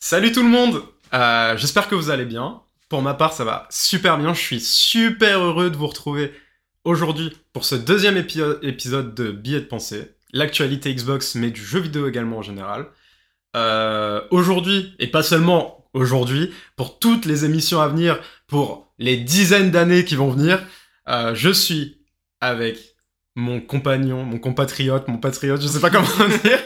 [0.00, 2.60] Salut tout le monde Euh, J'espère que vous allez bien.
[2.88, 4.32] Pour ma part, ça va super bien.
[4.34, 6.32] Je suis super heureux de vous retrouver
[6.84, 10.12] aujourd'hui pour ce deuxième épi- épisode de Billets de pensée.
[10.32, 12.86] L'actualité Xbox, mais du jeu vidéo également en général.
[13.56, 19.70] Euh, aujourd'hui, et pas seulement aujourd'hui, pour toutes les émissions à venir, pour les dizaines
[19.72, 20.60] d'années qui vont venir,
[21.08, 21.98] euh, je suis
[22.40, 22.78] avec
[23.34, 26.06] mon compagnon, mon compatriote, mon patriote, je sais pas comment
[26.44, 26.58] dire.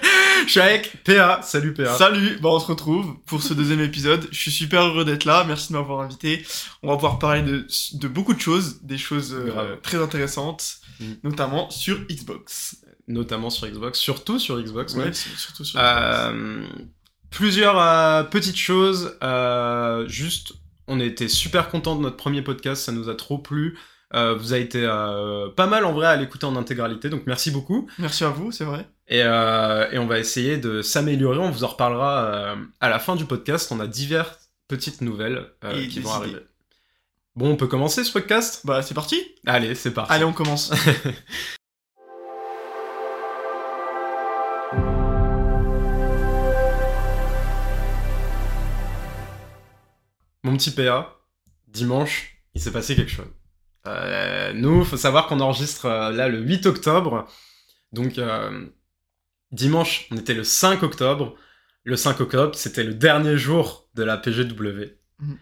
[0.46, 1.40] Je suis avec PA.
[1.42, 1.95] Salut PA.
[1.96, 4.26] Salut, bah on se retrouve pour ce deuxième épisode.
[4.30, 6.44] Je suis super heureux d'être là, merci de m'avoir invité.
[6.82, 11.14] On va pouvoir parler de, de beaucoup de choses, des choses euh, très intéressantes, Mm.
[11.25, 12.76] notamment sur Xbox.
[13.08, 14.94] notamment sur Xbox, surtout sur Xbox.
[14.94, 15.85] Ouais, surtout sur Xbox.
[15.85, 16.63] euh,
[17.30, 19.16] plusieurs euh, petites choses.
[19.24, 20.52] euh, juste,
[20.86, 23.76] on était super content de notre premier podcast, ça nous a trop plu.
[24.14, 27.50] Euh, vous avez été euh, pas mal en vrai à l'écouter en intégralité, donc merci
[27.50, 27.88] beaucoup.
[27.99, 28.86] Merci à vous, c'est vrai.
[29.08, 31.39] Et, euh, et on va essayer de s'améliorer.
[31.39, 33.70] On vous en reparlera euh, à la fin du podcast.
[33.70, 36.19] On a diverses petites nouvelles euh, qui vont idées.
[36.19, 36.41] arriver.
[37.36, 38.62] Bon, on peut commencer ce podcast?
[38.64, 39.20] Bah c'est parti.
[39.44, 40.12] Allez, c'est parti.
[40.12, 40.72] Allez, on commence.
[50.44, 51.16] Mon petit PA,
[51.69, 53.27] dimanche, il s'est passé quelque chose.
[54.55, 57.27] Nous, faut savoir qu'on enregistre là le 8 octobre.
[57.92, 58.66] Donc, euh,
[59.55, 61.34] dimanche, on était le 5 octobre.
[61.84, 64.97] Le 5 octobre, c'était le dernier jour de la PGW.
[65.20, 65.36] Mhm.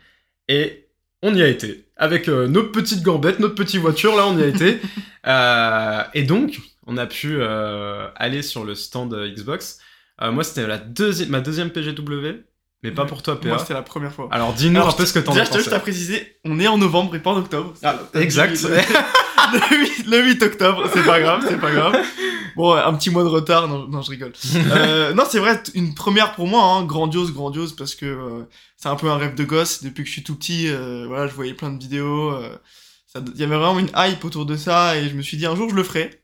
[0.49, 0.89] Et
[1.23, 1.87] on y a été.
[1.97, 4.81] Avec euh, nos petites gambettes, notre petite voiture, là, on y a été.
[5.25, 9.79] Euh, et donc, on a pu euh, aller sur le stand euh, Xbox.
[10.21, 12.43] Moi, c'était la deuxi- ma deuxième PGW,
[12.83, 13.09] mais pas Ouais.
[13.09, 13.47] pour toi, PA.
[13.51, 14.29] Moi c'était la première fois.
[14.33, 15.73] Alors dis-nous un peu ce que t'en Déjà, as je pensé.
[15.75, 17.73] à préciser, on est en novembre et pas en octobre.
[17.85, 18.61] Ah, exact.
[18.63, 18.69] Le,
[19.77, 21.95] le 8, le 8 octobre, c'est pas grave, c'est pas grave.
[22.57, 24.33] Bon, un petit mois de retard, non, non je rigole.
[24.55, 28.45] Euh, non, c'est vrai, une première pour moi, hein, grandiose, grandiose, parce que euh,
[28.77, 29.83] c'est un peu un rêve de gosse.
[29.83, 32.31] Depuis que je suis tout petit, euh, voilà, je voyais plein de vidéos.
[32.33, 32.57] euh,
[33.35, 35.57] Il y avait vraiment une hype autour de ça, et je me suis dit un
[35.57, 36.23] jour je le ferai.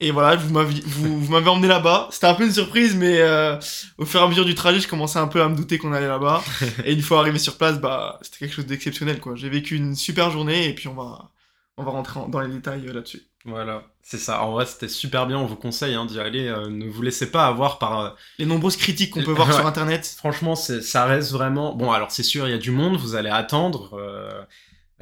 [0.00, 2.08] Et voilà, vous m'avez vous, vous m'avez emmené là-bas.
[2.10, 3.56] C'était un peu une surprise, mais euh,
[3.98, 5.92] au fur et à mesure du trajet, je commençais un peu à me douter qu'on
[5.92, 6.42] allait là-bas.
[6.84, 9.34] et une fois arrivé sur place, bah, c'était quelque chose d'exceptionnel, quoi.
[9.36, 11.30] J'ai vécu une super journée, et puis on va,
[11.76, 13.22] on va rentrer en- dans les détails euh, là-dessus.
[13.46, 14.42] Voilà, c'est ça.
[14.42, 15.36] En vrai, c'était super bien.
[15.38, 16.46] On vous conseille hein, d'y aller.
[16.48, 18.00] euh, ne vous laissez pas avoir par.
[18.00, 19.54] euh, Les nombreuses critiques qu'on peut voir Ouais.
[19.54, 20.06] sur Internet.
[20.16, 21.74] Franchement, ça reste vraiment.
[21.74, 22.96] Bon, alors c'est sûr, il y a du monde.
[22.96, 23.98] Vous allez attendre.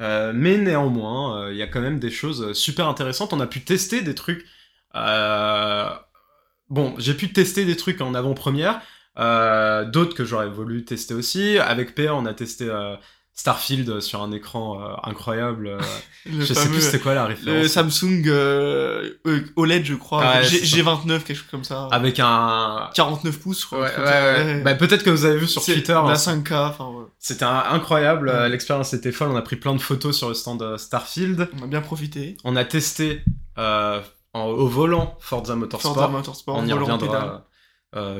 [0.01, 3.31] euh, mais néanmoins, il y a quand même des choses super intéressantes.
[3.31, 4.45] On a pu tester des trucs.
[6.69, 8.81] Bon, j'ai pu tester des trucs en avant-première.
[9.15, 11.57] D'autres que j'aurais voulu tester aussi.
[11.59, 12.69] Avec PA, on a testé
[13.35, 15.67] Starfield sur un écran euh, incroyable.
[15.67, 15.79] euh,
[16.39, 17.67] je sais plus c'était quoi la Le référence.
[17.67, 19.09] Samsung euh,
[19.55, 20.21] OLED, je crois.
[20.21, 20.77] Ouais, G- c'est ça.
[20.77, 21.87] G29, quelque chose comme ça.
[21.91, 22.89] Avec un.
[22.93, 23.79] 49 pouces, je crois.
[23.81, 24.61] Ouais, ouais.
[24.61, 25.93] Bah, peut-être que vous avez vu sur Twitter.
[25.93, 27.05] La hein, 5K, enfin, ouais.
[27.17, 28.31] C'était incroyable.
[28.49, 29.29] L'expérience était folle.
[29.31, 31.49] On a pris plein de photos sur le stand Starfield.
[31.59, 32.37] On a bien profité.
[32.43, 33.21] On a testé
[33.57, 34.01] en-
[34.35, 35.93] au volant Forza Motorsport.
[35.95, 37.47] Forza Motorsport, on y reviendra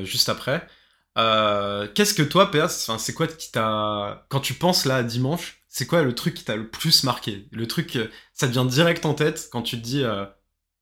[0.02, 0.66] juste après.
[1.16, 4.26] Euh, Qu'est-ce que toi, c'est enfin, c'est quoi qui t'a.
[4.28, 7.48] Quand tu penses là à dimanche, c'est quoi le truc qui t'a le plus marqué?
[7.52, 10.24] Le truc, euh, ça te vient direct en tête quand tu te dis euh,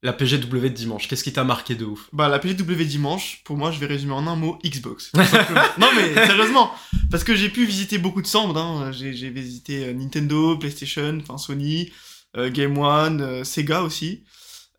[0.03, 1.07] la PGW de dimanche.
[1.07, 2.09] Qu'est-ce qui t'a marqué de ouf?
[2.11, 5.11] Bah, la PGW dimanche, pour moi, je vais résumer en un mot Xbox.
[5.77, 6.71] non, mais sérieusement,
[7.09, 8.55] parce que j'ai pu visiter beaucoup de stands.
[8.55, 8.91] Hein.
[8.91, 11.91] J'ai j'ai visité euh, Nintendo, PlayStation, enfin Sony,
[12.35, 14.25] euh, Game One, Sega aussi,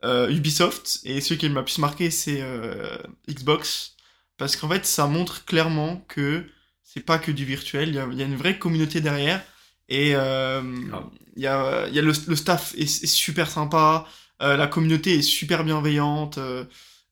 [0.04, 1.00] Ubisoft.
[1.04, 2.98] Et celui qui m'a plus marqué, c'est euh,
[3.28, 3.93] Xbox.
[4.36, 6.44] Parce qu'en fait, ça montre clairement que
[6.82, 7.88] c'est pas que du virtuel.
[7.90, 9.42] Il y a, il y a une vraie communauté derrière.
[9.88, 10.62] Et euh,
[11.36, 14.06] il y a, il y a le, le staff est, est super sympa.
[14.42, 16.38] euh, la communauté est super bienveillante.
[16.38, 16.64] euh,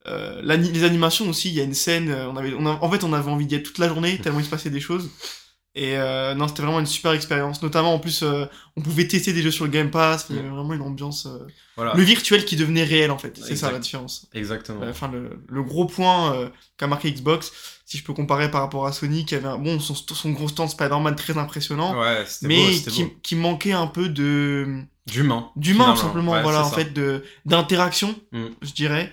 [0.07, 3.05] euh, les animations aussi, il y a une scène, on avait, on a- en fait
[3.05, 5.11] on avait envie d'y être toute la journée, tellement il se passait des choses.
[5.75, 7.63] Et euh, non, c'était vraiment une super expérience.
[7.63, 8.45] Notamment en plus, euh,
[8.77, 11.25] on pouvait tester des jeux sur le Game Pass, il y avait vraiment une ambiance.
[11.27, 11.47] euh,
[11.77, 14.29] Voilà, Le virtuel qui devenait réel en fait, c'est ça la différence.
[14.35, 14.83] exactement.
[14.83, 17.53] Euh, Enfin, le, le gros point euh, qu'a marqué Xbox,
[17.87, 20.49] si je peux comparer par rapport à Sony, qui avait un, bon, son, son gros
[20.49, 25.51] stand Spider-Man très impressionnant, Ouais, c'était mais beau, qui, qui manquait un peu de D'humain.
[25.57, 26.77] d'humain simplement Ouais, voilà en ça.
[26.77, 28.45] fait de d'interaction Mm.
[28.63, 29.13] je dirais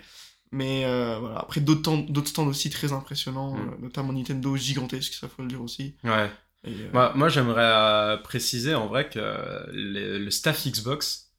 [0.52, 3.60] mais euh, voilà après d'autres temps- d'autres stands aussi très impressionnants Mm.
[3.60, 6.30] euh, notamment Nintendo gigantesque ça faut le dire aussi Ouais.
[6.68, 9.20] Euh, Moi, moi j'aimerais euh, préciser en vrai que
[9.72, 11.32] le, staff Xbox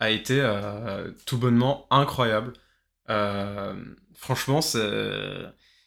[0.00, 2.52] a été euh, tout bonnement incroyable.
[4.14, 4.60] Franchement,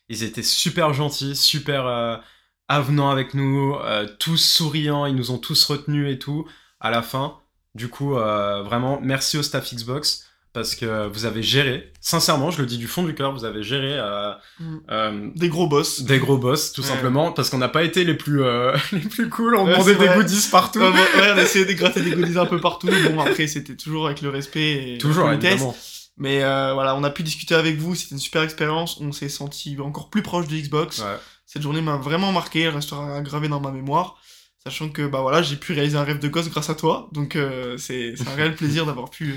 [0.10, 2.22] ils étaient super gentils, super
[2.68, 3.76] avenants avec nous,
[4.20, 6.48] tous souriants, ils nous ont tous retenus et tout
[6.80, 7.40] à la fin.
[7.76, 10.29] Du coup, vraiment, merci au staff Xbox
[10.60, 13.64] parce que vous avez géré, sincèrement, je le dis du fond du cœur, vous avez
[13.64, 14.78] géré euh, Mm.
[14.92, 16.02] euh, Des gros boss.
[16.04, 16.88] des gros boss, tout Ouais.
[16.88, 20.08] simplement, parce qu'on n'a pas été les plus, euh, les plus cool, on demandait des
[20.08, 20.80] goodies partout.
[20.80, 22.88] Ouais, ouais, on a essayé de gratter des goodies un peu partout.
[23.14, 25.76] Bon, après, c'était toujours avec le respect et Toujours, la évidemment.
[26.18, 29.00] Mais euh, voilà, on a pu discuter avec vous, c'était une super expérience.
[29.00, 31.00] On s'est senti encore plus proche de Xbox.
[31.00, 31.06] Ouais.
[31.46, 34.18] Cette journée m'a vraiment marqué, elle restera gravée dans ma mémoire.
[34.66, 37.10] Sachant que bah voilà, j'ai pu réaliser un rêve de gosse grâce à toi.
[37.14, 39.36] Donc euh, c'est c'est un réel plaisir d'avoir pu euh,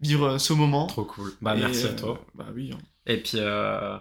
[0.00, 0.86] vivre euh, ce moment.
[0.86, 1.36] Trop cool.
[1.40, 2.24] Bah, Et, merci à euh, toi.
[2.34, 2.72] Bah oui.
[2.74, 2.78] hein.
[3.06, 3.98] Et puis, euh,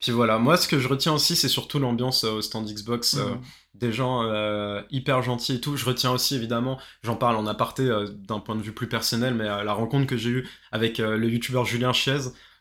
[0.00, 3.16] puis voilà, moi, ce que je retiens aussi, c'est surtout l'ambiance euh, au stand Xbox.
[3.16, 3.40] euh, Mhm.
[3.74, 5.76] des gens euh, hyper gentils et tout.
[5.76, 7.86] Je retiens aussi évidemment, j'en parle en aparté
[8.28, 11.64] d'un point de vue plus personnel, mais la rencontre que j'ai eue avec le youtubeur
[11.66, 12.18] Julien Chiez,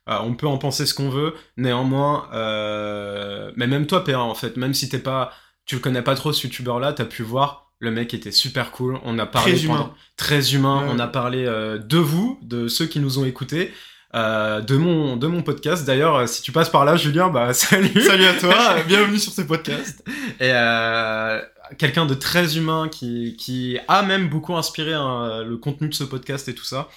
[0.10, 4.36] euh, on peut en penser ce qu'on veut, néanmoins, euh, mais même toi, PA, en
[4.36, 5.32] fait, même si t'es pas,
[5.66, 9.00] tu le connais pas trop ce youtubeur-là, t'as pu voir, le mec était super cool,
[9.04, 9.94] on a parlé Très humain.
[10.18, 10.92] très humain, Ouais.
[10.96, 13.74] on a parlé euh, de vous, de ceux qui nous ont écoutés.
[14.14, 17.54] euh, de mon de mon podcast d'ailleurs euh, si tu passes par là Julien bah
[17.66, 20.04] salut Salut à toi, bienvenue sur ce podcast.
[20.40, 21.42] et euh,
[21.78, 26.06] quelqu'un de très humain qui, qui a même beaucoup inspiré hein, le contenu de ce
[26.06, 26.88] podcast et tout ça.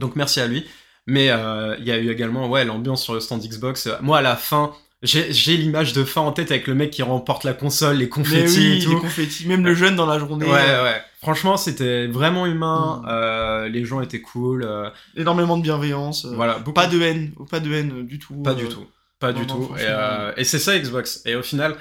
[0.00, 0.66] Donc merci à lui.
[1.06, 3.88] Mais il y a eu également ouais, l'ambiance sur le stand Xbox.
[4.00, 4.72] Moi à la fin,
[5.04, 8.08] j'ai j'ai l'image de fin en tête avec le mec qui remporte la console, les
[8.08, 8.98] confettis oui, et les tout.
[9.00, 10.46] confettis, même le jeune dans la journée.
[10.46, 11.00] Ouais, euh, ouais.
[11.20, 13.02] Franchement, c'était vraiment humain.
[13.04, 13.08] Mm.
[13.10, 14.64] euh, les gens étaient cool.
[14.64, 16.26] euh, Énormément de bienveillance.
[16.26, 18.34] voilà, beaucoup Pas de haine, pas de haine du tout.
[18.42, 18.84] Pas euh, du tout.
[19.20, 19.74] Pas non, du non, tout.
[19.78, 21.22] Et, et c'est ça Xbox.
[21.24, 21.76] Et au final,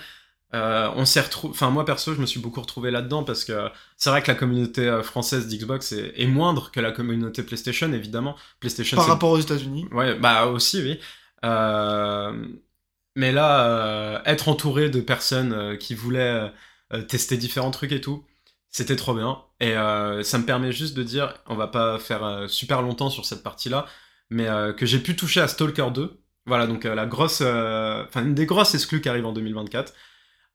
[0.54, 1.52] on s'est retrouvé.
[1.52, 4.36] Enfin, moi perso, je me suis beaucoup retrouvé là-dedans parce que c'est vrai que la
[4.36, 8.36] communauté française d'Xbox est, est moindre que la communauté PlayStation, évidemment.
[8.60, 9.88] PlayStation, Par rapport aux États-Unis.
[9.92, 11.00] Ouais, bah aussi, oui.
[11.44, 12.31] Euh,
[13.15, 16.51] Mais là, euh, être entouré de personnes euh, qui voulaient
[16.94, 18.25] euh, tester différents trucs et tout,
[18.69, 19.38] c'était trop bien.
[19.60, 23.10] Et euh, ça me permet juste de dire, on va pas faire euh, super longtemps
[23.12, 23.86] sur cette partie-là,
[24.30, 26.19] mais euh, que j'ai pu toucher à Stalker 2.
[26.45, 29.94] Voilà, donc euh, la grosse, euh, enfin une des grosses exclus qui arrive en 2024.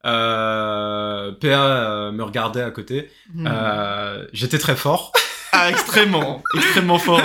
[0.07, 3.11] Euh, PA euh, me regardait à côté.
[3.35, 3.47] Hmm.
[3.49, 5.13] Euh, J'étais très fort.
[5.51, 7.23] Ah, extrêmement, extrêmement fort.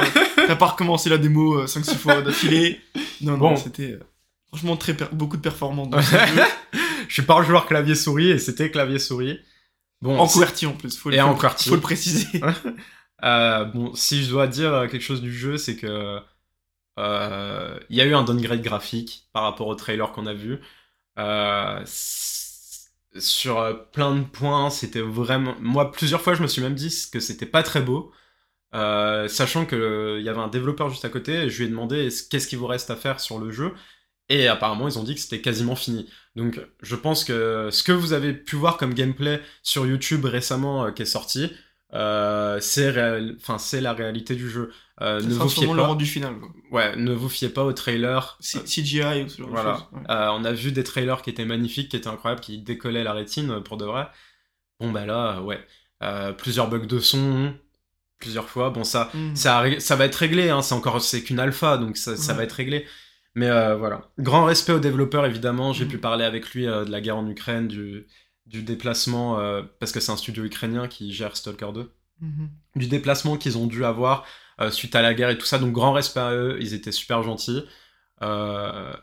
[0.47, 2.79] T'as pas recommencé la démo euh, 5-6 fois d'affilée.
[3.21, 3.49] Non, Bon.
[3.49, 3.99] non, c'était euh,
[4.53, 6.43] franchement très beaucoup de performances dans ce jeu.
[7.07, 9.39] Je suis pas un joueur clavier souris et c'était clavier souris.
[10.01, 11.69] Bon, En QWERTY en plus, faut, le- Et faut, en le- QWERTY.
[11.69, 12.27] faut le préciser.
[13.23, 16.19] Euh, bon, si je dois dire euh, quelque chose du jeu, c'est que
[16.99, 20.59] euh, il y a eu un downgrade graphique par rapport au trailer qu'on a vu.
[21.17, 21.81] Euh,
[23.19, 25.55] sur euh, plein de points, c'était vraiment.
[25.61, 28.11] Moi, plusieurs fois, je me suis même dit que c'était pas très beau.
[28.75, 32.07] Euh, sachant qu'il y avait un développeur juste à côté, et je lui ai demandé
[32.07, 33.73] est-ce- qu'est-ce qu'il vous reste à faire sur le jeu?
[34.29, 36.09] Et apparemment, ils ont dit que c'était quasiment fini.
[36.35, 40.85] Donc, je pense que ce que vous avez pu voir comme gameplay sur YouTube récemment
[40.85, 41.51] euh, qui est sorti,
[41.93, 44.71] euh, c'est réel- enfin, c'est la réalité du jeu.
[45.01, 45.85] Euh, ne vous fiez pas.
[45.87, 46.35] rendu final.
[46.71, 48.37] Ouais, ne vous fiez pas au trailer.
[48.39, 49.73] C- CGI ou ce genre de Voilà.
[49.75, 49.83] choses.
[49.91, 50.01] ouais.
[50.09, 53.13] Euh, on a vu des trailers qui étaient magnifiques, qui étaient incroyables, qui décollaient la
[53.13, 54.07] rétine pour de vrai.
[54.79, 55.59] Bon, bah là, ouais.
[56.37, 57.53] Plusieurs bugs de son,
[58.19, 58.69] plusieurs fois.
[58.71, 59.35] Bon, ça, Hmm.
[59.35, 60.61] ça, va être réglé, hein.
[60.61, 62.85] c'est encore c'est qu'une alpha, donc ça, va être réglé.
[63.35, 64.09] Mais euh, voilà.
[64.19, 65.73] Grand respect aux développeurs, évidemment.
[65.73, 65.89] J'ai Mm.
[65.89, 68.05] pu parler avec lui euh, de la guerre en Ukraine, du,
[68.45, 71.91] du déplacement, euh, parce que c'est un studio ukrainien qui gère Stalker 2
[72.21, 72.49] Mhm.
[72.75, 74.23] du déplacement qu'ils ont dû avoir
[74.61, 75.57] euh, suite à la guerre et tout ça.
[75.59, 77.63] Donc grand respect à eux, ils étaient super gentils.
[78.21, 78.93] Euh,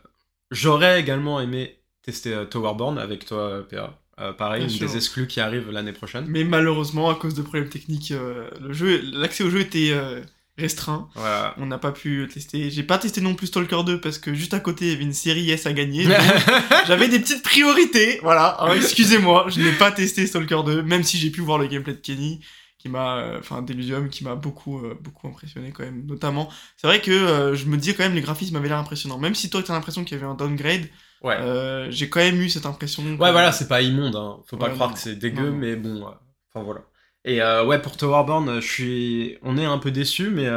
[0.49, 3.97] J'aurais également aimé tester euh, Towerborn avec toi, PA.
[4.19, 4.87] Euh, pareil, Bien une sûr.
[4.87, 6.25] des exclus qui arrive l'année prochaine.
[6.27, 10.21] Mais malheureusement, à cause de problèmes techniques, euh, le jeu, l'accès au jeu était euh,
[10.57, 11.09] restreint.
[11.15, 11.55] Voilà.
[11.57, 12.69] On n'a pas pu tester.
[12.69, 15.03] J'ai pas testé non plus Stalker 2 parce que juste à côté, il y avait
[15.03, 16.05] une série S à gagner.
[16.87, 18.45] J'avais des petites priorités, voilà.
[18.47, 21.93] Alors, excusez-moi, je n'ai pas testé Stalker 2, même si j'ai pu voir le gameplay
[21.93, 22.41] de Kenny,
[22.77, 26.05] qui m'a, euh, enfin, Delusium, qui m'a beaucoup, euh, beaucoup impressionné quand même.
[26.05, 29.19] Notamment, c'est vrai que euh, je me dis quand même les graphismes avaient l'air impressionnants.
[29.19, 30.87] Même si toi, t'as l'impression qu'il y avait un downgrade,
[31.23, 31.35] ouais.
[31.39, 33.03] euh, j'ai quand même eu cette impression.
[33.03, 34.37] que- Ouais, voilà, c'est pas immonde, hein.
[34.47, 34.95] faut pas Ouais, croire non.
[34.95, 35.57] que c'est dégueu, Non, non.
[35.57, 36.11] mais bon, euh,
[36.53, 36.81] enfin voilà.
[37.25, 40.47] Et euh, ouais, pour Towerborn, euh, je suis, on est un peu déçu, mais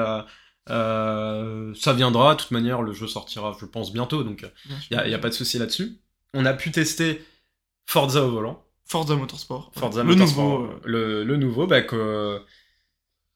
[0.71, 2.35] euh, ça viendra.
[2.35, 4.47] De toute manière, le jeu sortira, je pense, bientôt, donc
[4.91, 5.99] il y a, pas de souci là-dessus.
[6.33, 7.23] On a pu tester
[7.87, 8.65] Forza au volant.
[8.87, 9.73] Forza Motorsport.
[9.75, 10.75] Forza le Motorsport, nouveau.
[10.85, 12.41] le, le nouveau, bah que,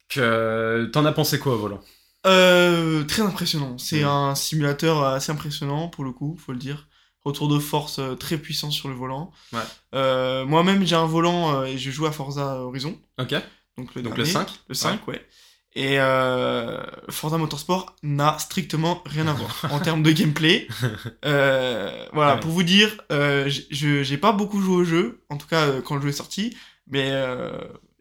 [0.09, 1.81] que t'en as pensé quoi au volant?
[2.27, 3.79] Euh, très impressionnant.
[3.79, 6.89] C'est un simulateur assez impressionnant pour le coup, faut le dire.
[7.29, 9.31] Retour de force euh, très puissant sur le volant.
[9.53, 9.61] Ouais.
[9.95, 12.99] Euh, Moi-même, j'ai un volant euh, et je joue à Forza Horizon.
[13.21, 13.35] Ok.
[13.77, 15.25] Donc le, Donc le dernier, 5 Le 5, ouais.
[15.75, 20.67] Et euh, Forza Motorsport n'a strictement rien à voir en termes de gameplay.
[21.25, 22.41] Euh, voilà, Ouais.
[22.41, 25.97] pour vous dire, euh, je j'ai pas beaucoup joué au jeu, en tout cas quand
[25.97, 26.57] le jeu est sorti,
[26.89, 27.11] mais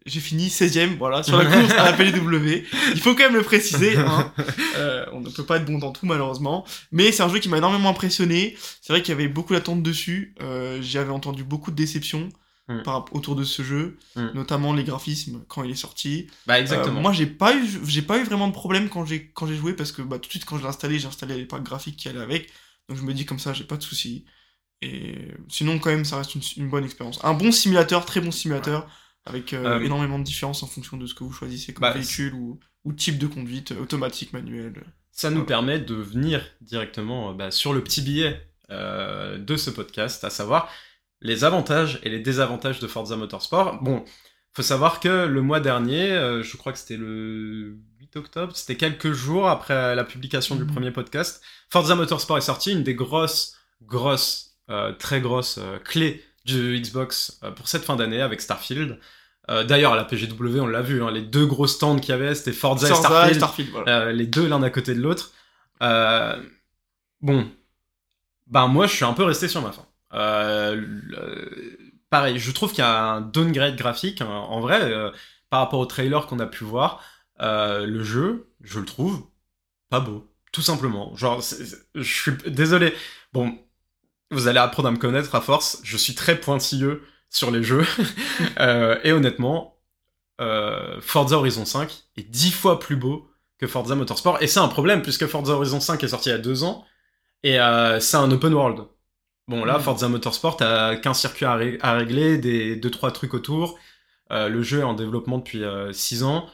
[0.08, 2.64] j'ai fini 16ème, voilà, sur la course à la PLW.
[2.94, 4.32] Il faut quand même le préciser, hein.
[4.76, 6.64] Euh, on ne peut pas être bon dans tout, malheureusement.
[6.92, 8.56] Mais c'est un jeu qui m'a énormément impressionné.
[8.80, 10.34] C'est vrai qu'il y avait beaucoup d'attentes dessus.
[10.40, 12.28] Euh, J'avais entendu beaucoup de déceptions
[12.70, 12.82] Mm.
[12.82, 14.26] par, autour de ce jeu, Mm.
[14.34, 16.26] notamment les graphismes quand il est sorti.
[16.46, 17.00] Bah Euh, exactement.
[17.00, 19.72] moi, j'ai pas eu, j'ai pas eu vraiment de problème quand j'ai quand j'ai joué
[19.72, 21.96] parce que bah, tout de suite quand je l'ai installé, j'ai installé les packs graphiques
[21.96, 22.50] qui allaient avec.
[22.90, 24.26] Donc je me dis comme ça, j'ai pas de soucis.
[24.82, 25.14] Et
[25.48, 27.18] sinon, quand même, ça reste une, une bonne expérience.
[27.24, 28.86] Un bon simulateur, très bon simulateur,
[29.28, 31.92] avec euh, Euh, énormément de différences en fonction de ce que vous choisissez comme bah,
[31.92, 34.84] véhicule ou, ou type de conduite, euh, automatique, manuel.
[35.12, 39.70] Ça nous permet de venir directement euh, bah, sur le petit billet euh, de ce
[39.70, 40.68] podcast, à savoir
[41.20, 43.82] les avantages et les désavantages de Forza Motorsport.
[43.82, 44.04] Bon,
[44.52, 48.76] faut savoir que le mois dernier, euh, je crois que c'était le 8 octobre, c'était
[48.76, 50.70] quelques jours après la publication du Mhm.
[50.72, 56.80] premier podcast, Forza Motorsport est sorti, une des grosses, grosses, euh, très grosses clés du
[56.80, 58.98] Xbox euh, pour cette fin d'année avec Starfield.
[59.50, 62.12] Euh, D'ailleurs, à la PGW, on l'a vu, hein, les deux gros stands qu'il y
[62.12, 63.30] avait, c'était Forza, et Starfield.
[63.30, 63.98] et Starfield, voilà.
[64.00, 65.32] Euh, les deux l'un à côté de l'autre.
[65.82, 66.36] Euh,
[67.22, 67.50] bon,
[68.46, 69.86] ben moi je suis un peu resté sur ma fin.
[72.10, 74.22] Pareil, je trouve qu'il y a un downgrade graphique.
[74.22, 74.26] hein.
[74.26, 74.80] En vrai,
[75.50, 77.02] par rapport au trailer qu'on a pu voir,
[77.40, 79.22] le jeu, je le trouve
[79.90, 81.14] pas beau, tout simplement.
[81.16, 81.40] Genre,
[81.94, 82.94] je suis désolé.
[83.32, 83.58] Bon,
[84.30, 85.80] vous allez apprendre à me connaître à force.
[85.84, 87.84] Je suis très pointilleux sur les jeux.
[88.60, 89.78] Euh, et honnêtement,
[90.40, 94.38] euh, Forza Horizon 5 est dix fois plus beau que Forza Motorsport.
[94.42, 96.84] Et c'est un problème, puisque Forza Horizon 5 est sorti il y a deux ans,
[97.44, 98.86] et euh, c'est un open world.
[99.48, 99.82] Bon, là, Mm.
[99.82, 103.78] Forza Motorsport, t'as qu'un circuit à, ré- à régler, des deux, trois trucs autour.
[104.32, 106.48] Euh, le jeu est en développement depuis 6 ans.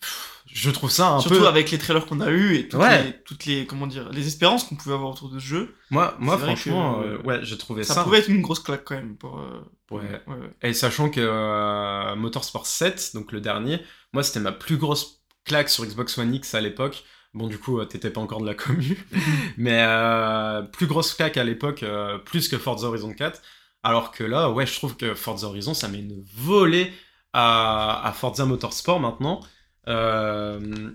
[0.00, 1.48] Pff, Je trouve ça un Surtout peu...
[1.48, 3.02] avec les trailers qu'on a eu et toutes, Ouais.
[3.02, 6.14] les, toutes les comment dire les espérances qu'on pouvait avoir autour de ce jeu, Moi,
[6.20, 8.04] moi franchement, que- euh, ouais, j'ai trouvé ça, ça...
[8.04, 9.38] pouvait être une grosse claque quand même pour.
[9.40, 10.22] euh, Ouais.
[10.62, 13.80] Et sachant que euh, Motorsport 7, donc le dernier,
[14.12, 17.04] moi c'était ma plus grosse claque sur Xbox One X à l'époque.
[17.34, 19.04] Bon, du coup, euh, t'étais pas encore de la commu.
[19.56, 23.42] Mais euh, plus grosse claque à l'époque, euh, plus que Forza Horizon 4.
[23.82, 26.92] Alors que là, ouais, je trouve que Forza Horizon, ça met une volée
[27.32, 29.40] à, à Forza Motorsport maintenant.
[29.88, 30.90] Euh,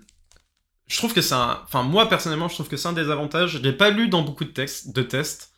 [0.87, 1.61] je trouve que c'est un...
[1.63, 3.51] Enfin, moi, personnellement, je trouve que c'est un des avantages.
[3.51, 5.53] Je l'ai pas lu dans beaucoup de, textes, de tests.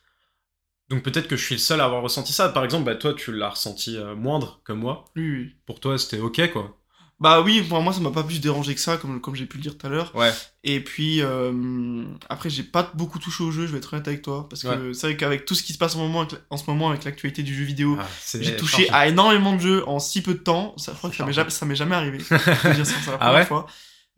[0.89, 2.49] Donc peut-être que je suis le seul à avoir ressenti ça.
[2.49, 5.05] Par exemple, bah, toi, tu l'as ressenti euh, moindre que moi.
[5.15, 5.55] Oui, oui.
[5.65, 6.77] Pour toi, c'était ok, quoi.
[7.21, 9.57] Bah oui, pour moi ça m'a pas plus dérangé que ça, comme, comme j'ai pu
[9.57, 10.11] le dire tout à l'heure.
[10.15, 10.33] Ouais.
[10.63, 14.23] Et puis euh, après j'ai pas beaucoup touché au jeu, je vais être honnête avec
[14.23, 16.89] toi, parce que c'est vrai qu'avec tout ce qui se passe en, moment, ce moment
[16.89, 20.33] avec l'actualité du jeu vidéo, Ah, j'ai touché à énormément de jeux en si peu
[20.33, 20.73] de temps.
[20.77, 22.17] Ça, je crois que ça m'est jamais, ça m'est jamais arrivé.
[22.29, 23.67] Je peux dire ça, la Ah première ouais fois.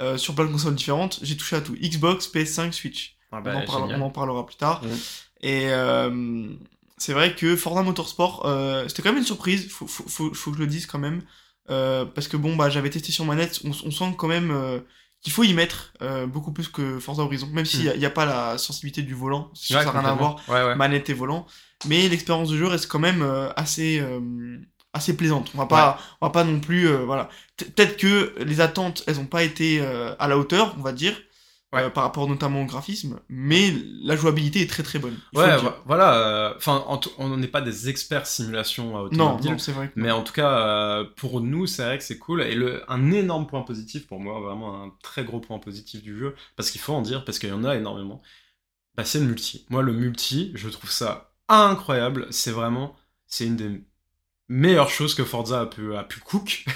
[0.02, 1.74] Euh, sur plein de consoles différentes, j'ai touché à tout.
[1.76, 3.18] Xbox, PS5, Switch.
[3.32, 4.02] Ah on, bah, en parle- génial.
[4.02, 4.82] on en parlera plus tard.
[5.42, 6.48] Et euh,
[6.98, 10.52] c'est vrai que Forza Motorsport, euh, c'était quand même une surprise, faut, faut, faut, faut
[10.52, 11.22] que je le dise quand même.
[11.70, 14.80] Euh, parce que bon, bah, j'avais testé sur manette, on, on sent quand même euh,
[15.22, 18.26] qu'il faut y mettre euh, beaucoup plus que Forza Horizon, même s'il n'y a, pas
[18.26, 20.54] la sensibilité du volant, ça n'a rien à voir, complètement.
[20.54, 20.76] Ouais, ouais.
[20.76, 21.46] manette et volant.
[21.88, 24.20] Mais l'expérience de jeu reste quand même euh, assez, euh,
[24.94, 25.52] assez plaisante.
[25.56, 27.30] On va pas, on va pas non plus, euh, voilà.
[27.58, 30.92] Pe- Peut-être que les attentes, elles ont pas été euh, à la hauteur, on va
[30.92, 31.16] dire.
[31.74, 31.84] Ouais.
[31.84, 35.18] euh, par rapport notamment au graphisme, mais la jouabilité est très très bonne.
[35.34, 36.14] il Ouais, voilà.
[36.16, 36.86] euh, Enfin,
[37.18, 39.52] on n'est pas des experts simulation Non, automobile.
[39.52, 39.88] non, c'est vrai.
[39.88, 42.42] que- Mais en tout cas, euh, pour nous, c'est vrai que c'est cool.
[42.44, 46.18] Et le, un énorme point positif pour moi, vraiment un très gros point positif du
[46.18, 48.22] jeu, parce qu'il faut en dire, parce qu'il y en a énormément,
[48.96, 49.66] bah, c'est le multi.
[49.70, 52.28] Moi, le multi, je trouve ça incroyable.
[52.30, 52.96] C'est vraiment,
[53.28, 53.84] c'est une des
[54.50, 56.66] meilleures choses que Forza a pu, a pu cook.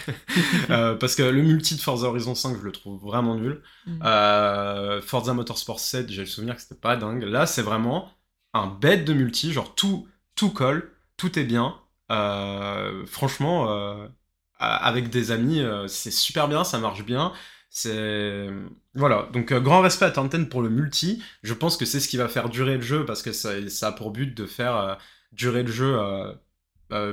[0.70, 3.62] Euh, parce que le multi de Forza Horizon 5, je le trouve vraiment nul.
[3.86, 4.02] Mhm.
[4.04, 7.24] Euh, Forza Motorsport 7, j'ai le souvenir que c'était pas dingue.
[7.24, 8.12] Là, c'est vraiment
[8.54, 11.76] un bête de multi, genre tout, tout colle, tout est bien.
[12.12, 14.10] Euh, franchement,
[14.60, 17.32] avec des amis, c'est super bien, ça marche bien.
[17.70, 18.50] C'est
[18.98, 21.24] voilà, donc euh, grand respect à Tanten pour le multi.
[21.44, 23.90] Je pense que c'est ce qui va faire durer le jeu parce que ça, ça
[23.90, 24.96] a pour but de faire euh,
[25.32, 26.34] durer le jeu euh,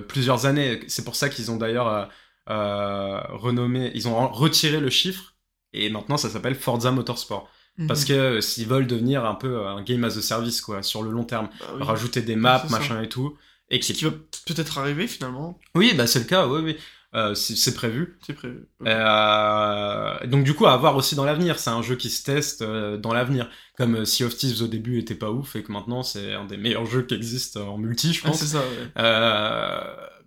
[0.08, 0.80] plusieurs années.
[0.88, 2.04] C'est pour ça qu'ils ont d'ailleurs euh,
[2.50, 5.34] euh, renommé, ils ont retiré le chiffre
[5.72, 7.48] et maintenant ça s'appelle Forza Motorsport.
[7.78, 7.86] Mhm.
[7.88, 10.82] Parce que euh, s'ils veulent devenir un peu euh, un game as a service quoi,
[10.82, 11.82] sur le long terme, Bah oui.
[11.82, 12.78] rajouter des maps, ça.
[12.78, 13.36] machin et tout,
[13.70, 14.12] et Ce qui qui va
[14.46, 16.76] peut-être arriver finalement, oui bah c'est le cas, oui oui,
[17.14, 18.18] Euh, c'est prévu.
[18.26, 18.66] c'est prévu.
[18.86, 22.62] Euh, donc du coup à voir aussi dans l'avenir, c'est un jeu qui se teste
[22.62, 26.02] euh, dans l'avenir, comme Sea of Thieves au début était pas ouf et que maintenant
[26.02, 28.38] c'est un des meilleurs jeux qui existent en multi je Ah, pense.
[28.40, 28.88] c'est ça, ouais.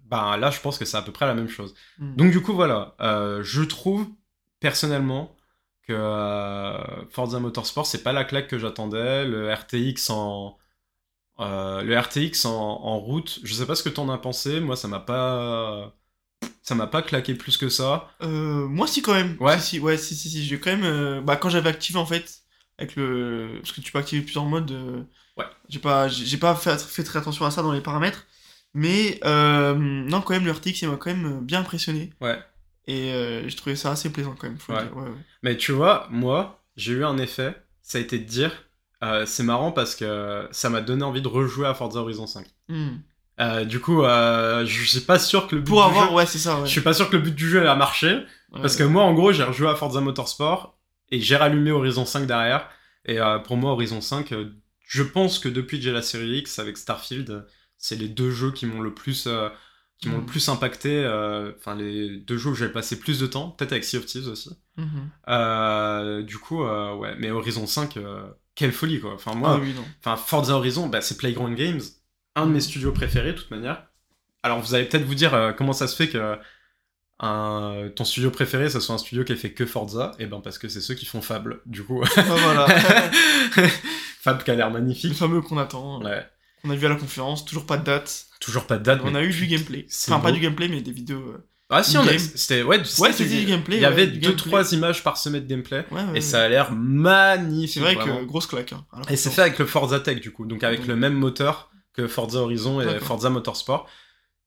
[0.09, 1.75] Ben là, je pense que c'est à peu près la même chose.
[1.99, 2.15] Mhm.
[2.15, 2.95] Donc du coup, voilà,
[3.41, 4.07] je trouve
[4.61, 5.35] personnellement
[5.85, 5.93] que
[7.11, 9.25] Forza Motorsport, c'est pas la claque que j'attendais.
[9.25, 10.57] Le RTX en
[11.39, 14.59] le RTX en, en route, je sais pas ce que t'en as pensé.
[14.61, 15.93] Moi, ça m'a pas
[16.61, 18.09] ça m'a pas claqué plus que ça.
[18.21, 19.37] Euh, moi, si, quand même.
[19.39, 19.57] Ouais.
[19.59, 20.43] Si, si, ouais, si, si, si.
[20.45, 20.83] J'ai quand même.
[20.83, 22.41] euh, Bah, quand j'avais activé, en fait,
[22.77, 23.59] avec le.
[23.61, 24.71] Parce que tu peux activer plusieurs modes.
[24.71, 25.03] euh,
[25.37, 25.45] Ouais.
[25.69, 28.25] J'ai pas, j'ai pas fait, fait très attention à ça dans les paramètres.
[28.73, 32.11] Mais, euh, non, quand même, le RTX, il m'a quand même bien impressionné.
[32.21, 32.39] Ouais.
[32.87, 33.11] Et
[33.47, 34.57] j'ai trouvé ça assez plaisant, quand même.
[34.57, 34.83] Faut Ouais.
[34.83, 34.95] dire.
[34.97, 35.15] Ouais, ouais.
[35.43, 38.51] Mais tu vois, moi, j'ai eu un effet, ça a été de dire,
[39.25, 42.47] c'est marrant parce que ça m'a donné envie de rejouer à Forza Horizon 5.
[42.69, 42.97] Hmm.
[43.39, 46.13] Euh, du coup, euh, je suis pas sûr que le but Pour du avoir, jeu...
[46.15, 46.65] ouais, c'est ça, ouais.
[46.65, 48.61] Je suis pas sûr que le but du jeu a marché, Ouais.
[48.61, 50.77] parce que moi, en gros, j'ai rejoué à Forza Motorsport
[51.11, 52.69] et j'ai rallumé Horizon 5 derrière.
[53.05, 54.49] Et euh, pour moi, Horizon 5, euh,
[54.81, 57.45] je pense que depuis que j'ai la série X avec Starfield,
[57.77, 59.27] c'est les deux jeux qui m'ont le plus,
[59.99, 60.19] qui m'ont Mm.
[60.21, 61.03] le plus impacté.
[61.03, 64.05] euh, Enfin, les deux jeux où j'ai passé plus de temps, peut-être avec Sea of
[64.05, 64.49] Thieves aussi.
[64.77, 65.09] Mhm.
[65.29, 68.25] Euh, du coup, euh, ouais, mais Horizon 5, euh,
[68.55, 69.13] quelle folie quoi.
[69.13, 71.81] Enfin, moi, Ah oui, enfin Forza Horizon, bah, c'est Playground Games,
[72.37, 73.87] un de mes studios préférés de toute manière.
[74.43, 76.37] Alors vous allez peut-être vous dire euh, comment ça se fait que
[77.19, 80.39] un- ton studio préféré, ce soit un studio qui a fait que Forza, et ben
[80.39, 81.61] parce que c'est ceux qui font Fable.
[81.65, 82.67] Du coup, Ah, voilà.
[84.21, 85.13] Fable qui a l'air le magnifique.
[85.13, 86.03] fameux qu'on attend.
[86.03, 86.25] Ouais.
[86.63, 88.25] On a vu à la conférence, toujours pas de date.
[88.39, 89.01] Toujours pas de date.
[89.03, 89.87] On a eu du gameplay.
[90.07, 91.19] Enfin, pas du gameplay, mais des vidéos.
[91.19, 93.77] euh, Ah si, on a- c'était ouais, Ouais, c'était du gameplay.
[93.77, 94.49] Il y avait ouais, du deux gameplay.
[94.49, 97.73] trois images par semaine de gameplay Ouais, ouais, et ça a l'air magnifique.
[97.73, 98.19] C'est vrai vraiment.
[98.19, 98.73] que grosse claque.
[98.73, 101.13] hein, Et c'est fait avec le Forza Tech du coup, donc avec Donc- le même
[101.15, 102.99] moteur que Forza Horizon et.
[102.99, 103.89] Forza Motorsport.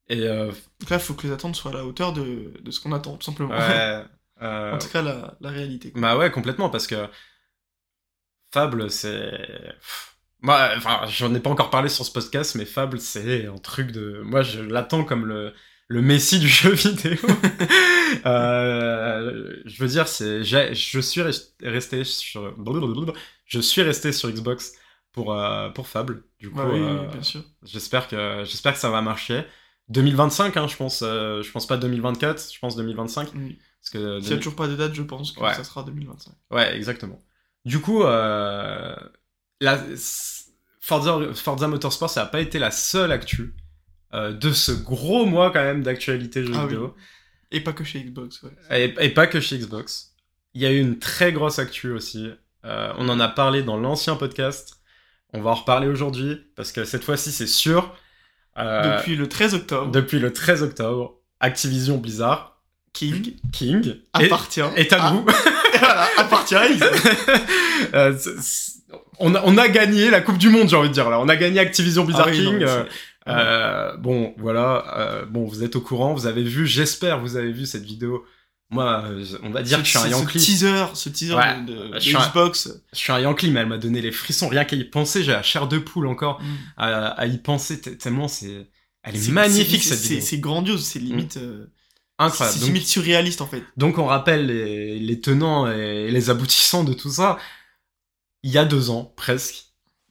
[0.07, 2.71] Et euh, Donc là, il faut que les attentes soient à la hauteur de, de
[2.71, 3.49] ce qu'on attend, tout simplement.
[3.51, 4.03] ouais,
[4.41, 5.91] euh, en tout cas, la, la réalité.
[5.91, 6.01] quoi.
[6.01, 7.07] bah ouais, complètement parce que
[8.53, 9.31] Fable, c'est.
[10.41, 13.91] Moi, enfin, j'en ai pas encore parlé sur ce podcast, mais Fable, c'est un truc
[13.91, 14.21] de.
[14.23, 15.53] Moi, je l'attends comme le
[15.87, 17.17] le messie du jeu vidéo.
[18.25, 22.53] Euh, je veux dire, c'est, je suis res- resté sur,
[23.45, 24.73] je suis resté sur Xbox
[25.11, 26.23] pour euh, pour Fable.
[26.39, 27.43] Du coup, Bah oui, euh, bien sûr.
[27.63, 29.43] J'espère que j'espère que ça va marcher.
[29.89, 31.01] 2025, hein, je pense.
[31.05, 33.29] euh, je pense pas 2024, je pense 2025.
[33.35, 33.59] Oui.
[33.81, 35.53] Parce que S'il n'y a toujours pas de date, je pense que Ouais.
[35.53, 36.33] ça sera 2025.
[36.51, 37.19] ouais, exactement.
[37.65, 38.97] Du coup, la
[40.79, 43.55] Forza, Forza Motorsport, ça a pas été la seule actu
[44.13, 46.69] de ce gros mois quand même d'actualité jeux Ah oui.
[46.69, 46.95] vidéo.
[47.51, 48.51] Et pas que chez Xbox, ouais.
[48.99, 50.15] Et, et pas que chez Xbox.
[50.53, 52.29] Il y a eu une très grosse actu aussi.
[52.63, 54.80] On en a parlé dans l'ancien podcast.
[55.33, 57.93] On va en reparler aujourd'hui parce que cette fois-ci, c'est sûr.
[58.57, 62.59] Euh, Depuis le 13 octobre, depuis le 13 octobre, Activision Blizzard,
[62.93, 64.61] King King, appartient.
[64.75, 65.25] est, à à- nous.
[65.79, 66.63] voilà, appartient à.
[67.95, 68.15] Euh,
[69.19, 71.19] on, a, on a gagné la Coupe du Monde, j'ai envie de dire là.
[71.19, 72.61] On a gagné Activision Blizzard Ah oui, King.
[72.63, 72.83] euh,
[73.27, 75.23] euh, bon, voilà.
[75.29, 78.23] bon, vous êtes au courant, vous avez vu, j'espère, vous avez vu cette vidéo.
[78.71, 80.39] Moi, euh, on va dire ce, que je suis un ce- ce Yankee.
[80.39, 81.61] teaser, ce teaser Ouais.
[81.61, 82.69] de, de- Je de suis un- Xbox.
[82.93, 84.47] Je suis un Yankee, mais elle m'a donné les frissons.
[84.47, 86.45] Rien qu'à y penser, j'ai la chair de poule encore Mm.
[86.77, 88.69] à, à y penser tellement c'est.
[89.03, 90.19] Elle est, magnifique cette vidéo.
[90.21, 91.65] C'est grandiose, c'est limite, euh,
[92.19, 92.53] Incroyable.
[92.53, 93.63] c'est Donc- limite surréaliste en fait.
[93.77, 97.37] Donc on rappelle les, les tenants et les aboutissants de tout ça.
[98.43, 99.65] Il y a deux ans, presque.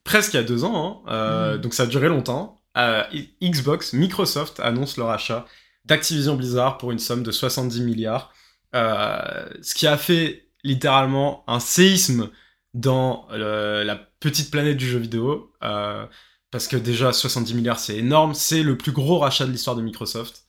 [0.04, 1.60] Presque il y a deux ans, hein, euh, Mm.
[1.62, 2.56] donc ça a duré longtemps.
[2.76, 3.02] euh,
[3.42, 5.44] Xbox, Microsoft annonce leur achat
[5.86, 8.32] d'Activision Blizzard pour une somme de 70 milliards.
[8.74, 12.30] Euh, ce qui a fait littéralement un séisme
[12.74, 15.52] dans euh, la petite planète du jeu vidéo.
[15.62, 16.06] euh,
[16.50, 19.82] parce que déjà 70 milliards c'est énorme, c'est le plus gros rachat de l'histoire de
[19.82, 20.46] Microsoft.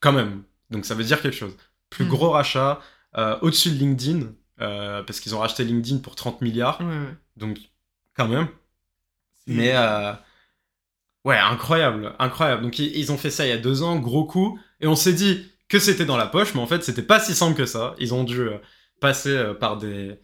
[0.00, 0.44] Quand même.
[0.70, 1.56] Donc ça veut dire quelque chose.
[1.90, 2.08] Plus Mm.
[2.08, 2.80] gros rachat,
[3.16, 6.80] euh, au-dessus de LinkedIn, euh, parce qu'ils ont racheté LinkedIn pour 30 milliards.
[6.80, 7.16] Ouais, ouais.
[7.36, 7.58] Donc
[8.14, 8.48] quand même.
[9.46, 10.12] Mais euh,
[11.24, 12.62] ouais, incroyable, incroyable.
[12.62, 14.96] Donc ils, ils ont fait ça il y a deux ans, gros coup, et on
[14.96, 17.66] s'est dit que c'était dans la poche, mais en fait c'était pas si simple que
[17.66, 17.94] ça.
[17.98, 18.58] Ils ont dû euh,
[19.00, 20.18] passer euh, par des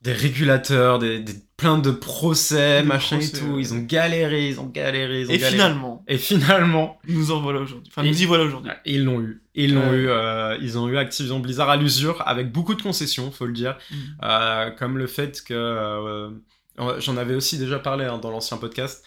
[0.00, 3.46] des régulateurs, des, des plein de procès, Des machin procès, et tout.
[3.54, 3.60] ouais.
[3.60, 5.52] Ils ont galéré, ils ont galéré, ils ont Et galéré.
[5.52, 7.88] finalement, Et finalement, nous en voilà aujourd'hui.
[7.92, 8.72] Enfin, nous y voilà aujourd'hui.
[8.84, 9.44] Ils l'ont eu.
[9.54, 10.08] Ils l'ont eu.
[10.08, 13.78] euh, ils ont eu Activision Blizzard à l'usure avec beaucoup de concessions, faut le dire.
[13.92, 14.74] Mm.
[14.78, 16.30] Comme le fait que.
[16.98, 19.04] J'en avais aussi déjà parlé hein, dans l'ancien podcast.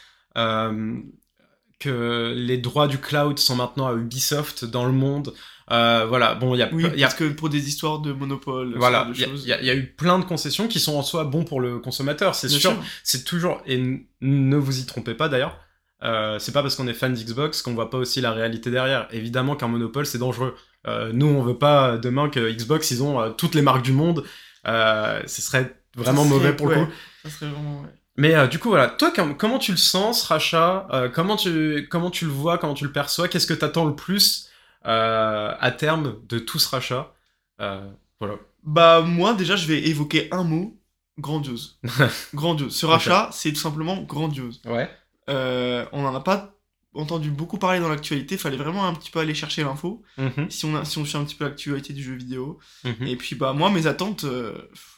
[1.79, 5.33] que les droits du cloud sont maintenant à Ubisoft dans le monde.
[5.71, 8.13] Euh, voilà, bon, il y a, Oui, y a parce que pour des histoires de
[8.13, 11.23] monopole, voilà, il y y, y a eu plein de concessions qui sont en soi
[11.23, 12.71] bons pour le consommateur, c'est sûr.
[12.71, 12.83] sûr.
[13.03, 13.81] C'est toujours et
[14.21, 15.57] ne vous y trompez pas d'ailleurs.
[16.03, 19.07] Euh, c'est pas parce qu'on est fan d'Xbox qu'on voit pas aussi la réalité derrière.
[19.11, 20.55] Évidemment qu'un monopole c'est dangereux.
[20.87, 23.93] Euh, nous on veut pas demain que Xbox ils ont euh, toutes les marques du
[23.93, 24.23] monde.
[24.67, 26.85] Euh, ce serait vraiment serait- mauvais pour le ouais.
[26.85, 26.91] coup.
[27.23, 27.81] Ça serait vraiment.
[27.81, 27.87] ouais.
[28.17, 31.37] Mais euh, du coup voilà, toi com- comment tu le sens ce rachat Euh, Comment
[31.37, 33.27] tu comment tu le vois Comment tu le perçois?
[33.27, 34.44] Qu'est-ce que t'attends le plus?
[34.87, 37.13] À terme de tout ce rachat
[37.61, 38.35] Euh, Voilà.
[38.63, 40.79] Bah, moi, déjà, je vais évoquer un mot
[41.19, 41.79] grandiose.
[42.33, 42.75] grandiose.
[42.75, 44.61] Ce rachat, c'est tout simplement grandiose.
[44.65, 44.89] Ouais.
[45.29, 46.51] Euh, on n'en a pas
[46.93, 50.01] entendu beaucoup parler dans l'actualité, fallait vraiment un petit peu aller chercher l'info.
[50.17, 52.59] Mhm, Si on, a, si on suit un petit peu l'actualité du jeu vidéo.
[52.85, 53.07] mhm.
[53.07, 54.53] Et puis bah moi mes attentes, euh,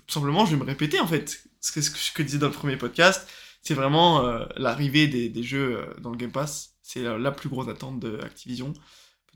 [0.05, 1.43] tout simplement je vais me répéter en fait.
[1.59, 3.27] Ce que, ce que je disais dans le premier podcast,
[3.63, 6.75] c'est vraiment euh, l'arrivée des, des jeux euh, dans le Game Pass.
[6.83, 8.73] C'est la, la plus grosse attente de Activision.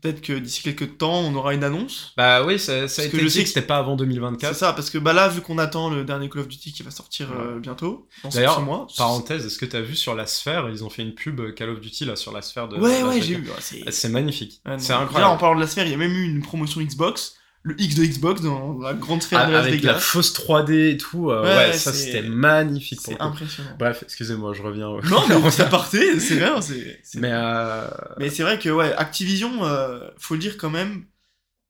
[0.02, 2.12] Peut-être que d'ici quelques temps on aura une annonce.
[2.16, 4.04] Bah oui, ça, ça a Parce que été je sais que c'était pas avant C'est
[4.04, 4.54] 2024.
[4.54, 6.90] ça, parce que bah là vu qu'on attend le dernier Call of Duty qui va
[6.90, 8.86] sortir euh, bientôt, dans D'ailleurs, ce mois.
[8.96, 11.80] Parenthèse, est-ce que t'as vu sur la sphère, ils ont fait une pub Call of
[11.80, 12.76] Duty là sur la sphère de.
[12.78, 13.48] Ouais ouais j'ai vu.
[13.48, 14.60] ouais, c'est C'est magnifique.
[14.66, 15.38] ouais, c'est Déjà, en incroyable.
[15.38, 18.04] parlant de la sphère, il y a même eu une promotion Xbox, le X de
[18.04, 21.42] Xbox dans la grande sphère Ah, de Las avec la fausse 3D et tout, euh,
[21.42, 23.22] Ouais, ouais, ça c'est- c'était magnifique C'est coup.
[23.22, 23.70] impressionnant.
[23.78, 24.88] Bref, excusez-moi, je reviens.
[25.04, 27.00] Non, mais ça partait, c'est vrai, c'est.
[27.04, 27.86] c'est- Mais euh,
[28.18, 31.04] Mais c'est vrai que, ouais, Activision, euh, faut le dire quand même,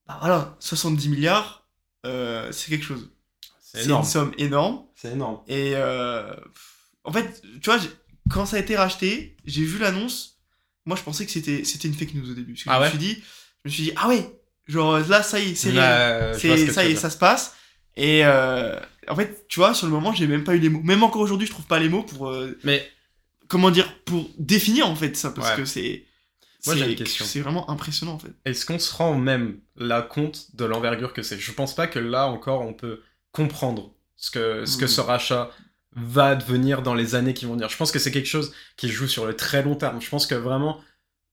[0.07, 1.67] bah voilà, 70 milliards,
[2.03, 3.11] c'est quelque chose.
[3.61, 4.83] c'est C'est une somme énorme.
[4.95, 5.39] C'est énorme.
[5.47, 5.75] Et
[7.05, 7.79] en fait, tu vois,
[8.31, 10.39] quand ça a été racheté, j'ai vu l'annonce.
[10.85, 12.53] Moi, je pensais que c'était c'était une fake news au début.
[12.53, 13.23] Parce que Ah je, ouais me suis dit,
[13.63, 16.33] je me suis dit, ah ouais, genre là, ça y est, c'est réel.
[16.67, 17.55] Que ça y est, ça se passe.
[17.95, 20.81] Et euh, en fait, tu vois, sur le moment, j'ai même pas eu les mots.
[20.83, 22.29] Même encore aujourd'hui, je trouve pas les mots pour.
[22.29, 22.89] euh, Mais
[23.47, 25.57] comment dire Pour définir en fait ça, parce Ouais.
[25.57, 26.05] que c'est.
[26.65, 27.25] Moi, j'ai une question.
[27.25, 28.31] C'est vraiment impressionnant en fait.
[28.45, 31.37] est-ce qu'on se rend même là compte de l'envergure que c'est?
[31.37, 33.01] Je pense pas que là encore on peut
[33.33, 34.87] comprendre ce que, ce que Mm.
[34.87, 35.51] ce rachat
[35.95, 37.67] va devenir dans les années qui vont venir.
[37.69, 40.01] Je pense que c'est quelque chose qui joue sur le très long terme.
[40.01, 40.79] Je pense que vraiment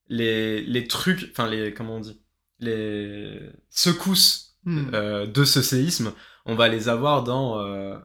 [0.08, 2.20] les, les trucs, enfin les, comment on dit,
[2.60, 4.90] les secousses Hmm.
[4.92, 6.12] euh, de ce séisme,
[6.44, 7.96] on va les avoir dans euh,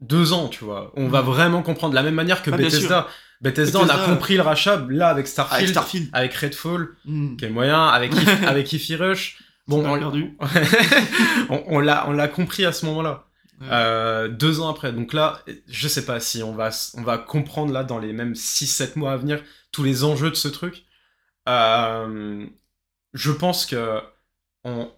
[0.00, 0.92] deux ans, tu vois.
[0.96, 1.24] On va Mm.
[1.24, 3.08] vraiment comprendre de la même manière que Ah, Bethesda.
[3.40, 7.36] Bethesda, on a compris le rachat là avec Avec Starfield, avec Redfall, Hmm.
[7.36, 9.38] qui est moyen, avec If- avec Ify Rush.
[9.66, 10.36] Bon, On on, perdu.
[11.48, 13.24] on, on l'a on l'a compris à ce moment-là.
[13.62, 13.68] Ouais.
[13.70, 14.92] Euh, deux ans après.
[14.92, 18.34] Donc là, je sais pas si on va, on va comprendre là dans les mêmes
[18.34, 20.84] 6-7 mois à venir tous les enjeux de ce truc.
[21.48, 22.44] Euh,
[23.14, 24.00] je pense que
[24.64, 24.90] on,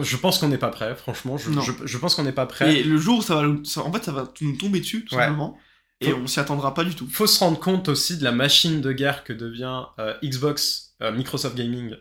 [0.00, 1.36] je pense qu'on n'est pas prêt, franchement.
[1.38, 2.76] Je, je, je pense qu'on n'est pas prêt.
[2.78, 5.14] Et le jour où ça va, ça- en fait, ça va nous tomber dessus, tout
[5.14, 5.22] Ouais.
[5.22, 5.56] simplement.
[6.02, 7.08] Et Faut- on s'y attendra pas du tout.
[7.08, 11.10] faut se rendre compte aussi de la machine de guerre que devient euh, Xbox, euh,
[11.12, 11.94] Microsoft Gaming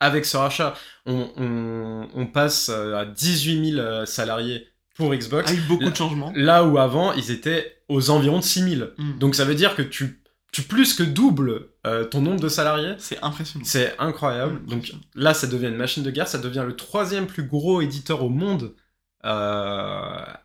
[0.00, 0.74] avec ce rachat.
[1.04, 5.50] On, on- on passe euh, à 18 000 euh, salariés pour Xbox.
[5.50, 6.32] Avec beaucoup Là- de changements.
[6.34, 8.88] Là où avant, ils étaient aux environs de 6 000.
[8.96, 9.18] Hmm.
[9.18, 10.22] Donc ça veut dire que tu,
[10.54, 12.94] tu plus que doubles euh, ton nombre de salariés.
[12.98, 13.64] C'est impressionnant.
[13.66, 14.64] C'est incroyable.
[14.66, 16.28] Donc là, ça devient une machine de guerre.
[16.28, 18.72] Ça devient le troisième plus gros éditeur au monde.
[19.24, 19.28] Euh,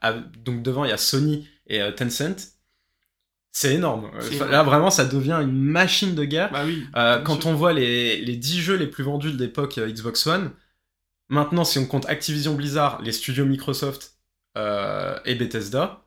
[0.02, 2.56] à- donc devant, il y a Sony et euh, Tencent.
[3.52, 4.10] C'est énorme.
[4.50, 6.52] Là, vraiment, ça devient une machine de guerre.
[6.52, 6.88] Bah oui.
[7.24, 7.52] Quand sûr.
[7.52, 10.52] on voit les, les 10 jeux les plus vendus de l'époque Xbox One,
[11.28, 14.16] maintenant, si on compte Activision Blizzard, les studios Microsoft
[14.56, 16.06] et Bethesda,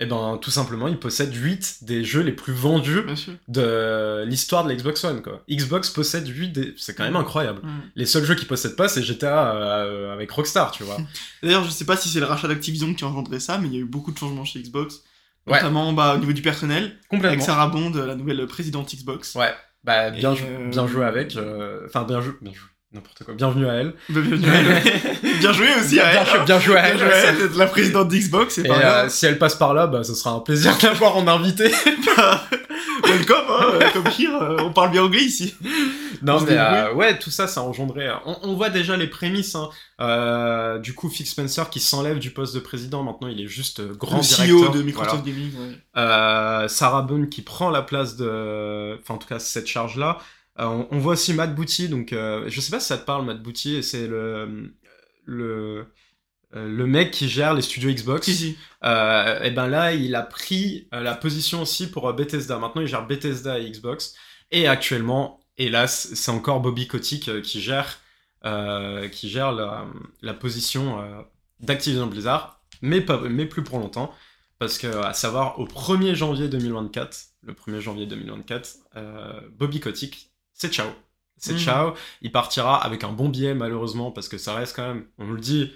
[0.00, 3.02] et ben tout simplement, ils possèdent 8 des jeux les plus vendus
[3.48, 5.22] de l'histoire de la Xbox One.
[5.22, 5.42] Quoi.
[5.48, 6.74] Xbox possède 8 des...
[6.76, 7.62] C'est quand même incroyable.
[7.94, 10.96] Les seuls jeux qu'ils possèdent pas, c'est GTA euh, avec Rockstar, tu vois.
[11.42, 13.74] D'ailleurs, je sais pas si c'est le rachat d'Activision qui a engendré ça, mais il
[13.74, 15.02] y a eu beaucoup de changements chez Xbox.
[15.46, 15.54] Ouais.
[15.54, 17.44] Notamment bah, au niveau du personnel, avec Complètement.
[17.44, 19.34] Sarah Bond, la nouvelle présidente Xbox.
[19.34, 21.34] Ouais, bah bien, jou- euh, bien joué avec.
[21.36, 22.04] euh, Enfin.
[22.04, 22.32] Bien joué.
[22.92, 23.34] N'importe quoi.
[23.34, 23.94] Bienvenue à elle.
[24.08, 24.82] Bah, bienvenue à elle.
[25.38, 26.26] Bien joué aussi à bien, elle.
[26.26, 26.98] joué- bien joué à Bien elle.
[26.98, 29.74] joué à elle d'être la présidente d'Xbox, c'est Et pas euh, si elle passe par
[29.74, 31.68] là, bah, ce sera un plaisir de l'avoir en invité.
[33.04, 35.54] Welcome, hein, euh, comme Kir, euh, on parle bien anglais ici.
[36.22, 38.08] non, mais euh, ouais, tout ça, ça a engendré.
[38.26, 39.54] On, on voit déjà les prémices.
[39.54, 39.68] hein.
[40.00, 43.80] Euh, du coup, Phil Spencer qui s'enlève du poste de président, maintenant il est juste
[43.96, 44.70] grand le CEO directeur.
[44.72, 45.52] de Microsoft Gaming.
[45.54, 45.76] ouais.
[45.94, 46.62] Voilà.
[46.64, 48.98] Euh, Sarah Bone qui prend la place de.
[49.00, 50.18] Enfin, en tout cas, cette charge-là.
[50.60, 51.88] Euh, on, on voit aussi Matt Booty.
[51.88, 53.76] Donc, euh, je sais pas si ça te parle, Matt Booty.
[53.76, 54.74] et C'est le.
[55.24, 55.92] Le.
[56.56, 58.26] euh, Le mec qui gère les studios Xbox.
[58.26, 58.48] Si, si.
[58.84, 62.58] Et ben là, il a pris la position aussi pour Bethesda.
[62.58, 64.14] Maintenant, il gère Bethesda et Xbox.
[64.50, 68.00] Et actuellement, hélas, c'est encore Bobby Kotick qui gère,
[68.44, 69.86] euh, qui gère la,
[70.22, 71.22] la position euh,
[71.60, 74.12] d'Activision Blizzard, mais, pas, mais plus pour longtemps.
[74.58, 80.29] Parce que, à savoir, au 1er janvier 2024, le 1er janvier 2024, euh, Bobby Kotick,
[80.60, 80.88] c'est ciao.
[81.38, 81.58] C'est Mhm.
[81.58, 81.92] ciao.
[82.20, 85.34] Il partira avec un bon billet, malheureusement, parce que ça reste quand même, on nous
[85.34, 85.72] le dit,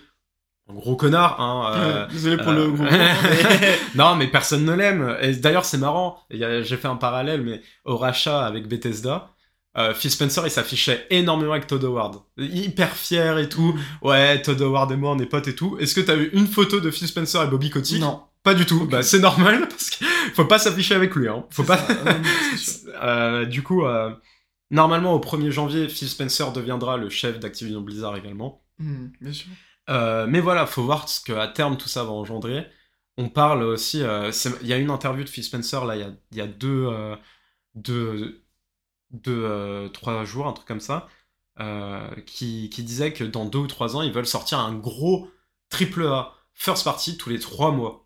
[0.69, 1.41] un gros connard.
[1.41, 2.85] Hein, euh, Désolé pour euh, le gros.
[2.91, 5.17] mais- non, mais personne ne l'aime.
[5.23, 6.19] Et d'ailleurs, c'est marrant.
[6.31, 9.31] J'ai fait un parallèle, mais au rachat avec Bethesda,
[9.79, 12.17] euh, Phil Spencer, il s'affichait énormément avec Todd Howard.
[12.37, 13.75] Hyper fier et tout.
[14.03, 15.79] Ouais, Todd Howard et moi, on est potes et tout.
[15.81, 18.23] Est-ce que t'as eu une photo de Phil Spencer et Bobby Kotick Non.
[18.43, 18.85] Pas du tout.
[18.87, 21.27] Bah, c'est normal, parce qu'il faut pas s'afficher avec lui.
[21.29, 21.45] Hein.
[21.49, 21.79] Faut pas...
[21.79, 22.91] ça.
[23.03, 24.11] Euh, du coup, euh,
[24.71, 28.65] normalement, au 1er janvier, Phil Spencer deviendra le chef d'Activision Blizzard également.
[28.79, 29.51] Hmm, bien sûr.
[29.91, 32.67] Euh, mais voilà, faut voir ce qu'à terme tout ça va engendrer.
[33.17, 36.05] On parle aussi, euh, il y a une interview de Phil Spencer là, il y
[36.05, 37.17] a, y a deux, euh,
[37.75, 38.45] deux,
[39.11, 41.09] deux, trois jours, un truc comme ça,
[42.27, 45.31] qui, qui disait que dans deux ou trois ans, ils veulent sortir un gros
[45.69, 48.04] triple A first party tous les trois mois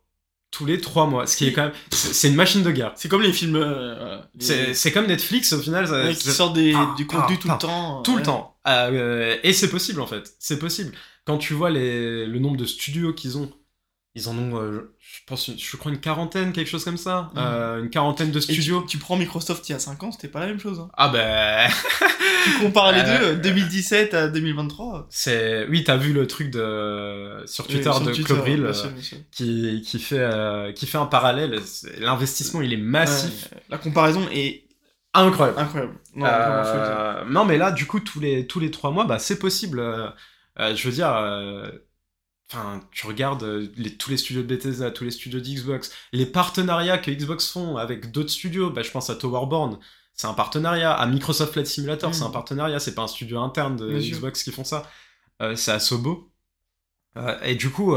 [0.51, 1.27] tous les trois mois.
[1.27, 1.73] Ce qui est quand même.
[1.91, 2.93] C'est une machine de guerre.
[2.97, 3.57] C'est comme les films.
[3.57, 5.87] Euh, c'est comme Netflix au final.
[5.87, 8.03] Ça, qui sortent des, du contenu tout le temps.
[8.03, 8.57] Tout le temps.
[8.67, 10.35] Euh, et c'est possible en fait.
[10.39, 10.93] C'est possible.
[11.25, 13.51] Quand tu vois les, le nombre de studios qu'ils ont,
[14.15, 17.31] ils en ont, euh, je pense, je crois une quarantaine, quelque chose comme ça.
[17.35, 17.39] Mm.
[17.39, 18.83] Euh, une quarantaine de studios.
[18.83, 20.81] Tu, prends Microsoft il y a 5 ans, c'était pas la même chose.
[20.81, 20.89] Hein.
[20.97, 21.69] Ah ben.
[22.45, 25.07] tu compares les deux, 2017 à 2023.
[25.11, 28.73] C'est, oui, t'as vu le truc de sur Twitter de Clobril
[29.31, 31.61] qui, qui fait qui fait un parallèle.
[31.99, 33.51] L'investissement, il est massif.
[33.69, 34.65] la comparaison est
[35.15, 35.61] incroyable.
[35.61, 35.95] Incroyable.
[36.17, 39.39] Non, euh, non, mais là, du coup, tous les tous les trois mois, bah c'est
[39.39, 39.81] possible.
[40.59, 41.13] je veux dire
[42.51, 46.25] Enfin, tu regardes euh, les, tous les studios de Bethesda, tous les studios d'Xbox, les
[46.25, 49.79] partenariats que Xbox font avec d'autres studios, bah, je pense à Towerborn,
[50.15, 50.93] c'est un partenariat.
[50.95, 52.33] À Microsoft Flight Simulator, c'est un mm.
[52.33, 54.91] partenariat, c'est pas un studio interne de Xbox qui font ça.
[55.43, 56.31] Euh, c'est à Sobo.
[57.17, 57.95] Euh, et du coup,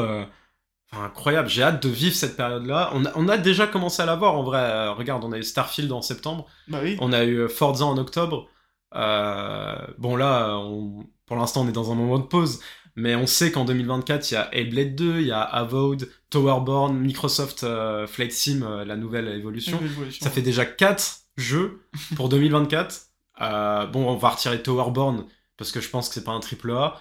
[0.91, 2.91] incroyable, j'ai hâte de vivre cette période-là.
[2.93, 4.89] On a, on a, déjà commencé à la voir en vrai.
[4.89, 6.45] regarde, on a eu Starfield en septembre.
[6.67, 6.97] Bah oui.
[6.99, 8.49] On a eu Forza en octobre.
[8.91, 12.59] bon, là, on, pour l'instant, on est dans un moment de pause.
[12.95, 16.97] Mais on sait qu'en 2024, il y a Hellblade 2, il y a Avowed, Towerborn,
[16.97, 19.79] Microsoft euh, Flight Sim, euh, la nouvelle évolution.
[20.19, 23.07] Ça fait déjà 4 jeux pour 2024.
[23.41, 25.25] Euh, bon, on va retirer Towerborn
[25.57, 26.99] parce que je pense que c'est pas un triple A.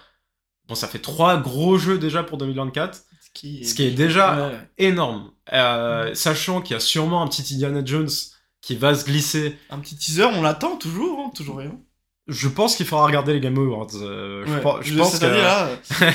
[0.67, 3.03] Bon, ça fait 3 gros jeux déjà pour 2024.
[3.33, 5.31] Ce qui est, déjà énorme.
[6.13, 8.09] Sachant qu'il y a sûrement un petit Indiana Jones
[8.61, 9.57] qui va se glisser.
[9.69, 11.79] Un petit teaser, on l'attend toujours, hein, toujours rien.
[12.27, 13.89] Je pense qu'il faudra regarder les Game Awards.
[13.95, 15.25] Euh, je, pense que...
[15.25, 15.69] là,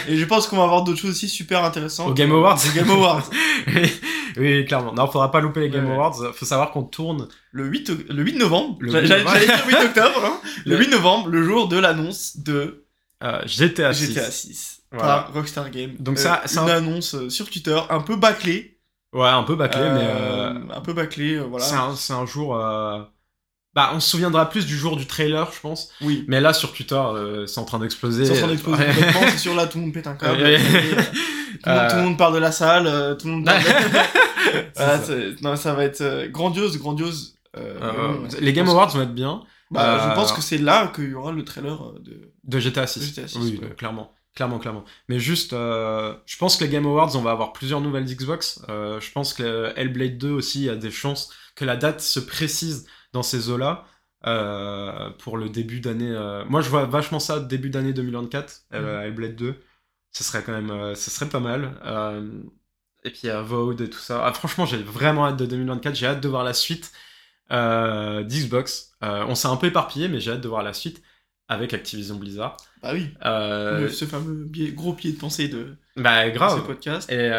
[0.09, 2.09] et je pense qu'on va avoir d'autres choses aussi super intéressantes.
[2.09, 3.29] Au Game Awards Les Game Awards.
[4.37, 4.95] oui, clairement.
[4.95, 6.33] Non, faudra pas louper les Game Awards.
[6.33, 7.29] Faut savoir qu'on tourne...
[7.51, 8.79] Le 8, le 8 novembre.
[8.83, 10.25] J'allais dire le 8 octobre.
[10.25, 10.41] Hein.
[10.65, 12.87] Le 8 novembre, le jour de l'annonce de...
[13.23, 14.09] Euh, GTA 6.
[14.09, 14.83] GTA 6.
[14.97, 15.95] Par Rockstar Games.
[15.99, 18.79] Donc ça, c'est une annonce euh, sur Twitter, un peu bâclée.
[19.13, 20.75] Ouais, un peu bâclée, mais...
[20.75, 21.65] Un peu bâclée, voilà.
[21.65, 22.55] C'est un, un, jour...
[23.77, 25.91] Bah, on se souviendra plus du jour du trailer, je pense.
[26.01, 26.25] Oui.
[26.29, 28.25] Mais là, sur Twitter, euh, c'est en train d'exploser.
[28.25, 29.21] C'est en train d'exploser complètement.
[29.29, 30.43] c'est sûr, là, tout le monde pète un câble.
[31.67, 32.87] Euh, tout, le monde, part de la salle.
[32.87, 33.49] Euh, tout le monde.
[35.43, 37.39] non, ça va être grandiose, grandiose.
[38.41, 39.43] les Game Awards vont être bien.
[39.71, 42.31] Bah, je pense que c'est là qu'il y aura le trailer de.
[42.45, 43.15] De GTA 6.
[43.15, 44.13] GTA 6 oui, clairement.
[44.35, 44.85] Clairement, clairement.
[45.09, 48.61] Mais juste, je pense que les Game Awards, on va avoir plusieurs nouvelles Xbox.
[48.69, 52.21] je pense que Hellblade 2 aussi, il y a des chances que la date se
[52.21, 52.87] précise
[53.17, 53.85] dans ces eaux-là.
[54.27, 56.11] Euh, pour le début d'année.
[56.11, 59.07] Euh, moi, je vois vachement ça début d'année 2024, euh, mm.
[59.07, 59.55] Hellblade 2.
[60.11, 61.75] Ce serait quand même, ce serait pas mal.
[63.05, 64.25] et puis à Vode et tout ça.
[64.25, 65.95] Ah, franchement, j'ai vraiment hâte de 2024.
[65.95, 66.93] J'ai hâte de voir la suite
[67.51, 68.97] d'Xbox.
[69.03, 71.03] on s'est un peu éparpillé, mais j'ai hâte de voir la suite
[71.49, 72.57] avec Activision Blizzard.
[72.83, 73.11] Bah oui.
[73.23, 75.77] ce fameux gros pied de pensée de.
[75.97, 76.59] Bah grave.
[76.59, 77.13] Ce podcast.
[77.13, 77.31] Et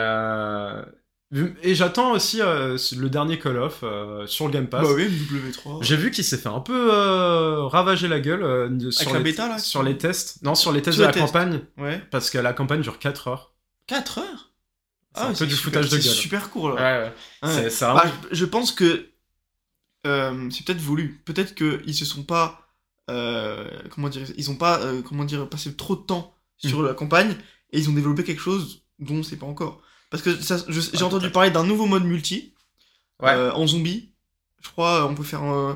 [1.61, 4.83] et j'attends aussi euh, le dernier Call of euh, sur le Game Pass.
[4.83, 5.83] Bah oui, W3.
[5.83, 9.59] J'ai vu qu'il s'est fait un peu euh, ravager la gueule sur, les, bêta, là,
[9.59, 10.41] sur les tests.
[10.41, 11.61] Non, sur les tests de la campagne.
[11.77, 12.01] Ouais.
[12.11, 13.53] Parce que la campagne dure 4 heures.
[13.87, 14.51] 4 heures?
[15.15, 16.01] C'est ah, un peu du foutage de gueule.
[16.01, 16.75] C'est super court là.
[16.75, 17.69] Ouais, ouais.
[17.81, 19.09] Bah, je pense que
[20.03, 21.21] c'est peut-être voulu.
[21.25, 22.69] Peut-être qu'ils se sont pas.
[23.07, 26.85] comment dire Ils ont pas comment dire, passé trop de temps sur mm.
[26.85, 27.35] la campagne
[27.71, 29.81] et ils ont développé quelque chose dont on sait pas encore.
[30.09, 32.53] Parce que j'ai entendu parler d'un nouveau mode multi
[33.23, 34.11] euh, en zombie.
[34.63, 35.43] Je crois on peut faire.
[35.43, 35.73] Euh,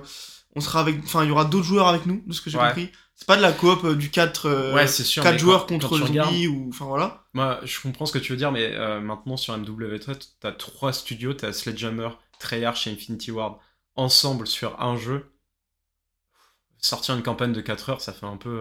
[0.56, 1.04] on sera avec.
[1.04, 2.92] Enfin, il y aura d'autres joueurs avec nous, de ce que j'ai compris.
[3.16, 6.70] C'est pas de la coop euh, du 4, ouais, sûr, 4 joueurs contre zombies ou.
[6.70, 7.26] Enfin voilà.
[7.34, 11.34] Moi, je comprends ce que tu veux dire, mais maintenant sur MW3, t'as trois studios
[11.34, 13.58] t'as Sledgehammer, Treyarch et Infinity Ward
[13.96, 15.32] ensemble sur un jeu.
[16.82, 18.60] Sortir une campagne de 4 heures, ça fait un peu.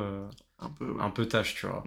[0.59, 1.83] un peu, un peu tâche, tu vois.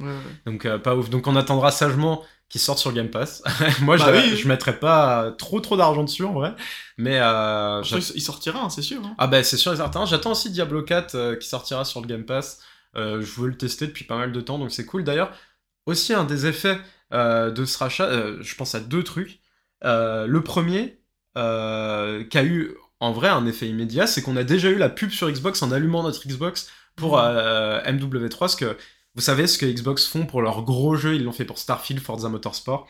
[0.46, 1.10] Donc, pas ouf.
[1.10, 3.42] Donc, on attendra sagement qui sortent sur Game Pass.
[3.82, 6.54] Moi, je, bah je mettrais pas trop trop d'argent dessus en vrai,
[7.00, 7.82] mais euh,
[8.14, 9.04] il sortira, hein, c'est sûr.
[9.04, 9.16] Hein.
[9.18, 10.06] Ah bah c'est sûr et certain.
[10.06, 12.62] J'attends aussi Diablo 4 euh, qui sortira sur le Game Pass.
[12.96, 15.04] Euh, je veux le tester depuis pas mal de temps, donc c'est cool.
[15.04, 15.32] D'ailleurs,
[15.88, 16.78] aussi un des effets
[17.12, 18.10] de ce rachat,
[18.42, 19.40] je pense à deux trucs.
[19.82, 21.00] le premier,
[21.36, 21.42] qui
[22.38, 25.30] a eu en vrai un effet immédiat, c'est qu'on a déjà eu la pub sur
[25.30, 28.78] Xbox en allumant notre Xbox pour MW3, parce que
[29.16, 32.02] vous savez ce que Xbox font pour leurs gros jeux, ils l'ont fait pour Starfield,
[32.02, 32.88] Forza Motorsport.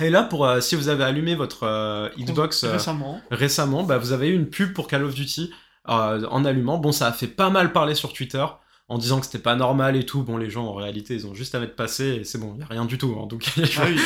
[0.00, 3.98] Et là, pour euh, si vous avez allumé votre euh, Xbox euh, récemment, récemment bah,
[3.98, 5.52] vous avez eu une pub pour Call of Duty
[5.86, 6.78] en allumant.
[6.78, 8.44] Bon, ça a fait pas mal parler sur Twitter
[8.90, 10.22] en disant que c'était pas normal et tout.
[10.22, 12.60] Bon, les gens en réalité, ils ont juste à mettre passé et c'est bon, il
[12.60, 13.16] y a rien du tout.
[13.18, 13.98] Hein, donc, ah oui.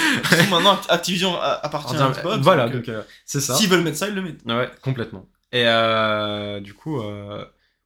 [0.51, 2.39] maintenant, Activision appartient à Xbox.
[2.43, 2.89] Voilà, donc
[3.25, 3.55] c'est ça.
[3.57, 4.45] S'ils veulent mettre ça, ils le mettent.
[4.47, 5.27] Ouais, complètement.
[5.53, 5.65] Et
[6.63, 7.03] du coup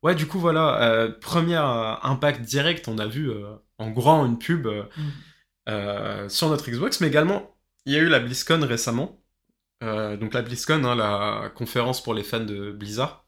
[0.03, 4.25] ouais, du coup, voilà, euh, premier euh, impact direct, on a vu euh, en grand
[4.27, 5.03] une pub euh, Mm.
[5.69, 7.55] euh, sur notre Xbox, mais également,
[7.87, 9.21] il y a eu la BlizzCon récemment.
[9.85, 13.27] Euh, donc la BlizzCon, hein, la conférence pour les fans de Blizzard.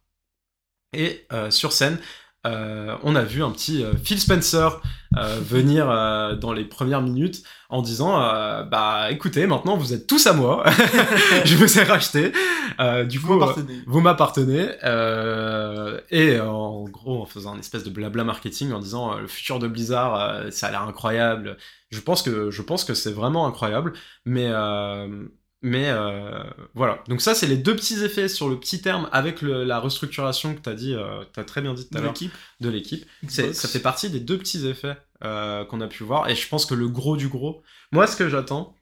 [0.93, 1.99] Et euh, sur scène,
[2.47, 4.81] euh, on a vu un petit euh, Phil Spencer
[5.17, 10.07] euh, venir euh, dans les premières minutes en disant euh, bah écoutez maintenant vous êtes
[10.07, 10.65] tous à moi.
[11.45, 12.33] Je vous ai racheté.
[12.81, 13.83] Euh, du coup Vous m'appartenez.
[13.87, 14.69] vous m'appartenez.
[14.85, 19.21] Euh, et euh, en gros en faisant un espèce de blabla marketing en disant euh,
[19.21, 21.57] le futur de Blizzard euh, ça a l'air incroyable.
[21.91, 23.93] Je pense que je pense que c'est vraiment incroyable.
[24.25, 25.27] Mais euh,
[25.63, 26.43] mais euh,
[26.75, 29.79] voilà donc ça c'est les deux petits effets sur le petit terme avec le- la
[29.79, 32.33] restructuration que t'as dit euh, t'as très bien dit tout à de l'heure l'équipe.
[32.61, 36.35] de l'équipe ça fait partie des deux petits effets euh, qu'on a pu voir et
[36.35, 38.75] je pense que le gros du gros moi ce que j'attends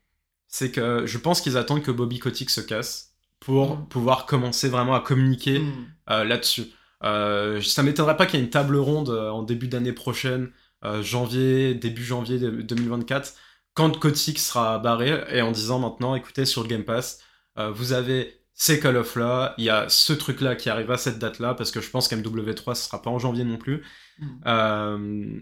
[0.47, 3.89] c'est que je pense qu'ils attendent que Bobby Kotick se casse pour Mm.
[3.89, 5.73] pouvoir commencer vraiment à communiquer Mm.
[6.11, 6.65] euh, là-dessus.
[7.05, 10.51] Euh, ça m'étonnerait pas qu'il y ait une table ronde euh, en début d'année prochaine,
[10.85, 13.35] euh, janvier, début janvier de- 2024,
[13.79, 17.21] quand Kotick sera barré et en disant maintenant, écoutez, sur le Game Pass,
[17.59, 20.91] euh, vous avez ces Call of là, il y a ce truc là qui arrive
[20.91, 23.57] à cette date là, parce que je pense qu'MW3 ce sera pas en janvier non
[23.57, 23.85] plus.
[24.19, 24.27] Mm.
[24.47, 25.41] Euh,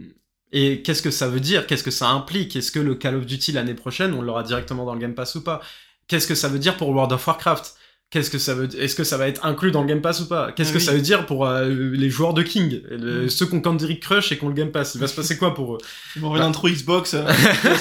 [0.53, 1.67] et qu'est-ce que ça veut dire?
[1.67, 2.55] Qu'est-ce que ça implique?
[2.57, 5.35] Est-ce que le Call of Duty l'année prochaine, on l'aura directement dans le Game Pass
[5.37, 5.63] ou pas?
[6.07, 7.75] Qu'est-ce que ça veut dire pour World of Warcraft?
[8.11, 10.29] Qu'est-ce que ça veut Est-ce que ça va être inclus dans le Game Pass ou
[10.29, 10.53] pas?
[10.53, 10.85] Qu'est-ce que oui.
[10.85, 12.81] ça veut dire pour euh, les joueurs de King?
[12.89, 13.29] Le- Mm.
[13.31, 15.37] Ceux qui ont Candy Crush et qui ont le Game Pass Il va se passer
[15.37, 15.79] quoi pour eux?
[16.15, 17.25] Ils envoyé l'intro Xbox, euh,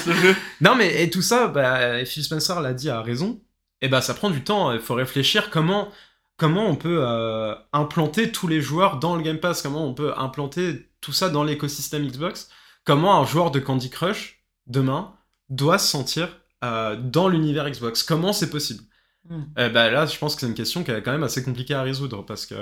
[0.06, 0.34] le jeu.
[0.60, 3.40] Non, mais et tout ça, bah, Phil Spencer l'a dit à raison.
[3.82, 4.72] Et bah, ça prend du temps.
[4.72, 5.90] Il faut réfléchir comment
[6.38, 9.62] comment on peut euh, implanter tous les joueurs dans le Game Pass.
[9.62, 12.48] Comment on peut implanter tout ça dans l'écosystème Xbox?
[12.84, 15.12] Comment un joueur de Candy Crush demain
[15.50, 16.28] doit se sentir
[16.64, 18.02] euh, dans l'univers Xbox?
[18.02, 18.82] Comment c'est possible?
[19.28, 19.68] Mm.
[19.72, 21.82] Bah, là, je pense que c'est une question qui est quand même assez compliquée à
[21.82, 22.54] résoudre parce que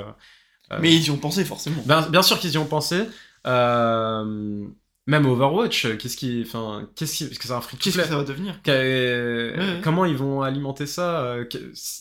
[0.73, 1.83] Euh, Mais ils y ont pensé forcément.
[1.85, 3.03] Bien, bien sûr qu'ils y ont pensé.
[3.47, 4.67] Euh,
[5.07, 8.05] même Overwatch, qu'est-ce qui, enfin, qu'est-ce qui, parce que c'est un free to Qu'est-ce que
[8.05, 9.81] ça va devenir ouais.
[9.83, 11.45] Comment ils vont alimenter ça euh,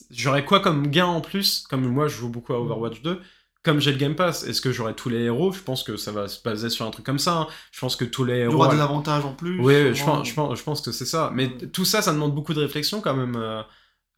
[0.10, 3.19] J'aurais quoi comme gain en plus Comme moi, je joue beaucoup à Overwatch 2.
[3.63, 5.52] Comme j'ai le Game Pass, est-ce que j'aurai tous les héros?
[5.52, 7.34] Je pense que ça va se baser sur un truc comme ça.
[7.39, 7.47] hein.
[7.71, 8.56] Je pense que tous les Il y héros.
[8.56, 9.60] aura des avantages en plus.
[9.60, 11.32] Oui, je pense, je, pense, je pense que c'est ça.
[11.34, 11.67] Mais Ouais.
[11.73, 13.36] tout ça, ça demande beaucoup de réflexion quand même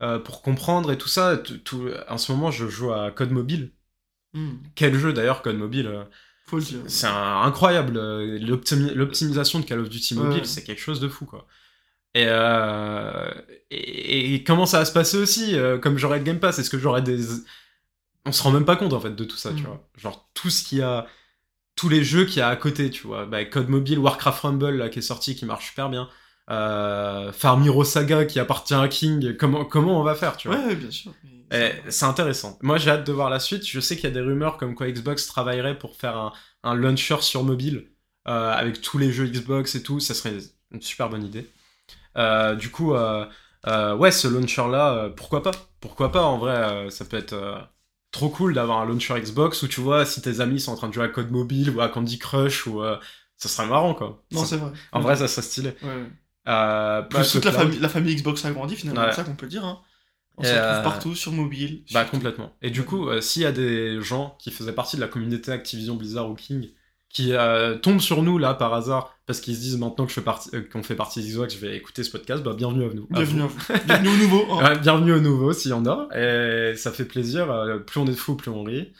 [0.01, 1.37] euh, pour comprendre et tout ça.
[1.37, 3.71] Tout- tout- en ce moment, je joue à Code Mobile.
[4.33, 4.55] Mm.
[4.75, 6.03] Quel jeu d'ailleurs, Code Mobile euh,
[6.47, 6.79] Faut le dire.
[6.87, 7.97] C'est un- incroyable.
[7.97, 10.45] euh, l'optimi- L'optimisation de Call of Duty Mobile, Ouais.
[10.45, 11.47] c'est quelque chose de fou, quoi.
[12.13, 13.29] Et, euh,
[13.71, 16.77] et, et comment ça va se passer aussi Comme j'aurai le Game Pass, est-ce que
[16.79, 17.19] j'aurai des...
[18.25, 19.65] On se rend même pas compte, en fait, de tout ça, tu Mm.
[19.65, 19.87] vois.
[19.97, 21.05] Genre, tout ce qu'il y a...
[21.75, 23.25] Tous les jeux qu'il y a à côté, tu vois.
[23.25, 26.09] Bah, Code Mobile, Warcraft Rumble, là, qui est sorti, qui marche super bien.
[26.51, 29.35] Euh, Farm Hero Saga, qui appartient à King.
[29.37, 31.11] Comment, comment on va faire, tu vois Ouais, ouais, bien sûr.
[31.51, 31.57] ça-
[31.89, 32.57] c'est intéressant.
[32.61, 33.65] Moi, j'ai hâte de voir la suite.
[33.67, 36.73] Je sais qu'il y a des rumeurs comme quoi Xbox travaillerait pour faire un, un
[36.75, 37.87] launcher sur mobile
[38.27, 39.99] euh, avec tous les jeux Xbox et tout.
[39.99, 40.37] Ça serait
[40.71, 41.49] une super bonne idée.
[42.17, 43.25] Euh, du coup, euh,
[43.95, 45.51] ouais, ce launcher-là, pourquoi pas?
[45.81, 47.35] Pourquoi pas En vrai, ça peut être
[48.11, 50.87] trop cool d'avoir un launcher Xbox où tu vois si tes amis sont en train
[50.89, 52.81] de jouer à Code Mobile ou à Candy Crush ou
[53.37, 54.23] ça serait marrant quoi.
[54.31, 54.71] Non, c'est vrai.
[54.93, 55.69] en vrai, ça serait stylé.
[55.83, 56.05] Ouais,
[56.47, 59.07] Euh, Bah, plus toute la famille, la famille Xbox a grandi finalement, Ouais.
[59.09, 59.65] c'est ça qu'on peut dire.
[59.65, 59.79] Hein.
[60.37, 61.83] On se retrouve euh, partout sur mobile.
[61.93, 62.53] Bah sur- complètement.
[62.61, 65.51] Et du coup, euh, s'il y a des gens qui faisaient partie de la communauté
[65.51, 66.67] Activision Blizzard ou King
[67.09, 70.15] qui euh, tombent sur nous là par hasard parce qu'ils se disent maintenant que je
[70.15, 72.93] fais partie, euh, qu'on fait partie d'Xbox, je vais écouter ce podcast, bah bienvenue à
[72.93, 73.07] nous.
[73.09, 73.57] Bienvenue à vous.
[73.85, 74.45] Bienvenue au nouveau.
[74.51, 74.63] hein.
[74.73, 76.09] Ouais, bienvenue au nouveau s'il y en a.
[76.13, 77.49] Et ça fait plaisir.
[77.49, 78.91] euh, plus on est de fous, plus on rit.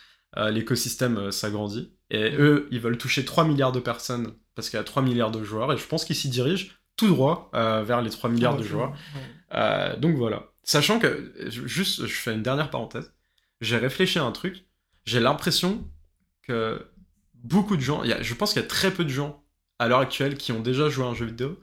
[0.50, 1.92] L'écosystème s'agrandit.
[2.12, 5.32] Et eux, ils veulent toucher 3 milliards de personnes parce qu'il y a 3 milliards
[5.32, 5.72] de joueurs.
[5.74, 8.64] Et je pense qu'ils s'y dirigent tout droit euh, vers les 3 milliards Ah, de
[8.64, 8.92] joueurs.
[8.92, 9.22] ouais.
[9.54, 10.44] Euh, donc voilà.
[10.64, 11.34] Sachant que,
[11.66, 13.14] juste, je fais une dernière parenthèse.
[13.62, 14.66] J'ai réfléchi à un truc.
[15.06, 15.88] J'ai l'impression
[16.44, 16.86] que
[17.36, 19.44] beaucoup de gens, y a, je pense qu'il y a très peu de gens
[19.80, 21.60] à l'heure actuelle qui ont déjà joué à un jeu vidéo,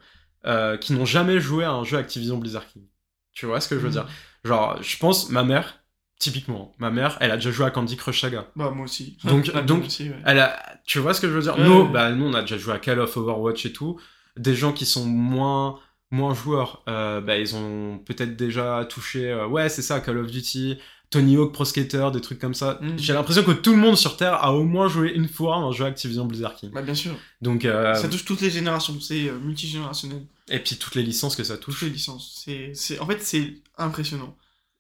[0.47, 2.85] euh, qui n'ont jamais joué à un jeu Activision Blizzard King.
[3.33, 3.93] Tu vois ce que je veux Mm.
[3.93, 4.09] dire?
[4.45, 5.83] Genre, je pense, ma mère,
[6.21, 8.47] typiquement, ma mère, elle a déjà joué à Candy Crush Saga.
[8.55, 9.17] Bah, moi aussi.
[9.25, 10.17] Donc- donc- moi aussi, ouais.
[10.25, 11.59] Elle a, tu vois ce que je veux dire?
[11.59, 11.89] Ouais, nous, ouais.
[11.93, 13.99] bah, nous, on a déjà joué à Call of Overwatch et tout.
[14.37, 15.79] Des gens qui sont moins,
[16.11, 20.31] moins joueurs, euh, bah, ils ont peut-être déjà touché, euh, ouais, c'est ça, Call of
[20.31, 20.79] Duty,
[21.11, 22.79] Tony Hawk Pro Skater, des trucs comme ça.
[22.81, 22.97] Mm.
[22.97, 25.71] J'ai l'impression que tout le monde sur Terre a au moins joué une fois un
[25.73, 26.71] jeu Activision Blizzard King.
[26.73, 27.13] Bah, bien sûr.
[27.43, 30.27] Donc, euh, Ça touche toutes les générations, c'est multigénérationnel.
[30.49, 31.81] et puis toutes les licences que ça touche.
[31.81, 32.43] Toutes les licences.
[32.75, 32.99] C'est.
[32.99, 34.37] En fait, c'est impressionnant.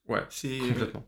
[0.08, 1.06] Ouais, C'est complètement.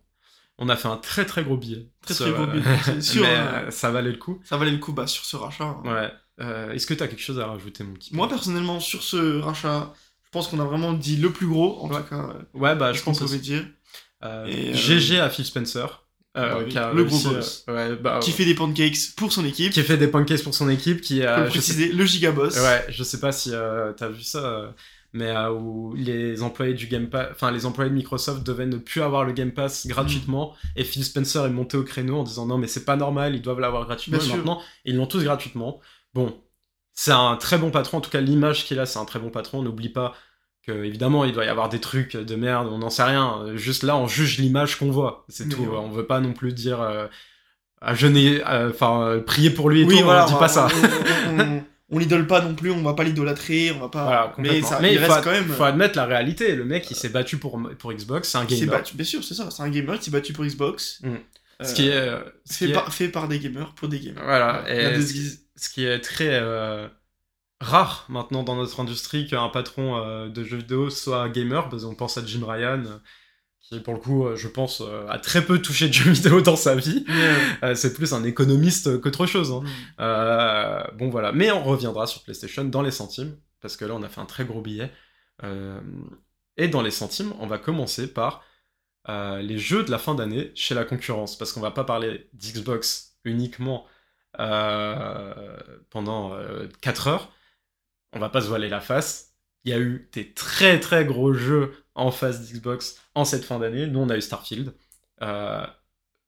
[0.58, 1.88] On a fait un très très gros billet.
[2.02, 3.70] Très, très gros billet, c'est sûr, mais, hein.
[3.70, 4.40] ça valait le coup.
[4.44, 5.64] Ça valait le coup bah, sur ce rachat.
[5.64, 5.82] hein.
[5.84, 6.12] Ouais.
[6.40, 9.92] Euh, Est-ce que t'as quelque chose à rajouter, mon petit Moi, personnellement, sur ce rachat,
[10.24, 11.98] je pense qu'on a vraiment dit le plus gros, en Ouais.
[12.02, 13.40] tout cas, euh, Ouais, bah, je qu'on pense pouvait aussi.
[13.40, 13.64] dire.
[14.24, 16.00] Euh, Et, euh, GG à Phil Spencer.
[16.36, 17.64] euh, Ouais, qui le gros boss.
[17.68, 19.72] euh, ouais, bah, Qui fait des pancakes pour son équipe.
[19.72, 22.56] qui fait des pancakes pour son équipe, qui a, sais préciser, le giga boss.
[22.58, 24.68] Ouais, je sais pas si euh, t'as vu ça, euh,
[25.12, 28.78] mais euh, où les employés du Game Pass, enfin les employés de Microsoft devaient ne
[28.78, 30.78] plus avoir le Game Pass gratuitement, Mm.
[30.80, 33.42] et Phil Spencer est monté au créneau en disant non mais c'est pas normal, ils
[33.42, 34.18] doivent l'avoir gratuitement.
[34.20, 35.80] Et maintenant, ils l'ont tous gratuitement.
[36.14, 36.40] Bon,
[36.92, 39.30] c'est un très bon patron, en tout cas l'image qu'il a, c'est un très bon
[39.30, 39.62] patron.
[39.62, 40.14] N'oublie pas
[40.66, 43.44] que évidemment il doit y avoir des trucs de merde, on n'en sait rien.
[43.54, 45.62] Juste là, on juge l'image qu'on voit, c'est tout.
[45.62, 45.76] ouais.
[45.76, 46.80] On veut pas non plus dire.
[46.80, 47.06] euh,
[47.86, 50.38] à jeûner, euh, enfin euh, prier pour lui et Oui, tout, voilà, on dit on-
[50.38, 50.68] pas ça.
[51.28, 54.04] On, on- on- on l'idole pas non plus, on va pas l'idolâtrer, on va pas.
[54.04, 54.68] Voilà, mais complètement.
[54.68, 55.48] ça, Mais il il reste faut, quand même.
[55.48, 56.54] faut admettre la réalité.
[56.56, 58.78] Le mec, il s'est battu pour, pour Xbox, c'est un il s'est gamer.
[58.78, 59.50] battu, bien sûr, c'est ça.
[59.50, 61.00] C'est un gamer qui s'est battu pour Xbox.
[61.02, 61.16] Mm.
[61.62, 64.00] Ce qui est, euh, ce fait, qui est- par, fait par des gamers pour des
[64.00, 64.24] gamers.
[64.24, 65.46] voilà, et ce, qui, guises.
[65.56, 66.88] ce qui est très euh,
[67.60, 71.94] rare maintenant dans notre industrie qu'un patron euh, de jeux vidéo soit gamer, parce qu'on
[71.94, 72.98] pense à Jim Ryan, euh,
[73.60, 76.56] qui pour le coup, euh, je pense, a très peu touché de jeux vidéo dans
[76.56, 77.04] sa vie.
[77.74, 79.52] C'est plus un économiste qu'autre chose.
[79.52, 79.62] hein.
[80.92, 80.96] Mm.
[80.98, 84.08] Bon voilà, mais on reviendra sur PlayStation dans les centimes, parce que là on a
[84.08, 84.90] fait un très gros billet.
[86.56, 88.44] Et dans les centimes, on va commencer par
[89.08, 92.28] euh, les jeux de la fin d'année chez la concurrence, parce qu'on va pas parler
[92.34, 93.86] d'Xbox uniquement
[94.40, 95.56] euh,
[95.90, 96.36] pendant
[96.80, 97.32] 4 heures.
[98.12, 99.34] On va pas se voiler la face.
[99.64, 103.58] Il y a eu des très très gros jeux en face d'Xbox en cette fin
[103.58, 103.86] d'année.
[103.86, 104.74] Nous on a eu Starfield.
[105.22, 105.66] Euh,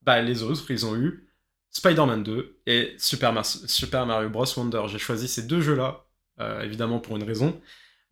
[0.03, 1.29] bah, les autres, ils ont eu
[1.70, 4.47] Spider-Man 2 et Super, Mar- Super Mario Bros.
[4.57, 4.83] Wonder.
[4.89, 6.07] J'ai choisi ces deux jeux-là,
[6.41, 7.61] euh, évidemment pour une raison,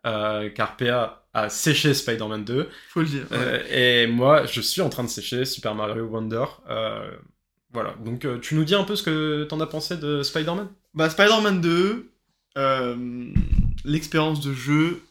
[0.07, 3.23] euh, car PA a séché Spider-Man 2, Faut le dire.
[3.31, 3.37] ouais.
[3.37, 6.45] euh, et moi, je suis en train de sécher Super Mario Wonder.
[6.71, 7.11] Euh,
[7.73, 10.69] voilà, donc euh, tu nous dis un peu ce que t'en as pensé de Spider-Man?
[10.95, 12.09] Bah, Spider-Man 2,
[12.57, 13.27] euh,
[13.85, 15.03] l'expérience de jeu,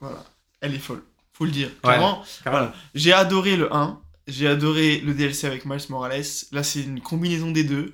[0.00, 0.24] voilà,
[0.60, 1.02] elle est folle.
[1.32, 1.68] Faut le dire.
[1.82, 2.74] Clairement, voilà.
[2.94, 6.24] J'ai adoré le 1, j'ai adoré le DLC avec Miles Morales.
[6.52, 7.92] Là, c'est une combinaison des deux.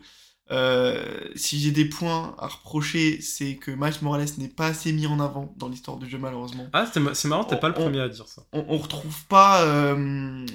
[0.53, 5.07] Euh, si j'ai des points à reprocher, c'est que Miles Morales n'est pas assez mis
[5.09, 6.69] en avant dans l'histoire du jeu, malheureusement.
[6.73, 8.43] Ah, ma- c'est marrant, t'es pas le On- premier à dire ça.
[8.53, 10.47] on, on retrouve pas euh,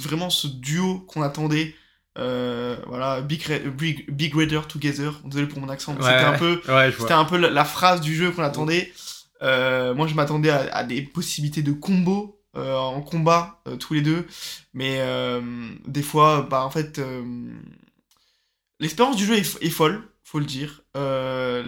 [0.00, 1.74] vraiment ce duo qu'on attendait.
[2.18, 5.20] Euh, voilà, Big, Big, Big Raider Together.
[5.24, 8.00] Désolé pour mon accent, Ouais, c'était un peu, Ouais, c'était un peu la, la phrase
[8.00, 8.92] du jeu qu'on attendait.
[9.42, 14.00] Euh, moi, je m'attendais à, à des possibilités de combo euh, en combat tous les
[14.00, 14.26] deux,
[14.74, 15.40] mais euh,
[15.86, 17.22] des fois, bah en fait, euh,
[18.80, 20.82] l'expérience du jeu est, est folle, faut le dire.
[20.96, 21.62] Euh,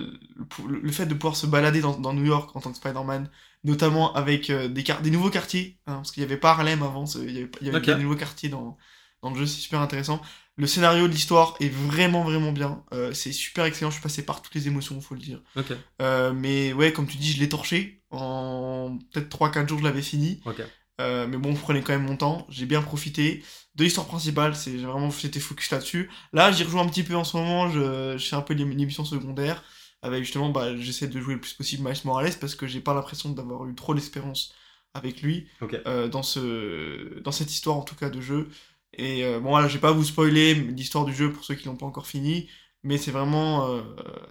[0.66, 3.30] le, le fait de pouvoir se balader dans, dans New York en tant que Spider-Man,
[3.64, 7.30] notamment avec euh, des, nouveaux quartiers, hein, parce qu'il n'y avait pas Harlem avant, il
[7.32, 8.76] y avait, pas- il y avait des nouveaux quartiers dans,
[9.22, 10.20] dans le jeu, c'est super intéressant.
[10.56, 14.22] Le scénario de l'histoire est vraiment vraiment bien, Euh, c'est super excellent, je suis passé
[14.24, 15.42] par toutes les émotions, faut le dire.
[15.56, 19.84] Ok, Euh, mais ouais, comme tu dis, je l'ai torché, en peut-être 3-4 jours je
[19.84, 20.42] l'avais fini.
[20.44, 20.60] ok.
[21.00, 23.42] Euh, mais bon, prenais quand même mon temps, j'ai bien profité.
[23.76, 26.10] De l'histoire principale, c'est vraiment j'étais focus là-dessus.
[26.32, 28.54] Là, j'y rejoue un petit peu en ce moment, je, je fais un peu
[28.84, 29.62] missions secondaires.
[30.02, 32.94] Avec justement, bah, j'essaie de jouer le plus possible Miles Morales parce que j'ai pas
[32.94, 34.54] l'impression d'avoir eu trop d'espérance
[34.94, 35.48] avec lui
[35.86, 38.48] euh, dans, ce, dans cette histoire en tout cas de jeu.
[38.94, 41.66] Et euh, bon, voilà, je vais pas vous spoiler l'histoire du jeu pour ceux qui
[41.66, 42.50] l'ont pas encore fini,
[42.82, 43.82] mais c'est vraiment, euh,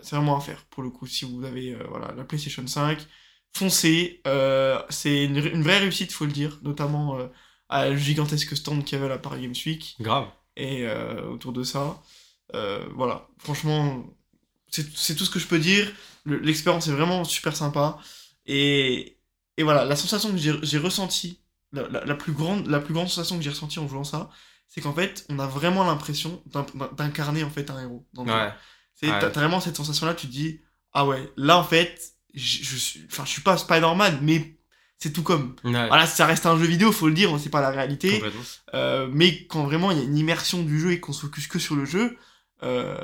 [0.02, 1.08] c'est vraiment à faire pour le coup.
[1.08, 3.06] Si vous avez euh, voilà, la PlayStation 5,
[3.56, 4.22] foncez.
[4.28, 7.28] euh, c'est une, une vraie réussite, faut le dire, notamment euh,
[7.70, 10.28] à le gigantesque stand qu'il y avait à la Paris Games Week Grave.
[10.56, 12.02] et euh, autour de ça.
[12.56, 14.06] Euh, voilà, franchement,
[14.72, 15.92] c'est tout ce que je peux dire.
[16.26, 17.98] Le- L'expérience est vraiment super sympa.
[18.46, 19.18] Et,
[19.58, 21.40] et voilà, la sensation que j'ai ressentie,
[21.72, 24.30] la, la- la plus grande, la plus grande sensation que j'ai ressentie en jouant ça,
[24.68, 26.66] c'est qu'en fait, on a vraiment l'impression d'in-
[26.98, 28.08] d'incarner en fait un héros.
[28.14, 28.32] Dans le.
[28.48, 28.54] Ouais.
[29.20, 30.60] T'as vraiment cette sensation-là, tu te dis,
[30.94, 34.59] ah ouais, là en fait, je, je suis, enfin, je suis pas Spider-Man, mais
[35.00, 35.56] c'est tout comme.
[35.64, 35.88] Ouais.
[35.88, 38.22] Voilà, ça reste un jeu vidéo, faut le dire, c'est pas la réalité.
[38.74, 41.48] Euh, mais quand vraiment il y a une immersion du jeu et qu'on se focus
[41.48, 42.18] que sur le jeu,
[42.64, 42.98] euh,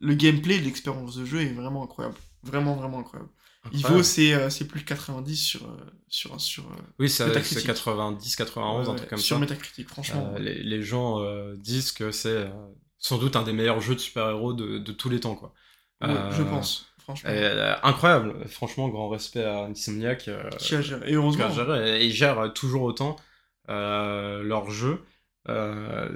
[0.00, 2.16] le gameplay, l'expérience de jeu est vraiment incroyable.
[2.44, 3.30] Vraiment, vraiment incroyable.
[3.72, 3.98] Il Incroyable.
[3.98, 5.76] vaut, c'est euh, plus de 90 sur,
[6.08, 6.64] sur, sur,
[6.98, 7.58] Oui, c'est Metacritic.
[7.58, 9.40] c'est 90, 91, un truc comme sur ça.
[9.40, 10.34] Metacritic, franchement.
[10.38, 11.20] Les, les gens
[11.56, 12.50] disent que c'est
[12.98, 15.52] sans doute un des meilleurs jeux de super-héros de, de tous les temps, quoi.
[16.00, 17.30] Ouais, je pense, franchement.
[17.30, 20.28] euh, incroyable, franchement, grand respect à Insomniac.
[20.28, 21.02] euh, Qui a géré.
[21.06, 21.46] Et qui heureusement.
[21.46, 23.16] a géré, et ils gèrent toujours autant
[23.68, 25.00] euh, leur jeu.
[25.48, 26.08] Euh,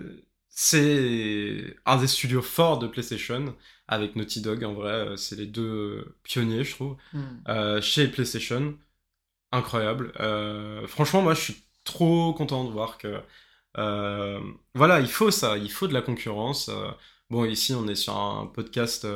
[0.48, 3.54] c'est un des studios forts de PlayStation,
[3.88, 6.96] avec Naughty Dog, en vrai, euh, c'est les deux pionniers, je trouve.
[7.12, 7.80] Hmm.
[7.80, 8.76] Chez PlayStation,
[9.52, 10.12] incroyable.
[10.88, 13.20] Franchement, moi, je suis trop content de voir que
[14.74, 16.70] voilà, il faut ça, il faut de la concurrence.
[17.28, 19.06] Bon, ici, on est sur un podcast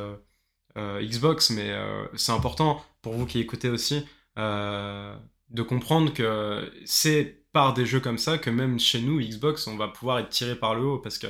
[0.77, 4.07] Xbox, mais euh, c'est important pour vous qui écoutez aussi
[4.39, 5.16] euh,
[5.51, 9.77] de comprendre que c'est par des jeux comme ça que même chez nous, Xbox, on
[9.77, 11.27] va pouvoir être tiré par le haut parce que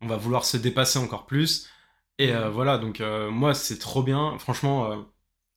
[0.00, 1.68] on va vouloir se dépasser encore plus.
[2.18, 4.38] Et euh, voilà, donc euh, moi, c'est trop bien.
[4.38, 4.96] Franchement, euh,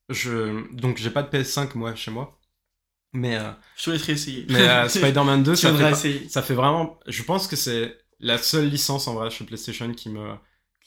[0.09, 0.71] je...
[0.73, 2.39] donc j'ai pas de PS5 moi chez moi.
[3.13, 4.45] Mais, euh, Je te laisserai essayer.
[4.49, 6.99] mais euh, Spider-Man 2, tu ça fait, ça fait vraiment.
[7.07, 10.33] Je pense que c'est la seule licence en vrai chez PlayStation qui me,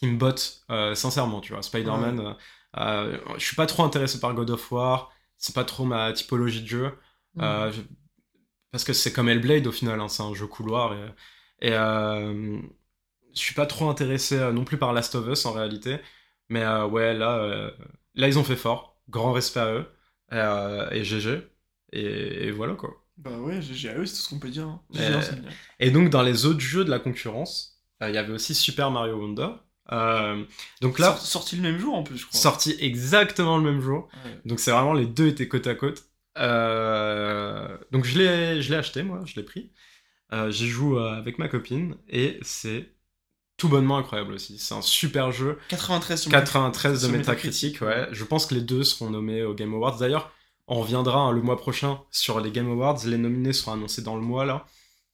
[0.07, 1.62] qui me botte euh, sincèrement, tu vois.
[1.62, 2.34] Spider-Man, euh,
[2.78, 6.62] euh, je suis pas trop intéressé par God of War, c'est pas trop ma typologie
[6.62, 6.92] de jeu.
[7.38, 7.82] Je-
[8.70, 10.94] parce que c'est comme Hellblade au final, hein, c'est un jeu couloir.
[11.61, 11.72] Et, et,
[13.34, 15.98] je suis pas trop intéressé non plus par Last of Us en réalité.
[16.48, 17.70] Mais ouais, là,
[18.14, 19.00] là, ils ont fait fort.
[19.09, 19.86] Grand respect à eux.
[20.92, 21.42] Et GG.
[21.92, 22.90] Et, et voilà quoi.
[23.16, 24.66] Bah ouais, GG à eux, c'est tout ce qu'on peut dire.
[24.66, 24.82] hein.
[24.90, 25.20] Bien.
[25.78, 28.90] Et donc, dans les autres jeux de la concurrence, euh, il y avait aussi Super
[28.90, 29.48] Mario Wonder.
[29.93, 30.43] Euh,
[30.80, 32.41] donc là, Sort- sorti le même jour en plus, je crois.
[32.41, 34.09] sorti exactement le même jour.
[34.24, 34.39] Ouais.
[34.47, 36.05] Donc c'est vraiment les deux étaient côte à côte.
[36.68, 39.70] Euh, donc je l'ai, je l'ai acheté moi, je l'ai pris.
[40.32, 42.91] Euh, J'y joue avec ma copine et c'est
[43.57, 44.59] tout bonnement incroyable aussi.
[44.59, 45.59] C'est un super jeu.
[45.68, 48.09] 93 sur 93 de Metacritic, ouais.
[48.11, 49.99] Je pense que les deux seront nommés aux Game Awards.
[49.99, 50.32] D'ailleurs,
[50.66, 52.99] on reviendra hein, le mois prochain sur les Game Awards.
[53.05, 54.64] Les nominés seront annoncés dans le mois là.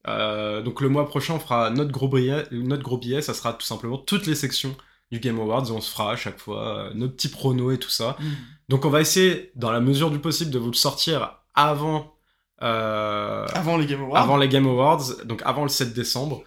[0.08, 2.44] Euh, donc le mois prochain, on fera notre gros billet.
[2.50, 4.76] Notre gros billet, ça sera tout simplement toutes les sections
[5.10, 5.66] du Game Awards.
[5.68, 8.16] Et on se fera à chaque fois euh, nos petits pronos et tout ça.
[8.20, 8.36] Mhm.
[8.68, 12.14] Donc on va essayer, dans la mesure du possible, de vous le sortir avant,
[12.62, 14.22] euh, Avant les Game Awards.
[14.22, 16.44] avant les Game Awards, donc avant le 7 décembre.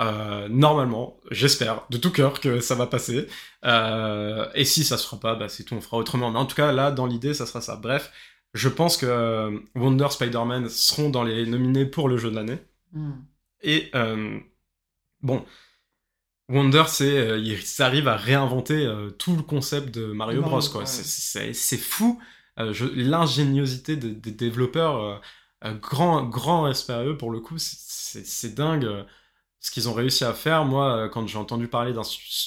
[0.00, 3.28] Euh, normalement, j'espère de tout cœur que ça va passer.
[3.64, 6.30] Euh, et si ça se fera pas, bah, c'est tout, on fera autrement.
[6.30, 7.76] Mais en tout cas, là, dans l'idée, ça sera ça.
[7.76, 8.10] Bref,
[8.54, 12.58] je pense que Wonder Spider-Man seront dans les nominés pour le jeu de l'année.
[12.94, 13.24] Mhm.
[13.62, 14.38] Et euh,
[15.22, 15.44] bon,
[16.48, 20.60] Wonder, c'est euh, ils arrivent à réinventer euh, tout le concept de Mario Bros.
[20.70, 20.80] Quoi.
[20.82, 20.86] ouais.
[20.86, 22.20] C'est- fou.
[22.56, 25.20] L'ingéniosité des, des développeurs,
[25.80, 29.04] grand, grand respect à eux pour le coup, c'est- dingue
[29.60, 30.64] ce qu'ils ont réussi à faire.
[30.66, 32.02] Moi, quand j'ai entendu parler d'un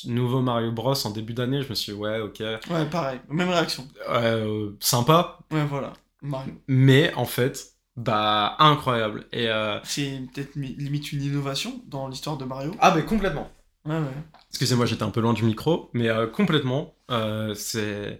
[0.05, 2.39] nouveau Mario Bros en début d'année, je me suis dit, ouais, ok,
[2.69, 3.19] Ouais, pareil.
[3.29, 3.87] Même réaction.
[4.09, 5.93] euh, sympa, Ouais, voilà.
[6.21, 6.53] Mario.
[6.67, 9.25] mais en fait, bah, incroyable.
[9.31, 12.75] Et, euh, C'est peut-être mi- limite une innovation dans l'histoire de Mario?
[12.79, 13.49] Ah, mais complètement.
[13.85, 14.13] Ouais, ouais.
[14.49, 18.19] Excusez-moi, j'étais un peu loin du micro, mais euh, complètement, euh, c'est...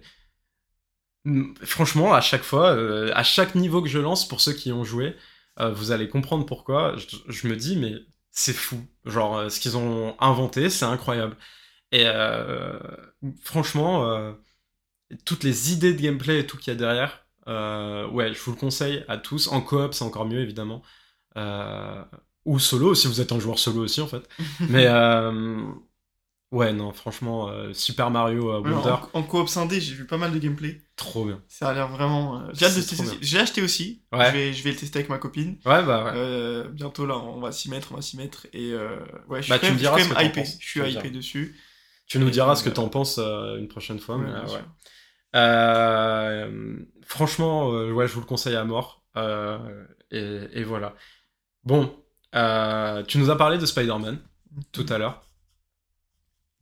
[1.62, 4.84] Franchement, à chaque fois, euh, à chaque niveau que je lance, pour ceux qui ont
[4.84, 5.14] joué,
[5.60, 6.96] euh, vous allez comprendre pourquoi.
[6.96, 7.94] Je, je me dis, mais
[8.30, 8.80] c'est fou.
[9.04, 11.36] Genre, euh, ce qu'ils ont inventé, c'est incroyable.
[11.92, 12.78] Et euh,
[13.42, 14.32] franchement, euh,
[15.26, 18.56] toutes les idées de gameplay et tout qu'il y a derrière, ouais, je vous le
[18.58, 19.48] conseille à tous.
[19.48, 20.82] En coop, c'est encore mieux, évidemment.
[21.36, 22.04] Euh,
[22.44, 24.28] ou solo, si vous êtes un joueur solo aussi, en fait.
[24.68, 25.62] Mais euh,
[26.50, 30.16] ouais, non, franchement, euh, Super Mario euh, Wonder, en, en coop scindé, j'ai vu pas
[30.18, 30.80] mal de gameplay.
[30.96, 31.42] trop bien.
[31.48, 32.40] Ça a l'air vraiment.
[32.40, 33.04] euh, J'ai hâte de C'est tester.
[33.04, 33.18] trop aussi.
[33.22, 34.02] J'ai acheté aussi.
[34.12, 34.26] Ouais.
[34.26, 35.58] Je, vais, je vais le tester avec ma copine.
[35.66, 36.12] Ouais, bah ouais.
[36.16, 38.46] Euh, bientôt là, on va s'y mettre, on va s'y mettre.
[38.52, 40.44] Et euh, ouais, je suis Bah, quand même, suis diras quand même hypé.
[40.44, 41.56] Je suis hypé dessus.
[42.06, 44.16] tu nous diras ce que euh, t'en penses euh, une prochaine fois.
[44.16, 44.48] Ouais, mais,
[45.36, 49.04] euh, franchement, euh, ouais, je vous le conseille à mort.
[49.16, 49.58] Euh,
[50.10, 50.94] et, et voilà.
[51.64, 51.94] Bon,
[53.06, 54.18] tu nous as parlé de Spider-Man
[54.72, 55.22] tout à l'heure.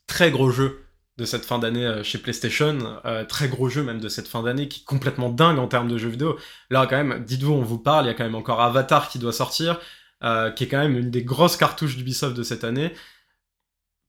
[0.07, 0.83] Très gros jeu
[1.19, 3.01] de cette fin d'année chez PlayStation.
[3.05, 5.89] euh, très gros jeu même de cette fin d'année qui est complètement dingue en termes
[5.89, 6.39] de jeux vidéo.
[6.71, 9.19] Là, quand même, dites-vous, on vous parle, il y a quand même encore Avatar qui
[9.19, 9.81] doit sortir,
[10.23, 12.93] euh, qui est quand même une des grosses cartouches d'Ubisoft de cette année.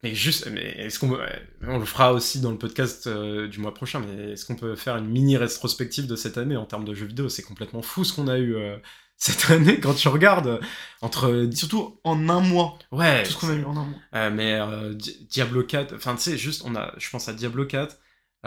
[0.03, 1.17] Mais juste, mais est-ce qu'on
[1.63, 4.75] on le fera aussi dans le podcast euh, du mois prochain, mais est-ce qu'on peut
[4.75, 7.29] faire une mini rétrospective de cette année en termes de jeux vidéo?
[7.29, 8.77] C'est complètement fou ce qu'on a eu euh,
[9.17, 10.59] cette année quand tu regardes
[11.01, 12.77] entre surtout en un mois.
[12.91, 13.99] ouais Tout ce qu'on a eu en un mois.
[14.13, 17.33] euh, mais euh, Di- Diablo 4, enfin tu sais, juste, on a, je pense à
[17.33, 17.97] Diablo 4,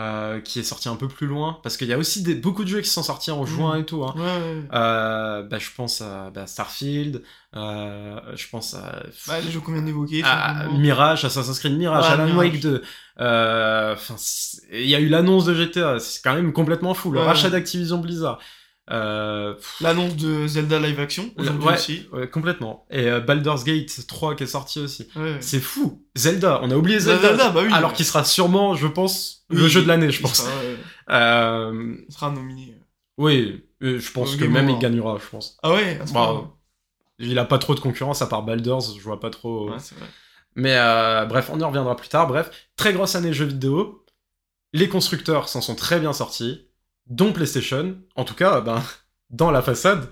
[0.01, 2.64] euh, qui est sorti un peu plus loin, parce qu'il y a aussi des, beaucoup
[2.64, 3.80] de jeux qui sont sortis en juin Mhm.
[3.82, 4.03] et tout.
[4.05, 4.14] Hein.
[4.16, 4.62] Ouais, ouais.
[4.72, 7.22] Euh, bah, je pense à bah, Starfield,
[7.55, 10.22] euh, je pense à, Bah, les jeux qu'on vient d'évoquer.
[10.78, 12.38] Mirage, Assassin's Creed Mirage, Ouais, Alan Mirage.
[12.38, 12.82] Wake 2.
[13.20, 14.14] Euh, Enfin,
[14.72, 17.11] il y a eu l'annonce de GTA, c'est quand même complètement fou.
[17.11, 18.38] Le rachat d'Activision Blizzard.
[18.91, 22.09] Euh, L'annonce de Zelda live action ouais, aussi.
[22.12, 22.86] ouais, complètement.
[22.91, 25.09] Et euh, Baldur's Gate 3 qui est sorti aussi.
[25.14, 25.36] Ouais.
[25.41, 26.05] C'est fou.
[26.16, 27.51] Zelda, on a oublié Zelda, Zelda.
[27.51, 27.72] bah oui.
[27.72, 30.38] alors qu'il sera sûrement, je pense, le jeu de l'année, je pense.
[30.38, 30.51] sera,
[31.11, 32.76] Euh, il sera nominé.
[33.16, 35.57] oui, je pense que même il gagnera, je pense.
[35.62, 36.51] Ah ouais, Bah.
[37.18, 39.68] Il a pas trop de concurrence à part Baldur's, je vois pas trop.
[39.68, 39.78] Vrai.
[40.57, 40.74] Mais
[41.26, 42.26] bref, on y reviendra plus tard.
[42.26, 44.05] Bref, très grosse année jeux vidéo.
[44.72, 46.68] Les constructeurs s'en sont très bien sortis,
[47.11, 47.98] dont PlayStation.
[48.16, 48.82] En tout cas, ben,
[49.30, 50.08] dans la façade.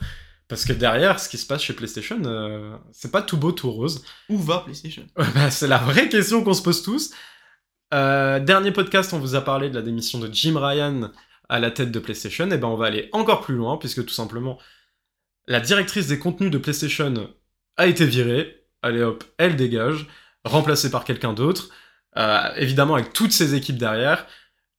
[0.49, 3.70] Parce que derrière, ce qui se passe chez PlayStation, euh, c'est pas tout beau, tout
[3.70, 4.03] rose.
[4.30, 5.07] Où va PlayStation?
[5.34, 7.12] Bah, c'est la vraie question qu'on se pose tous.
[7.92, 11.11] Euh, dernier podcast, on vous a parlé de la démission de Jim Ryan
[11.51, 12.51] à la tête de PlayStation.
[12.51, 14.59] Et ben, on va aller encore plus loin, puisque tout simplement,
[15.46, 17.30] la directrice des contenus de PlayStation
[17.76, 18.64] a été virée.
[18.82, 20.07] Allez hop, elle dégage.
[20.44, 21.68] remplacé par quelqu'un d'autre.
[22.16, 24.26] Euh, évidemment, avec toutes ces équipes derrière.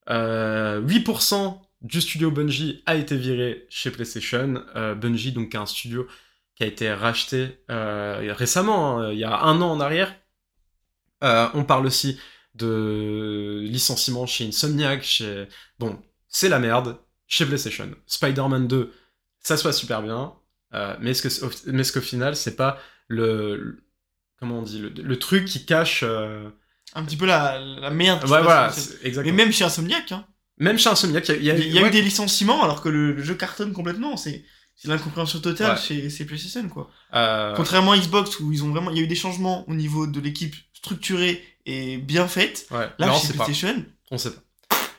[0.09, 4.63] Euh, 8% du studio Bungie a été viré chez PlayStation.
[4.75, 6.07] Euh, Bungie, donc, un studio
[6.55, 10.13] qui a été racheté euh, récemment, hein, il y a un an en arrière.
[11.23, 12.19] Euh, on parle aussi
[12.55, 15.47] de licenciement chez Insomniac, chez...
[15.79, 17.89] Bon, c'est la merde, chez PlayStation.
[18.07, 18.91] Spider-Man 2,
[19.39, 20.33] ça se passe super bien,
[20.73, 22.77] euh, mais est-ce que, mais est-ce qu'au final, c'est pas
[23.07, 23.83] le, le-
[24.39, 26.03] Comment on dit Le, le truc qui cache...
[26.03, 28.23] Un petit peu la, la merde.
[28.23, 28.67] Ouais, voilà,
[29.03, 29.23] exactement.
[29.35, 30.25] Mais même chez Insomniac, hein.
[30.59, 32.89] Même chez Insomniac, il y a, Il y a, ouais, eu des licenciements alors que
[32.89, 34.17] le, le jeu cartonne complètement.
[34.17, 34.43] C'est
[34.85, 35.77] l'incompréhension totale Ouais.
[35.81, 36.89] chez, chez PlayStation, quoi.
[37.13, 39.73] euh, Contrairement à Xbox où ils ont vraiment, il y a eu des changements au
[39.73, 42.65] niveau de l'équipe structurée et bien faite.
[42.71, 42.87] ouais.
[42.97, 43.43] Là, Non, chez c'est pas.
[43.45, 44.41] PlayStation, On sait pas.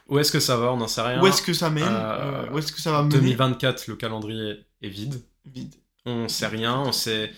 [0.09, 1.23] Où est-ce que ça va On n'en sait rien.
[1.23, 3.15] où est-ce que ça mène Euh, euh, Où est-ce que ça va mener?
[3.17, 5.23] 2024, le calendrier est vide.
[5.47, 5.75] Vide.
[6.05, 7.31] On sait rien, on sait.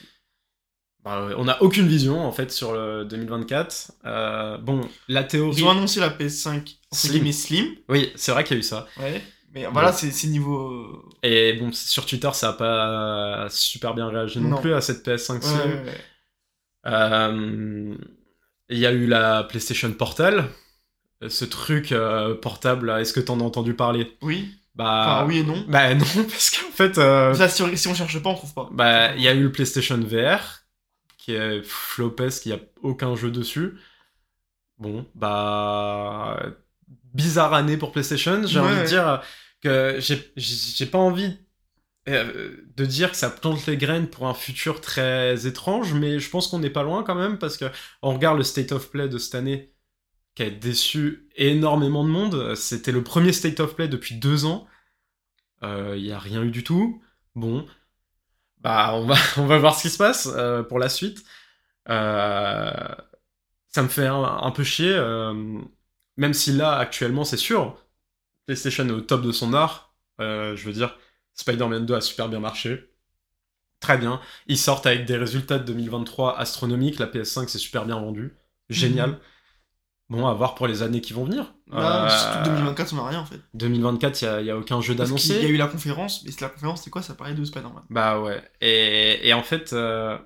[1.04, 3.92] Bah, ouais, on n'a aucune vision en fait sur le 2024.
[4.04, 5.56] Euh, bon, la théorie.
[5.58, 7.12] Ils ont annoncé la PS5 entre Slim.
[7.12, 7.66] guillemets slim.
[7.88, 8.86] Oui, c'est vrai qu'il y a eu ça.
[8.98, 9.20] Ouais.
[9.54, 10.70] Mais voilà, c'est c'est niveau.
[10.70, 14.60] euh, Et bon, sur Twitter, ça a pas super bien réagi non, Non.
[14.60, 15.58] plus à cette PS5 ouais, Slim.
[15.60, 16.00] ouais, ouais.
[16.86, 17.94] Euh,
[18.68, 20.44] Il y a eu la PlayStation Portal.
[21.22, 24.16] Euh, Ce truc euh, portable, est-ce que t'en as entendu parler?
[24.22, 24.48] Oui.
[24.74, 25.16] Bah.
[25.18, 25.62] Enfin, oui et non.
[25.68, 26.96] Bah non, parce qu'en fait.
[26.98, 28.68] euh, Ça, si on, si on cherche pas, on trouve pas.
[28.72, 30.61] Bah, il y a eu le PlayStation VR,
[31.24, 33.74] qui est flopesque, il n'y a aucun jeu dessus.
[34.78, 36.42] Bon, bah.
[37.14, 38.46] Bizarre année pour PlayStation.
[38.46, 39.22] J'ai Ouais, envie de dire
[39.62, 41.36] que j'ai- pas envie
[42.08, 46.28] euh, de dire que ça plante les graines pour un futur très étrange, mais je
[46.30, 47.66] pense qu'on n'est pas loin quand même, parce que
[48.02, 49.72] on regarde le State of Play de cette année,
[50.34, 52.54] qui a déçu énormément de monde.
[52.56, 54.66] C'était le premier State of Play depuis deux ans.
[55.62, 57.00] Euh, Il n'y a rien eu du tout.
[57.36, 57.66] Bon,
[58.62, 58.94] bah
[59.36, 61.24] on va, voir ce qui se passe euh, pour la suite.
[61.88, 62.94] Euh,
[63.68, 65.60] ça me fait un, peu chier, euh,
[66.16, 67.76] même si là, actuellement, c'est sûr,
[68.46, 69.94] PlayStation est au top de son art.
[70.18, 70.96] Je veux dire,
[71.34, 72.90] Spider-Man 2 a super bien marché.
[73.80, 74.20] Très bien.
[74.46, 77.00] Ils sortent avec des résultats de 2023 astronomiques.
[77.00, 78.36] La PS5 c'est super bien vendu.
[78.68, 79.10] Génial.
[79.10, 79.18] Mhm.
[80.12, 81.54] Bon, à voir pour les années qui vont venir.
[81.70, 83.40] Là, Euh, surtout 2024, on n'a rien en fait.
[83.54, 85.48] 2024, il n'y a, aucun jeu Parce qu'il y a d'annoncé.
[85.54, 87.02] eu la conférence, mais c'est la conférence, c'est quoi?
[87.02, 87.82] Ça parlait de Spider-Man.
[87.90, 88.42] Bah ouais.
[88.60, 90.18] Et, et en fait, euh,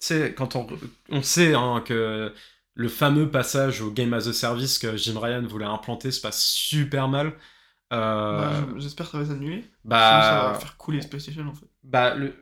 [0.00, 0.66] tu sais, quand on,
[1.10, 2.32] on sait hein, que
[2.74, 6.42] le fameux passage au Game as a Service que Jim Ryan voulait implanter se passe
[6.44, 7.32] super mal.
[7.92, 9.62] Euh, Bah, je- J'espère que ça va s'annuler.
[9.62, 11.66] Sinon, ça bah, va faire couler PlayStation en fait.
[11.82, 12.34] bah, le...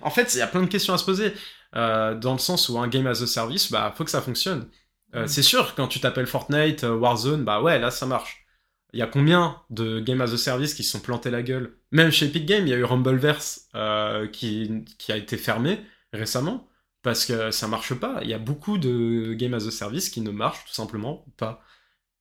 [0.00, 1.32] En fait, il y a plein de questions à se poser.
[1.76, 4.68] Euh, dans le sens où un game as a service, bah, faut que ça fonctionne.
[5.14, 5.28] Euh, Mm.
[5.28, 8.44] C'est sûr, quand tu t'appelles Fortnite, euh, Warzone, bah ouais, là, ça marche.
[8.92, 11.78] Il y a combien de game as a service qui se sont plantés la gueule?
[11.92, 15.80] Même chez Epic Games, il y a eu Rumbleverse euh, qui, qui a été fermé
[16.12, 16.68] récemment
[17.02, 18.20] parce que ça marche pas.
[18.22, 21.62] Il y a beaucoup de game as a service qui ne marchent tout simplement pas.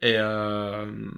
[0.02, 1.10] Et euh,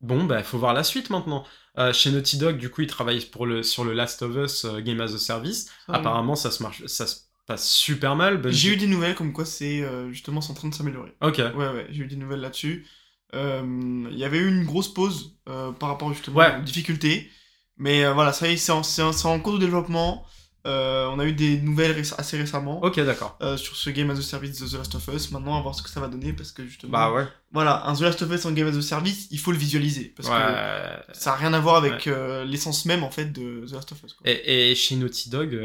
[0.00, 1.44] bon, bah, faut voir la suite maintenant.
[1.92, 5.00] Chez Naughty Dog, du coup, ils travaillent pour le, sur le Last of Us Game
[5.00, 5.70] as a Service.
[5.86, 7.16] Ça, Apparemment, ça se, marche, ça se
[7.46, 8.40] passe super mal.
[8.52, 11.12] J'ai eu des nouvelles comme quoi c'est euh, justement c'est en train de s'améliorer.
[11.20, 11.38] Ok.
[11.38, 12.86] Ouais, ouais, j'ai eu des nouvelles là-dessus.
[13.34, 16.56] Euh, Il y avait eu une grosse pause euh, par rapport justement Ouais.
[16.58, 17.30] aux difficultés.
[17.76, 20.24] Mais voilà, ça y est, c'est en, cours de développement.
[20.64, 23.36] On a eu des nouvelles assez récemment Ok, d'accord.
[23.56, 25.30] sur ce Game as a Service de The Last of Us.
[25.32, 27.26] Maintenant, on va voir ce que ça va donner parce que justement, Bah ouais.
[27.52, 30.14] voilà, un The Last of Us en Game as a Service, il faut le visualiser
[30.16, 32.06] parce que ça n'a rien à voir avec
[32.46, 34.14] l'essence même en fait de The Last of Us.
[34.14, 34.30] quoi.
[34.30, 35.58] Et, et chez Naughty Dog,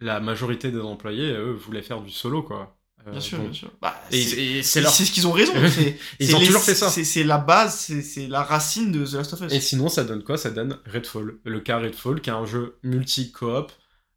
[0.00, 2.76] la majorité des employés, eux, voulaient faire du solo, quoi.
[3.06, 3.70] Euh, Bien sûr, bien sûr.
[3.80, 4.92] Bah, Et, c'est leur...
[4.92, 5.54] ce qu'ils ont raison.
[6.20, 6.90] Ils ont les- toujours fait ça.
[6.90, 9.52] C'est la base, c'est c'est la racine de The Last of Us.
[9.52, 10.36] Et sinon, ça donne quoi?
[10.36, 11.38] Ça donne Redfall.
[11.44, 13.72] Le cas Redfall, qui est un jeu multi-coop,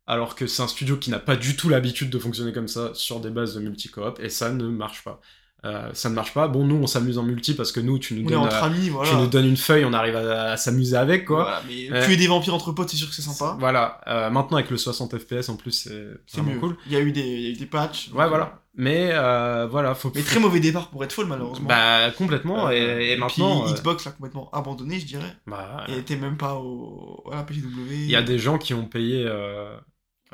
[0.06, 2.92] alors que c'est un studio qui n'a pas du tout l'habitude de fonctionner comme ça
[2.94, 5.22] sur des bases de multi-coop, et ça ne marche pas.
[5.66, 6.48] Euh, ça ne marche pas.
[6.50, 9.04] Bon, nous, on s'amuse en multi parce que nous, tu nous, on donnes, entre euh,
[9.06, 11.44] tu nous donnes une feuille, on arrive à, à s'amuser avec, quoi.
[11.44, 12.06] Voilà, mais Ouais.
[12.06, 13.56] tuer des vampires entre potes, c'est sûr que c'est sympa.
[13.60, 14.02] Voilà.
[14.08, 16.06] Euh, maintenant, avec le 60 FPS, en plus, c'est
[16.38, 16.60] vraiment mieux.
[16.60, 16.76] cool.
[16.88, 18.10] Il y a eu des, il y a eu des patchs.
[18.14, 18.60] Ouais, euh, voilà.
[18.76, 20.12] Mais euh, voilà, faut.
[20.16, 21.68] Mais très mauvais départ pour Redfall, malheureusement.
[21.70, 22.68] Bah, complètement.
[22.68, 23.68] Euh, et, et puis maintenant.
[23.68, 25.34] euh, Xbox l'a complètement abandonné, je dirais.
[25.48, 27.62] bah, Et était même pas au, à la PGW.
[27.92, 29.26] Il y a des gens qui ont payé.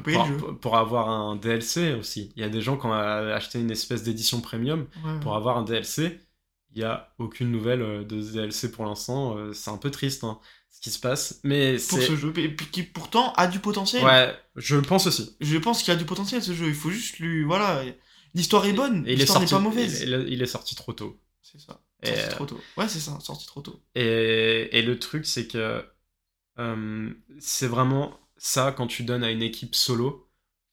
[0.01, 0.37] Pour, le jeu.
[0.37, 2.31] pour- pour avoir un DLC aussi.
[2.35, 5.19] Il y a des gens qui ont acheté une espèce d'édition premium Ouais.
[5.21, 6.19] pour avoir un DLC.
[6.75, 9.35] Il n'y a aucune nouvelle euh, de ce DLC pour l'instant.
[9.37, 10.39] euh, C'est un peu triste hein,
[10.69, 11.39] ce qui se passe.
[11.43, 14.03] Mais Pour ce jeu, et puis qui pourtant a du potentiel.
[14.05, 15.35] Ouais, je le pense aussi.
[15.41, 16.67] Je pense qu'il a du potentiel ce jeu.
[16.67, 17.43] Il faut juste lui.
[17.43, 17.83] Voilà.
[18.35, 19.03] L'histoire est bonne.
[19.05, 20.01] L'histoire n'est pas mauvaise.
[20.01, 21.19] il, il est sorti trop tôt.
[21.41, 21.81] C'est ça.
[22.03, 22.61] Sorti euh, trop tôt.
[22.77, 23.17] Ouais, c'est ça.
[23.19, 23.81] Sorti trop tôt.
[23.95, 25.83] Et, et le truc, c'est que
[26.59, 30.25] euh, c'est vraiment ça quand tu donnes à une équipe solo.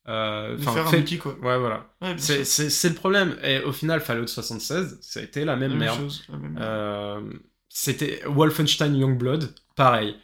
[0.09, 1.33] Euh, faire un fait- multi, quoi.
[1.41, 1.91] Ouais, voilà.
[2.01, 3.37] Ouais, C'est le problème.
[3.43, 5.99] Et au final, Fallout 76, ça a été la même La même merde.
[6.01, 6.25] chose.
[6.29, 7.21] la même- Euh,
[7.69, 10.17] C'était Wolfenstein Youngblood, pareil.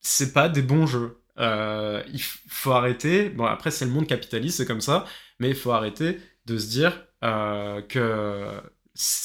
[0.00, 1.22] C'est pas des bons jeux.
[1.38, 3.30] Euh, il faut arrêter.
[3.30, 5.06] Bon, après, c'est le monde capitaliste, c'est comme ça.
[5.38, 8.50] Mais il faut arrêter de se dire euh, que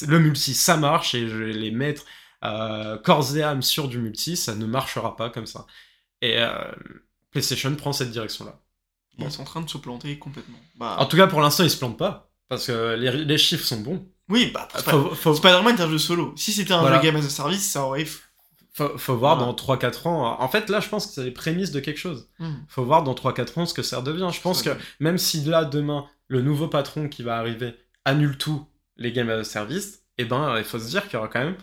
[0.08, 2.06] le multi, ça marche et je vais les mettre
[3.04, 5.66] corps et âme sur du multi, ça ne marchera pas comme ça.
[6.22, 6.38] Et
[7.32, 8.60] PlayStation prend cette direction-là.
[9.18, 10.58] Ils sont en train de se planter complètement.
[10.78, 12.32] Bah, En tout cas, pour l'instant, ils se plantent pas.
[12.48, 14.08] Parce que les, les chiffres sont bons.
[14.30, 16.34] oui, bah, Sp- Faut, faut- Spider-Man est un jeu solo.
[16.38, 16.98] Si c'était un Voilà.
[16.98, 18.06] jeu game as a service, ça aurait.
[18.74, 19.52] faut- faut voir Voilà.
[19.52, 20.40] dans 3-4 ans.
[20.42, 22.30] En fait, là, je pense que c'est les prémices de quelque chose.
[22.40, 22.54] Hmm.
[22.70, 24.30] faut voir dans 3-4 ans ce que ça redevient.
[24.34, 24.70] Je pense que
[25.02, 27.76] même si là, demain, le nouveau patron qui va arriver
[28.06, 28.66] annule tout
[28.96, 31.40] les games as a service, eh ben, il faut se dire qu'il y aura quand
[31.44, 31.58] même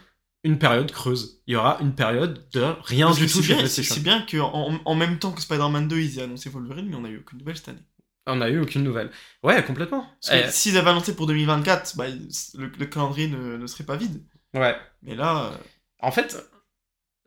[0.47, 1.42] une période creuse.
[1.47, 3.94] Il y aura une période de rien Parce du tout c'est chez bien, PlayStation.
[3.94, 7.03] c'est bien qu'en en, même temps que Spider-Man 2, ils aient annoncé Wolverine, mais on
[7.03, 7.82] n'a eu aucune nouvelle cette année.
[8.26, 9.11] On n'a eu aucune nouvelle.
[9.42, 10.09] Ouais, complètement.
[10.32, 14.22] Eh, s'ils avaient annoncé pour 2024, bah, le, le calendrier ne, ne serait pas vide.
[14.55, 14.76] ouais.
[15.03, 15.57] Mais là, euh,
[16.01, 16.36] En fait,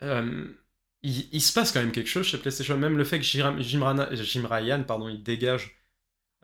[0.04, 0.48] euh,
[1.02, 2.78] il, il se passe quand même quelque chose chez PlayStation.
[2.78, 5.76] Même le fait que Jim, Jim Rana- Jim Ryan pardon, il dégage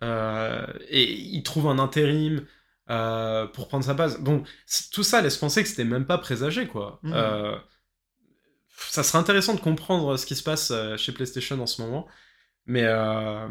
[0.04, 2.46] euh, et il trouve un intérim
[2.90, 4.20] euh, pour prendre sa base.
[4.20, 4.44] Bon,
[4.92, 7.00] tout ça laisse penser que c'était même pas présagé, quoi.
[7.04, 7.14] Mhm.
[7.16, 7.58] Euh,
[8.78, 12.08] ça serait intéressant de comprendre ce qui se passe euh, chez PlayStation en ce moment.
[12.66, 13.48] Mais, euh,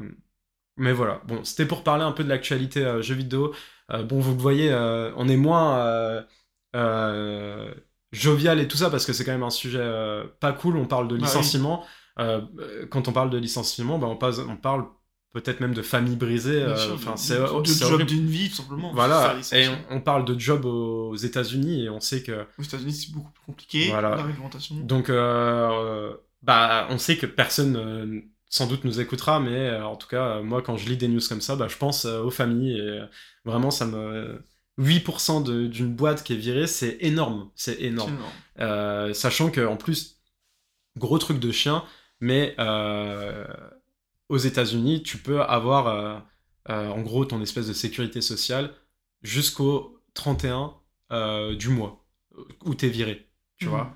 [0.76, 1.22] mais voilà.
[1.26, 3.54] Bon, c'était pour parler un peu de l'actualité euh, jeux vidéo.
[3.90, 6.22] Euh, bon, vous le voyez, euh, on est moins euh,
[6.76, 7.74] euh,
[8.12, 10.76] jovial et tout ça parce que c'est quand même un sujet euh, pas cool.
[10.76, 11.84] On parle de Bah licenciement.
[12.18, 14.86] Euh, euh, quand on parle de licenciement, bah, on, passe, on parle
[15.34, 16.62] peut-être même de famille brisée.
[16.62, 18.92] euh, Enfin, c'est de, job d'une vie, tout simplement.
[18.94, 19.36] Voilà.
[19.52, 23.12] Et on, on parle de job aux États-Unis et on sait que Aux États-Unis, c'est
[23.12, 23.88] beaucoup plus compliqué.
[23.90, 24.10] Voilà.
[24.16, 24.76] La réglementation.
[24.76, 29.96] donc, euh, bah, on sait que personne euh, sans doute nous écoutera, mais euh, en
[29.96, 32.22] tout cas, euh, moi, quand je lis des news comme ça, bah, je pense euh,
[32.22, 33.06] aux familles et euh,
[33.44, 34.42] vraiment, ça me.
[34.80, 37.48] 8% de- d'une boîte qui est virée, c'est énorme.
[37.54, 38.14] C'est énorme.
[38.14, 38.30] énorme.
[38.58, 40.20] Euh, sachant que en plus,
[40.98, 41.84] gros truc de chien,
[42.20, 43.44] mais euh,
[44.28, 46.18] aux États-Unis, tu peux avoir euh,
[46.70, 48.70] euh, en gros ton espèce de sécurité sociale
[49.22, 50.74] jusqu'au 31
[51.12, 52.04] euh, du mois
[52.64, 53.70] où t'es viré, tu Mhm.
[53.70, 53.94] vois.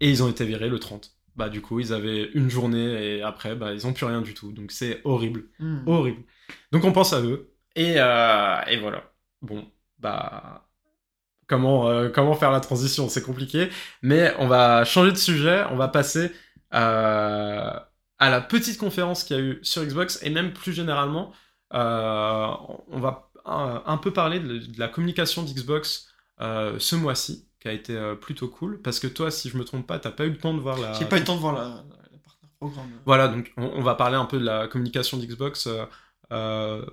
[0.00, 1.12] Et ils ont été virés le 30.
[1.36, 4.34] Bah du coup, ils avaient une journée et après, bah ils ont plus rien du
[4.34, 4.52] tout.
[4.52, 5.80] Donc c'est horrible, Hmm.
[5.86, 6.22] horrible.
[6.72, 9.12] Donc on pense à eux et, euh, et voilà.
[9.42, 9.66] Bon,
[9.98, 10.68] bah
[11.48, 13.68] comment euh, comment faire la transition, c'est compliqué.
[14.02, 16.30] Mais on va changer de sujet, on va passer
[16.74, 17.70] euh,
[18.18, 21.32] à la petite conférence qu'il y a eu sur Xbox et même plus généralement,
[21.72, 22.48] euh,
[22.88, 26.08] on va un, un peu parler de, de la communication d'Xbox
[26.40, 28.80] euh, ce mois-ci, qui a été euh, plutôt cool.
[28.82, 30.78] Parce que toi, si je me trompe pas, t'as pas eu le temps de voir
[30.78, 30.92] la.
[30.94, 31.68] J'ai pas eu le temps de voir la, la,
[32.12, 32.90] la partner programme.
[33.04, 35.84] Voilà, donc on, on va parler un peu de la communication d'Xbox euh,
[36.32, 36.84] euh,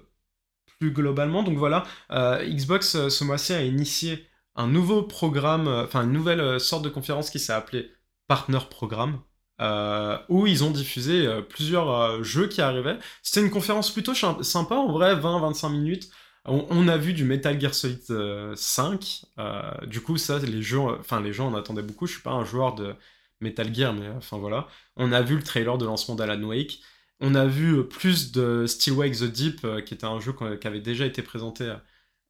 [0.79, 1.43] plus globalement.
[1.43, 6.11] Donc voilà, euh, Xbox euh, ce mois-ci a initié un nouveau programme, euh, enfin une
[6.11, 7.91] nouvelle euh, sorte de conférence qui s'est appelée
[8.27, 9.21] Partner Programme.
[9.61, 12.97] Euh, où ils ont diffusé euh, plusieurs euh, jeux qui arrivaient.
[13.21, 16.09] C'était une conférence plutôt sympa, en vrai, 20-25 minutes.
[16.45, 19.25] On, a vu du Metal Gear Solid euh, 5.
[19.37, 22.07] euh, du coup, ça, les jeux, enfin les gens en attendaient beaucoup.
[22.07, 22.95] Je suis pas un joueur de
[23.41, 24.67] Metal Gear, mais enfin voilà.
[24.95, 26.79] On a vu le trailer de lancement d'Alan Wake.
[27.19, 30.81] On a vu plus de Still Wake the Deep, qui était un jeu qui avait
[30.81, 31.71] déjà été présenté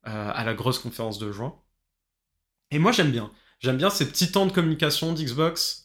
[0.04, 1.56] à la grosse conférence de juin.
[2.72, 3.32] Et moi, j'aime bien.
[3.60, 5.84] J'aime bien ces petits temps de communication d'Xbox.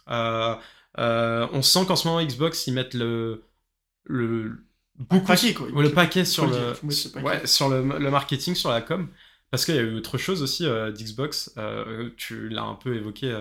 [0.99, 3.42] Euh, on sent qu'en ce moment, Xbox, ils mettent le.
[4.05, 4.59] le
[4.99, 5.68] beaucoup paquet, quoi.
[5.70, 6.72] Le paquet sur le
[7.12, 7.26] paquet.
[7.26, 9.09] ouais, sur le, le marketing, sur la com.
[9.51, 11.53] Parce qu'il y a eu autre chose aussi euh, d'Xbox.
[11.57, 13.36] euh, tu l'as un peu évoqué,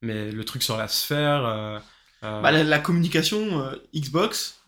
[0.00, 1.80] mais le truc sur la sphère.
[2.22, 4.60] Bah, la, la communication Xbox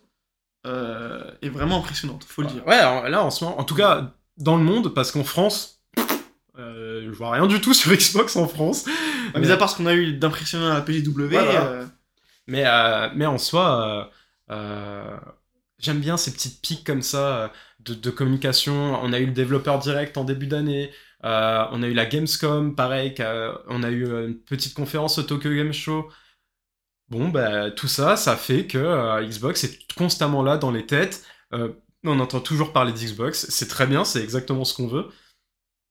[0.65, 2.67] est vraiment impressionnante, faut le dire.
[2.67, 5.81] Ouais, en- là en ce moment, en tout cas dans le monde, parce qu'en France,
[6.57, 8.87] je vois rien du tout sur Xbox en France.
[9.37, 11.65] Mis à part ce qu'on a eu d'impressionnant à la PGW, voilà.
[11.67, 11.87] euh,
[12.47, 14.11] Mais, euh, mais en soi,
[14.51, 15.19] euh, euh,
[15.79, 18.99] j'aime bien ces petites pics comme ça de, communication.
[19.03, 20.91] On a eu le développeur direct en début d'année.
[21.23, 23.15] On a eu la Gamescom, pareil.
[23.69, 26.11] on a eu une petite conférence au Tokyo Game Show.
[27.09, 31.25] Bon, bah, tout ça, ça fait que Xbox est constamment là dans les têtes.
[32.05, 33.47] On entend toujours parler d'Xbox.
[33.49, 35.07] C'est très bien, c'est exactement ce qu'on veut.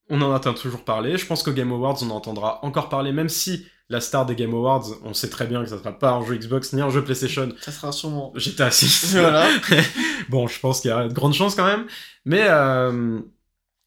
[0.09, 1.17] On en entend toujours parler.
[1.17, 4.35] Je pense qu'au Game Awards, on en entendra encore parler, même si la star des
[4.35, 6.89] Game Awards, on sait très bien que ça sera pas un jeu Xbox ni un
[6.89, 7.53] jeu PlayStation.
[7.59, 8.31] ça sera sûrement.
[8.35, 9.07] J'étais assis.
[9.11, 9.47] voilà.
[10.29, 11.85] bon, je pense qu'il y a de grandes chances quand même.
[12.25, 13.19] Mais euh,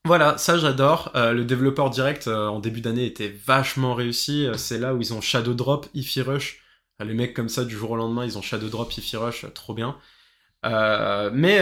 [0.05, 1.13] voilà, ça j'adore.
[1.17, 4.49] Euh, le développeur direct euh, en début d'année était vachement réussi.
[4.57, 6.63] C'est là où ils ont Shadow Drop, Ify Rush.
[7.01, 9.75] Les mecs comme ça, du jour au lendemain, ils ont Shadow Drop, Ify Rush, trop
[9.75, 9.99] bien.
[10.65, 11.61] Mais,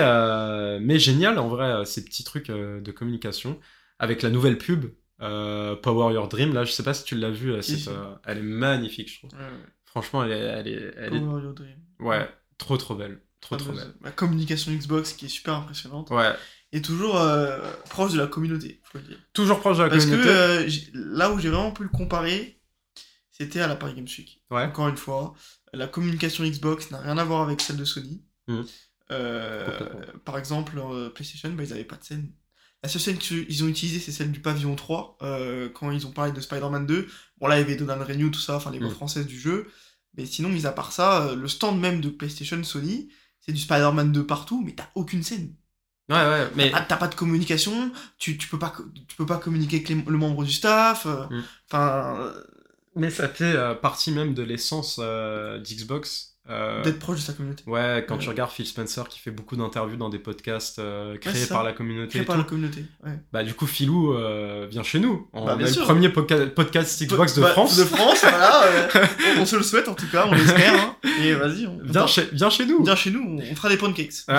[0.80, 3.59] mais génial, en vrai, ces petits trucs de communication.
[3.99, 4.87] Avec la nouvelle pub,
[5.21, 8.15] euh, Power Your Dream, là, je sais pas si tu l'as vue, euh, cette, euh,
[8.25, 9.31] elle est magnifique, je trouve.
[9.33, 9.67] Ouais, ouais.
[9.85, 11.77] Franchement, elle est, elle est, elle est- Power Your Dream.
[12.01, 13.21] ouais, trop trop belle.
[13.41, 13.95] Trop trop belle.
[14.03, 16.11] La communication Xbox qui est super impressionnante.
[16.11, 16.33] Ouais,
[16.73, 17.61] Et toujours euh,
[17.91, 19.19] proche de la communauté, faut le dire.
[19.35, 20.31] toujours proche de la Parce que communauté.
[20.31, 22.59] euh, j'ai- là où j'ai vraiment pu le comparer,
[23.31, 24.43] c'était à la Paris Games Week.
[24.51, 24.62] Ouais.
[24.65, 25.35] Encore une fois,
[25.75, 28.25] la communication Xbox n'a rien à voir avec celle de Sony.
[29.09, 30.01] Complètement.
[30.25, 32.33] par exemple, euh, PlayStation, bah, ils n'avaient pas de scène.
[32.85, 36.11] La seule scène qu'ils ont utilisée, c'est celle du pavillon 3, euh, quand ils ont
[36.11, 37.09] parlé de Spider-Man 2.
[37.39, 38.95] Bon, là, il y avait Donald Renew, tout ça, enfin, les voix Mhm.
[38.95, 39.66] françaises du jeu.
[40.18, 43.09] Mais sinon, mis à part ça, euh, le stand même de PlayStation Sony,
[43.41, 45.55] c'est du Spider-Man 2 partout, mais t'as aucune scène.
[46.11, 48.74] Ouais, ouais, mais T'as pas de communication, tu, tu, peux, pas,
[49.09, 51.07] tu peux pas communiquer avec les- le membre du staff.
[51.07, 51.43] euh, Mm.
[51.70, 52.45] Enfin, euh,
[52.97, 56.34] Mais ça fait euh, partie même de l'essence euh, d'Xbox.
[56.51, 57.64] Euh, d'être proche de sa communauté.
[57.66, 58.22] ouais, quand Ouais.
[58.22, 61.72] tu regardes Phil Spencer qui fait beaucoup d'interviews dans des podcasts euh, créés par la
[61.72, 62.84] communauté, Créé et par tout, la communauté.
[63.05, 63.12] Ouais.
[63.32, 65.26] bah du coup Philou euh, vient chez nous.
[65.32, 67.76] On Bah, a le premier podca- podcast Xbox de Bah, France.
[67.78, 68.64] De France, voilà.
[68.64, 68.88] euh,
[69.38, 70.74] on, on se le souhaite en tout cas, on l'espère.
[70.74, 70.97] hein.
[71.22, 72.84] Et vas-y, on, Viens chez, viens chez nous.
[72.84, 74.12] viens chez nous, on, fera des pancakes.
[74.28, 74.38] Euh,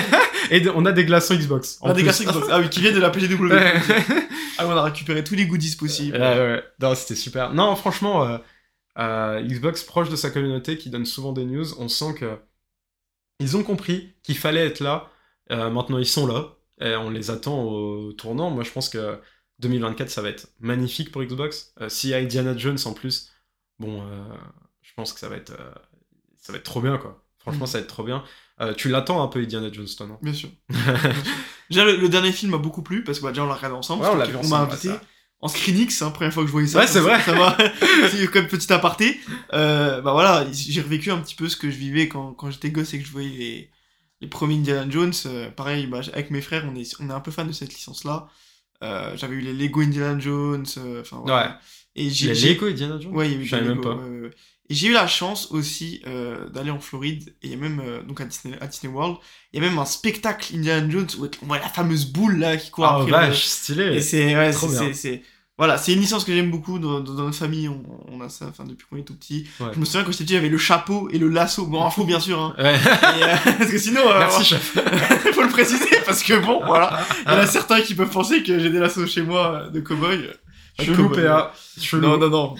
[0.50, 1.78] et on a des glaçons Xbox.
[1.80, 2.48] On a des glaçons Xbox.
[2.50, 3.52] Ah oui, qui viennent de la PGW.
[4.58, 6.16] Ah, on a récupéré tous les goodies possibles.
[6.16, 6.64] Ouais, ouais.
[6.80, 7.52] Non, c'était super.
[7.52, 8.38] Non, franchement, euh, euh,
[8.96, 12.38] Xbox proche de sa communauté qui donne souvent des news, on sent que
[13.40, 15.10] ils ont compris qu'il fallait être là.
[15.52, 18.50] Euh, maintenant, ils sont là et on les attend au tournant.
[18.50, 19.20] Moi, je pense que
[19.60, 21.72] 2024, ça va être magnifique pour Xbox.
[21.80, 23.30] Euh, S'il y a Indiana Jones en plus,
[23.78, 24.24] bon, euh,
[24.82, 25.72] je pense que ça va être, euh,
[26.40, 27.22] ça va être trop bien, quoi.
[27.38, 27.66] Franchement, Mhm.
[27.66, 28.24] ça va être trop bien.
[28.60, 30.18] Euh, tu l'attends un peu, Indiana Jones, toi, non?
[30.22, 30.48] Bien sûr.
[31.70, 33.76] Déjà, le, le dernier film m'a beaucoup plu parce que bah, déjà on l'a regardé
[33.76, 34.02] ensemble.
[34.04, 34.90] Ouais, on vu m'a invité
[35.46, 36.80] en screenix, hein, première fois que je voyais ça.
[36.80, 37.20] Ouais, c'est vrai.
[37.22, 37.56] Ça va.
[38.10, 39.18] c'est comme petit aparté.
[39.54, 42.70] Euh, bah voilà, j'ai revécu un petit peu ce que je vivais quand, quand j'étais
[42.70, 43.70] gosse et que je voyais les,
[44.20, 45.12] les premiers Indiana Jones.
[45.26, 47.72] Euh, pareil, bah, avec mes frères, on est, on est un peu fan de cette
[47.74, 48.28] licence-là.
[48.82, 50.66] Euh, J'avais eu les Lego Indiana Jones.
[51.00, 51.46] Enfin voilà.
[51.48, 51.54] Ouais.
[51.96, 53.14] Et j'ai Les Lego Indiana Jones?
[53.16, 54.02] Ouais, il y avait Je des savais même Lego, pas.
[54.02, 54.30] ouais, ouais, ouais.
[54.68, 56.02] Et j'ai eu la chance aussi
[56.52, 59.18] d'aller en Floride et il y a même donc à Disney, à Disney World,
[59.52, 62.56] il y a même un spectacle Indiana Jones où on voit la fameuse boule là
[62.56, 63.06] qui court Ah, après.
[63.06, 63.94] le- vache, stylé.
[63.94, 65.22] Et c'est ouais, c'est c'est- c'est-
[65.58, 67.82] voilà, c'est une licence que j'aime beaucoup dans, dans- dans notre famille, on,
[68.12, 69.48] on a ça enfin depuis qu'on est tout petit.
[69.60, 69.68] Ouais.
[69.74, 72.20] Je me souviens quand j'étais petit, j'avais le chapeau et le lasso, bon info bien
[72.20, 72.54] sûr hein.
[72.58, 72.74] Ouais.
[72.74, 74.74] Et, euh, parce que sinon euh, Merci, chef.
[75.34, 78.42] faut le préciser parce que bon voilà, il y en a certains qui peuvent penser
[78.42, 80.30] que j'ai des lassos chez moi de cow-boy.
[80.78, 81.54] Chelou, PA.
[81.80, 82.02] Chelou.
[82.06, 82.54] non, non, non.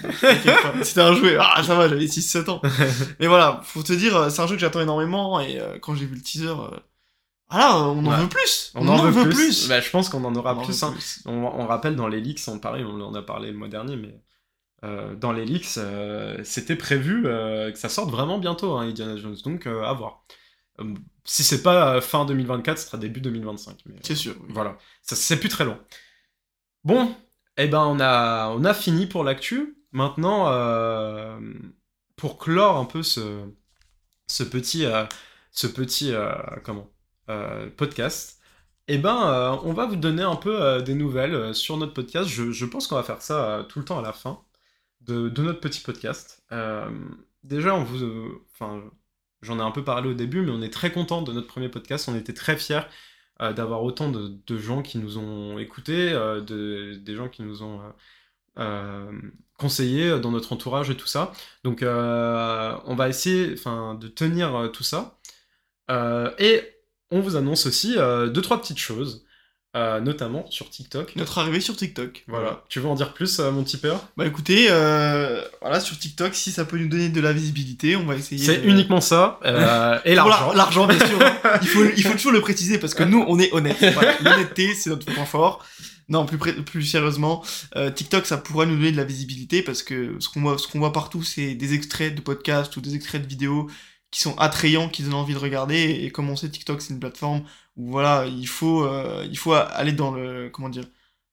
[0.83, 1.37] C'était un jouet.
[1.39, 2.63] Ah, ça va, j'avais 6-7 ans.
[3.21, 5.39] Mais voilà, faut te dire, euh, c'est un jeu que j'attends énormément.
[5.39, 6.71] Et euh, quand j'ai vu le teaser, euh,
[7.51, 8.17] voilà, on en Ouais.
[8.23, 8.73] veut plus.
[8.75, 9.35] On, en veut, plus.
[9.35, 9.69] plus.
[9.69, 10.83] Bah, je pense qu'on en aura On en plus.
[10.83, 10.95] veut hein.
[11.27, 14.21] On, on rappelle dans les leaks, on, on en a parlé le mois dernier, mais
[14.85, 19.17] euh, dans les leaks, euh, c'était prévu euh, que ça sorte vraiment bientôt, hein, Indiana
[19.17, 19.37] Jones.
[19.45, 20.25] Donc, euh, à voir.
[20.81, 20.95] Euh,
[21.25, 23.79] si c'est pas fin 2024, ce sera début 2025.
[23.87, 24.33] Mais, C'est sûr.
[24.35, 25.79] euh, voilà, ça c'est plus très long.
[26.85, 27.15] Bon,
[27.57, 29.77] eh ben on a, on a fini pour l'actu.
[29.93, 31.39] Maintenant, euh,
[32.17, 33.45] pour clore un peu ce,
[34.27, 35.05] ce petit, euh,
[35.53, 36.33] ce petit euh,
[36.65, 36.91] comment,
[37.29, 38.41] euh, podcast,
[38.89, 42.29] eh ben euh, on va vous donner un peu euh, des nouvelles sur notre podcast.
[42.29, 44.41] Je, pense qu'on va faire ça tout le temps à la fin
[45.01, 46.45] de, notre petit podcast.
[47.45, 48.83] Déjà, on vous, enfin,
[49.43, 51.69] j'en ai un peu parlé au début, mais on est très content de notre premier
[51.69, 52.09] podcast.
[52.09, 52.83] On était très fiers
[53.41, 57.81] d'avoir autant de, gens qui nous ont écoutés, de, des gens qui nous ont
[58.59, 59.11] euh,
[60.21, 61.33] dans notre entourage et tout ça.
[61.65, 65.19] Donc on va essayer enfin, de tenir tout ça.
[66.39, 66.76] Et
[67.11, 69.25] on vous annonce aussi euh, deux, trois petites choses,
[69.77, 71.15] euh, notamment sur TikTok.
[71.17, 72.25] Notre arrivée sur TikTok.
[72.29, 72.65] Voilà.
[72.69, 76.51] Tu veux en dire plus, euh, mon tipeur Bah écoutez, euh, voilà, sur TikTok, si
[76.51, 78.45] ça peut nous donner de la visibilité, on va essayer.
[78.45, 79.39] C'est uniquement ça.
[80.05, 80.49] et l'argent.
[80.51, 81.19] la- L'argent, bien sûr.
[81.63, 83.77] il, faut, il faut toujours le préciser parce que nous, on est honnête.
[83.95, 85.65] Voilà, L'honnêteté, c'est notre point fort.
[86.09, 87.45] Non, plus, plus sérieusement,
[87.97, 90.79] TikTok, ça pourrait nous donner de la visibilité parce que ce qu'on voit, ce qu'on
[90.79, 93.69] voit partout, c'est des extraits de podcasts ou des extraits de vidéos
[94.17, 96.01] qui sont attrayants, qui donnent envie de regarder.
[96.03, 97.43] Et comme on sait, TikTok, c'est une plateforme
[97.77, 100.87] où voilà, il faut, euh, il faut aller dans le, comment dire,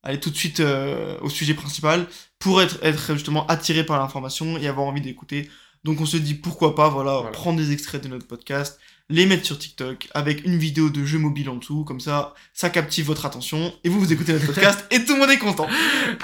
[0.04, 2.06] aller tout de suite euh, au sujet principal
[2.40, 5.50] pour être, être justement attiré par l'information et avoir envie d'écouter.
[5.86, 7.32] Donc on se dit pourquoi pas, voilà, Voilà.
[7.32, 8.78] prendre des extraits de notre podcast,
[9.08, 12.70] les mettre sur TikTok avec une vidéo de jeu mobile en dessous, comme ça, ça
[12.70, 15.70] captive votre attention et vous vous écoutez notre podcast et tout le monde est content.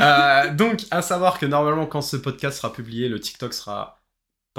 [0.02, 3.99] Euh, donc, à savoir que normalement, quand ce podcast sera publié, le TikTok sera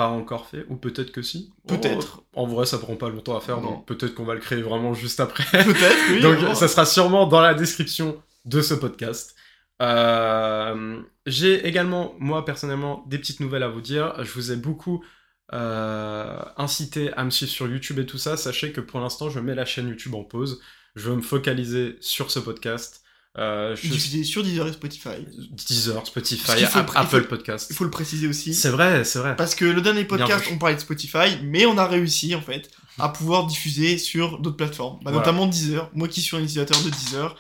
[0.01, 1.53] pas encore fait, ou peut-être que si.
[1.68, 2.22] Peut-être.
[2.34, 3.70] Oh, en vrai, ça prend pas longtemps à faire, Non.
[3.72, 5.44] donc peut-être qu'on va le créer vraiment juste après.
[5.64, 6.20] Peut-être, oui.
[6.22, 9.34] donc, ça sera sûrement dans la description de ce podcast.
[9.82, 14.14] Euh, J'ai également, moi personnellement, des petites nouvelles à vous dire.
[14.24, 15.05] Je vous ai beaucoup
[15.53, 19.40] euh, inciter à me suivre sur YouTube et tout ça, sachez que pour l'instant, je
[19.40, 20.62] mets la chaîne YouTube en pause.
[20.96, 23.03] Je veux me focaliser sur ce podcast.
[23.38, 25.24] Euh, je Diffusé sur Deezer et Spotify.
[25.68, 27.68] Deezer, Spotify, faut- Apple Podcast.
[27.70, 28.54] Il faut le préciser aussi.
[28.54, 29.36] C'est vrai, c'est vrai.
[29.36, 32.68] Parce que le dernier podcast, on parlait de Spotify, mais on a réussi en fait
[32.98, 35.18] à pouvoir diffuser sur d'autres plateformes, Bah, Voilà.
[35.18, 35.88] notamment Deezer.
[35.94, 37.36] Moi qui suis un utilisateur de Deezer,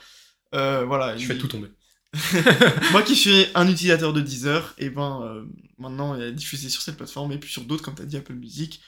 [0.54, 1.16] euh, voilà.
[1.16, 1.68] Je fais tout tomber.
[2.92, 5.44] Moi qui suis un utilisateur de Deezer, et ben euh,
[5.78, 8.16] maintenant il est diffusé sur cette plateforme et puis sur d'autres comme tu as dit
[8.16, 8.80] Apple Music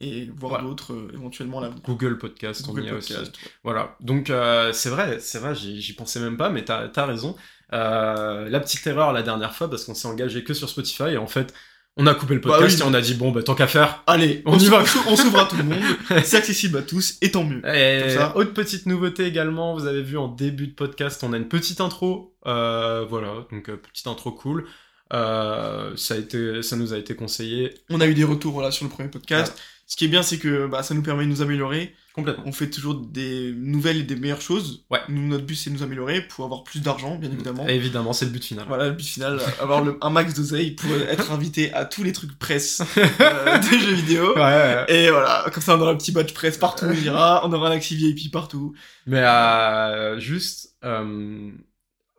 [0.00, 0.64] et voir Voilà.
[0.64, 1.82] d'autres euh, éventuellement à l'avenir.
[1.84, 3.12] Google Podcast, on Google a aussi.
[3.14, 3.50] Podcast, ouais.
[3.64, 7.34] Voilà, donc euh, c'est vrai, c'est vrai, j'y pensais même pas, mais t'as as raison.
[7.72, 11.16] Euh, la petite erreur la dernière fois, parce qu'on s'est engagé que sur Spotify, et
[11.16, 11.52] en fait,
[11.96, 12.86] on a coupé le Bah podcast oui.
[12.86, 14.02] et on a dit, bon, bah tant qu'à faire.
[14.06, 14.82] Allez, On on, y va.
[14.82, 15.82] on s'ouvre- on à tout le monde,
[16.24, 17.66] c'est accessible à tous et tant mieux.
[17.74, 18.36] Et ça.
[18.36, 21.80] autre petite nouveauté également, vous avez vu en début de podcast, on a une petite
[21.80, 24.66] intro, euh, voilà, donc euh, petite intro cool.
[25.12, 28.72] Euh, ça, a été, ça nous a été conseillé On a eu des retours voilà,
[28.72, 29.56] sur le premier podcast.
[29.88, 31.94] Ce qui est bien, c'est que bah, ça nous permet de nous améliorer.
[32.12, 32.42] complètement.
[32.46, 34.84] On fait toujours des nouvelles et des meilleures choses.
[34.90, 34.98] Ouais.
[35.08, 37.68] Nous, notre but, c'est de nous améliorer pour avoir plus d'argent, bien évidemment.
[37.68, 38.64] Et évidemment, c'est le but final.
[38.66, 42.10] Voilà, le but final, avoir le- un max d'oseille pour être invité à tous les
[42.12, 42.82] trucs presse
[43.20, 44.34] euh, des jeux vidéo.
[44.34, 44.84] Ouais, ouais.
[44.88, 47.52] Et voilà, comme ça on aura un petit badge presse partout où il ira, on
[47.52, 48.74] aura un accès VIP partout.
[49.06, 51.50] Mais euh, juste, euh,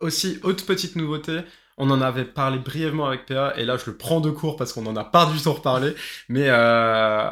[0.00, 1.40] aussi, autre petite nouveauté,
[1.76, 4.72] on en avait parlé brièvement avec PA, et là je le prends de court parce
[4.72, 5.92] qu'on en a pas du tout reparlé,
[6.30, 7.28] mais euh,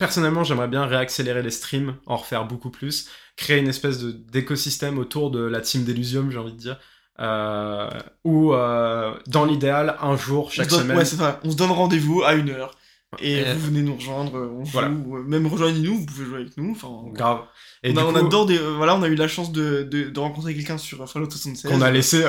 [0.00, 5.30] personnellement j'aimerais bien réaccélérer les streams, en refaire beaucoup plus, créer une espèce d'écosystème autour
[5.30, 6.78] de la team d'Elysium, j'ai envie de dire,
[7.20, 7.88] euh,
[8.24, 12.22] où euh, dans l'idéal, un jour, chaque donne, semaine, ouais, ça, on se donne rendez-vous
[12.24, 12.72] à une heure.
[13.18, 14.88] Et Et- vous venez nous rejoindre, on joue, Voilà.
[14.88, 16.72] euh, même rejoignez-nous, vous pouvez jouer avec nous.
[16.72, 17.40] Enfin, grave.
[17.82, 20.10] Et on, a, on adore des, euh, voilà, on a eu la chance de, de,
[20.10, 21.70] de rencontrer quelqu'un sur Fallout 76.
[21.70, 22.24] qu'on a laissé...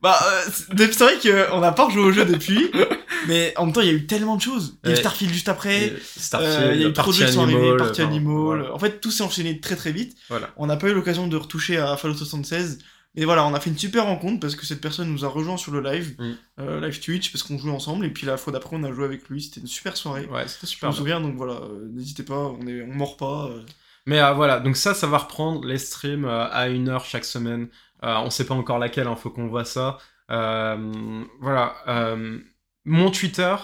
[0.00, 0.50] euh, Bah, euh,
[0.92, 1.14] c'est vrai
[1.48, 2.70] qu'on n'a pas rejoué au jeu depuis,
[3.28, 4.78] mais en même temps, il y a eu tellement de choses.
[4.84, 4.98] Il y a eu.
[4.98, 5.92] Starfield juste après.
[6.16, 8.32] Starfield, Euh, il y a eu trop de jeux qui sont arrivés, Party enfin, Animal.
[8.34, 8.74] voilà.
[8.74, 10.16] En fait, tout s'est enchaîné très très vite.
[10.28, 10.50] Voilà.
[10.56, 12.78] On n'a pas eu l'occasion de retoucher à Fallout 76.
[13.16, 15.56] Mais voilà, on a fait une super rencontre parce que cette personne nous a rejoint
[15.56, 16.30] sur le live, Mm.
[16.60, 18.06] euh, live Twitch, parce qu'on jouait ensemble.
[18.06, 19.42] Et puis la fois d'après, on a joué avec lui.
[19.42, 20.26] C'était une super soirée.
[20.30, 20.90] Ouais, c'était Je super.
[20.90, 23.48] me souviens, donc voilà, euh, n'hésitez pas, on, est, on mord pas.
[23.50, 23.62] euh.
[24.06, 27.24] Mais euh, voilà, donc ça, ça va reprendre les streams euh, à une heure chaque
[27.24, 27.66] semaine.
[28.04, 29.98] Euh, on sait pas encore laquelle, il faut qu'on voit ça.
[30.30, 31.74] Euh, voilà.
[31.88, 32.38] euh,
[32.84, 33.54] mon Twitter,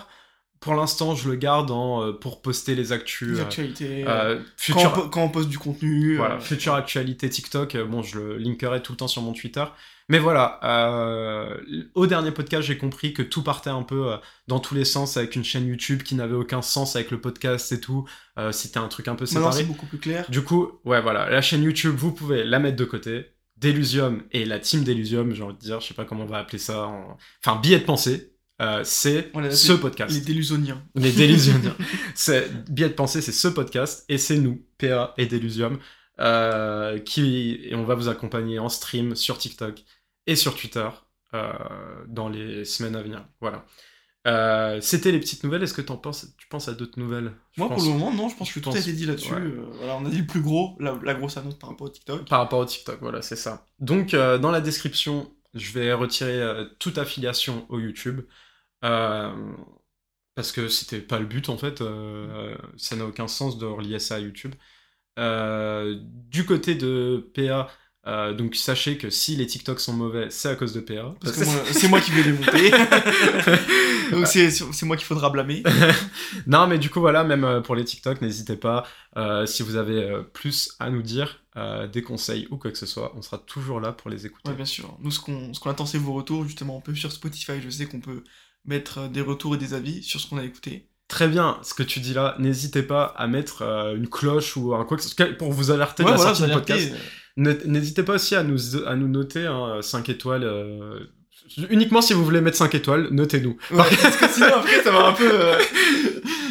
[0.61, 3.29] pour l'instant, je le garde en, euh, pour poster les actus.
[3.37, 4.05] les actualités.
[4.07, 6.17] euh, euh, quand, future, on, quand on poste du contenu.
[6.17, 9.65] voilà, future actualité TikTok, bon, je le linkerai tout le temps sur mon Twitter.
[10.09, 11.57] Mais voilà, euh,
[11.95, 14.13] au dernier podcast, j'ai compris que tout partait un peu
[14.47, 17.73] dans tous les sens avec une chaîne YouTube qui n'avait aucun sens avec le podcast
[17.73, 18.09] et tout.
[18.39, 19.57] Euh, C'était un truc un peu Maintenant, séparé.
[19.63, 20.25] c'est beaucoup plus clair.
[20.31, 23.27] Du coup, ouais, voilà, la chaîne YouTube, vous pouvez la mettre de côté.
[23.57, 26.39] Delusium et la team Delusium, j'ai envie de dire, je sais pas comment on va
[26.39, 26.87] appeler ça.
[26.87, 30.15] en- Enfin, billet de pensée, euh, c'est ce podcast.
[30.15, 30.83] Les délusoniens.
[30.95, 31.77] Les Delusioniens.
[32.15, 35.79] c'est billet de pensée, c'est ce podcast et c'est nous, PA et Delusium,
[36.21, 39.85] euh, qui et on va vous accompagner en stream sur TikTok
[40.27, 40.89] et sur Twitter
[41.35, 41.53] euh,
[42.09, 43.27] dans les semaines à venir.
[43.41, 43.65] Voilà.
[44.27, 45.63] Euh, C'était les petites nouvelles.
[45.63, 47.33] Est-ce que penses Tu penses à d'autres nouvelles?
[47.57, 49.33] Moi, pense- pour le moment, non, je pense que tout pense- a été dit là-dessus.
[49.33, 49.41] ouais.
[49.41, 51.91] euh, voilà, on a dit le plus gros, la, la grosse annonce par rapport au
[51.91, 52.29] TikTok.
[52.29, 53.65] Par rapport au TikTok, voilà, c'est ça.
[53.79, 56.43] Donc, euh, dans la description, je vais retirer
[56.79, 58.23] toute affiliation au YouTube.
[58.81, 61.83] parce que c'était pas le but, en fait.
[62.77, 64.55] ça n'a aucun sens de relier ça à YouTube.
[66.29, 67.69] Du côté de PA,
[68.07, 71.15] euh, donc sachez que si les TikTok sont mauvais, c'est à cause de PA.
[71.21, 72.71] Parce que c'est moi qui vais les monter.
[74.11, 75.63] Donc c'est moi qu'il faudra blâmer.
[76.47, 78.87] non, mais du coup, voilà, même euh, pour les TikTok, n'hésitez pas.
[79.17, 82.87] euh, si vous avez plus à nous dire, euh, des conseils ou quoi que ce
[82.87, 84.49] soit, on sera toujours là pour les écouter.
[84.49, 84.97] Ouais, bien sûr.
[85.01, 86.45] Nous, ce qu'on ce qu'on attend, c'est vos retours.
[86.45, 88.23] Justement, on peut sur Spotify, je sais qu'on peut
[88.65, 90.89] mettre des retours et des avis sur ce qu'on a écouté.
[91.09, 93.63] Très bien, ce que tu dis là, n'hésitez pas à mettre
[93.97, 96.35] une cloche ou un quoi que ce soit pour vous alerter de Ouais, la voilà,
[96.35, 96.93] sortie du podcast.
[97.37, 99.47] N'hésitez pas aussi à nous, à nous noter
[99.83, 100.45] 5 étoiles.
[100.45, 101.01] euh,
[101.71, 103.57] uniquement si vous voulez mettre 5 étoiles, notez-nous.
[103.71, 105.29] Ouais, parce que sinon, après, ça va un peu.
[105.31, 105.59] euh,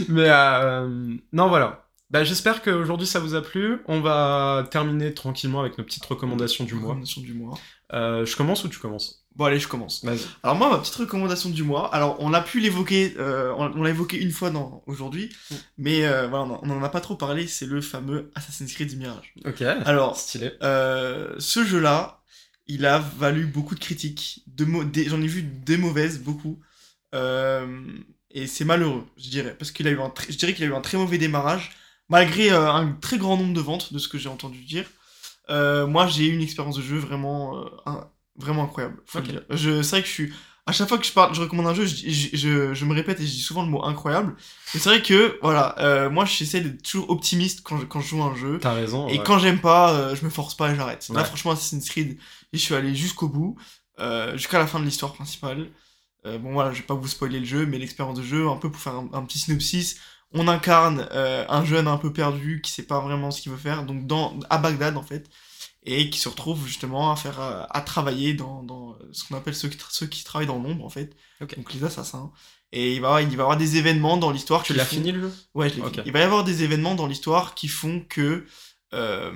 [0.09, 0.87] Mais euh,
[1.33, 1.87] non, voilà.
[2.11, 3.79] Bah, J'espère qu'aujourd'hui ça vous a plu.
[3.87, 6.89] On va terminer tranquillement avec nos petites recommandations du mois.
[6.89, 7.57] recommandation du mois.
[7.91, 9.24] Je commence ou tu commences?
[9.35, 10.03] Bon, allez, je commence.
[10.43, 13.89] Alors moi, ma petite recommandation du mois, alors on a pu l'évoquer, euh, on, l'a
[13.89, 15.55] évoqué une fois dans aujourd'hui, Mm.
[15.77, 18.71] mais euh, voilà, on en- on en a pas trop parlé, c'est le fameux Assassin's
[18.73, 19.33] Creed Mirage.
[19.45, 19.61] Ok.
[19.61, 20.51] Alors, Stylé.
[20.63, 22.21] euh, ce jeu-là,
[22.67, 24.65] il a valu beaucoup de critiques, de
[25.07, 26.59] j'en ai vu des mauvaises, beaucoup,
[27.13, 30.73] et c'est malheureux, je dirais, parce qu'il a eu un, je dirais qu'il a eu
[30.73, 31.71] un très mauvais démarrage,
[32.09, 34.85] malgré un très grand nombre de ventes, de ce que j'ai entendu dire.
[35.49, 38.07] Moi, j'ai eu une expérience de jeu vraiment, un-
[38.37, 39.01] vraiment incroyable.
[39.05, 39.29] faut le Ok.
[39.31, 39.41] dire.
[39.49, 40.33] Je, c'est vrai que je suis
[40.67, 42.93] à chaque fois que je parle, je recommande un jeu, je, je, je, je me
[42.95, 44.35] répète et je dis souvent le mot incroyable.
[44.73, 48.07] Et c'est vrai que, voilà, euh, moi j'essaie d'être toujours optimiste quand je, quand je
[48.07, 48.57] joue à un jeu.
[48.59, 49.07] T'as raison.
[49.07, 49.23] Et ouais.
[49.23, 51.07] quand j'aime pas, euh, je me force pas et j'arrête.
[51.13, 52.17] Là, franchement, Assassin's Creed,
[52.51, 53.55] je suis allé jusqu'au bout,
[53.99, 55.69] euh, jusqu'à la fin de l'histoire principale.
[56.25, 58.57] Euh, bon, voilà, je vais pas vous spoiler le jeu, mais l'expérience de jeu, un
[58.57, 59.97] peu pour faire un, un petit synopsis.
[60.33, 63.57] On incarne euh, un jeune un peu perdu qui sait pas vraiment ce qu'il veut
[63.59, 65.29] faire, donc dans, à Bagdad en fait,
[65.85, 69.69] et qui se retrouve justement à faire, à travailler dans, dans ce qu'on appelle ceux
[69.69, 72.31] qui, ceux qui travaillent dans l'ombre en fait, donc les assassins.
[72.71, 74.95] Et il va, il va y avoir des événements dans l'histoire Tu qui l'as font-
[74.97, 75.33] fini le jeu?
[75.53, 75.91] Ouais, je l'ai Ok.
[75.93, 76.03] fini.
[76.07, 78.45] Il va y avoir des événements dans l'histoire qui font que
[78.93, 79.31] euh,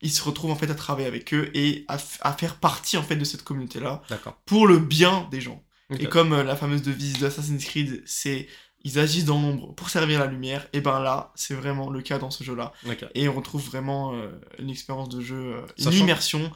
[0.00, 3.16] il se retrouve en fait à travailler avec eux et à, faire partie en fait
[3.16, 4.02] de cette communauté là
[4.46, 5.62] pour le bien des gens.
[5.98, 8.48] Et comme euh, la fameuse devise d'Assassin's Creed, c'est
[8.84, 12.18] ils agissent dans l'ombre pour servir la lumière, et ben là, c'est vraiment le cas
[12.18, 12.72] dans ce jeu-là.
[13.14, 16.52] Et on retrouve vraiment euh, une expérience de jeu, euh, une immersion,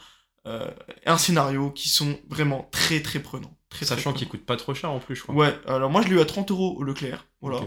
[0.46, 0.70] euh,
[1.06, 3.57] un scénario qui sont vraiment très très prenants.
[3.70, 5.34] Très, Sachant qu'il coûte pas trop cher en plus, je crois.
[5.34, 7.26] Ouais, alors moi je l'ai eu à 30 euros au Leclerc.
[7.42, 7.58] Voilà.
[7.58, 7.66] Ok.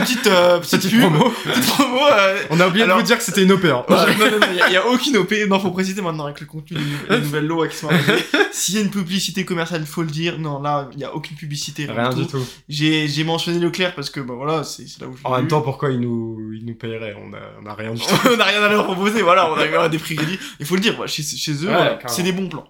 [0.00, 1.30] Petite, euh, petite, Petite promo.
[1.30, 1.98] petite promo.
[2.12, 3.64] euh, On a oublié Alors- de vous dire que c'était une OP.
[3.64, 3.84] hein.
[3.88, 5.32] Ouais, non, non, non, il y, a aucune OP.
[5.48, 8.18] Non, faut préciser maintenant avec le contenu des, nou- des nouvelles lots qui sont arrivées.
[8.50, 10.40] S'il y a une publicité commerciale, faut le dire.
[10.40, 11.86] Non, là, il y a aucune publicité.
[11.86, 12.44] Rien du tout.
[12.68, 15.44] J'ai, j'ai mentionné Leclerc parce que, bah voilà, c'est, c'est là où je En même
[15.44, 15.48] eu.
[15.48, 18.14] temps, pourquoi ils nous, ils nous paieraient on a, on a rien du tout.
[18.32, 20.38] on n'a rien à leur proposer, voilà, on a eu euh, des prix réduits.
[20.58, 22.08] Il faut le dire, chez, chez eux, Ouais, voilà, carrément.
[22.08, 22.66] c'est des bons plans.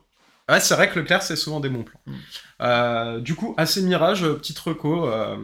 [0.49, 2.01] Ouais, c'est vrai que Leclerc, c'est souvent des bons plans.
[2.07, 2.15] Mm.
[2.63, 5.07] Euh, du coup, assez Mirage, euh, petite reco.
[5.09, 5.37] euh,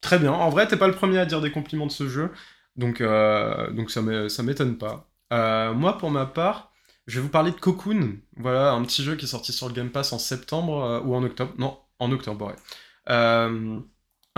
[0.00, 0.32] très bien.
[0.32, 2.30] En vrai, t'es pas le premier à dire des compliments de ce jeu.
[2.76, 5.08] Donc, euh, donc ça m'é- ça m'étonne pas.
[5.30, 6.72] Moi, pour ma part,
[7.06, 8.18] je vais vous parler de Cocoon.
[8.36, 11.22] Voilà, un petit jeu qui est sorti sur le Game Pass en septembre ou en
[11.24, 11.52] octobre.
[11.58, 12.56] Non, en octobre, ouais.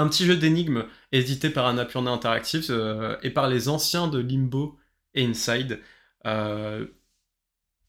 [0.01, 2.71] Un petit jeu d'énigmes édité par Annapurna Interactive
[3.23, 4.79] et par les anciens de Limbo
[5.14, 5.81] et Inside.
[6.27, 6.87] Euh,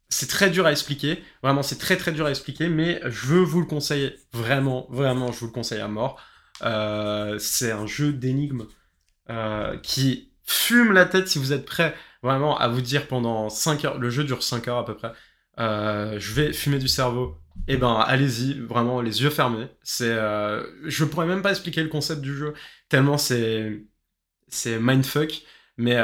[0.09, 3.59] c'est très dur à expliquer, vraiment c'est très très dur à expliquer, mais je vous
[3.59, 6.19] le conseille vraiment, vraiment, je vous le conseille à mort.
[6.63, 8.65] Euh, c'est un jeu d'énigmes
[9.29, 13.85] euh, qui fume la tête si vous êtes prêt vraiment à vous dire pendant 5
[13.85, 15.11] heures, le jeu dure 5 heures à peu près,
[15.59, 17.37] euh, je vais fumer du cerveau.
[17.67, 19.67] Et ben allez-y, vraiment les yeux fermés.
[19.83, 20.15] C'est,
[20.85, 22.53] je pourrais même pas expliquer le concept du jeu
[22.87, 23.83] tellement c'est
[24.47, 25.43] c'est mindfuck,
[25.77, 25.97] mais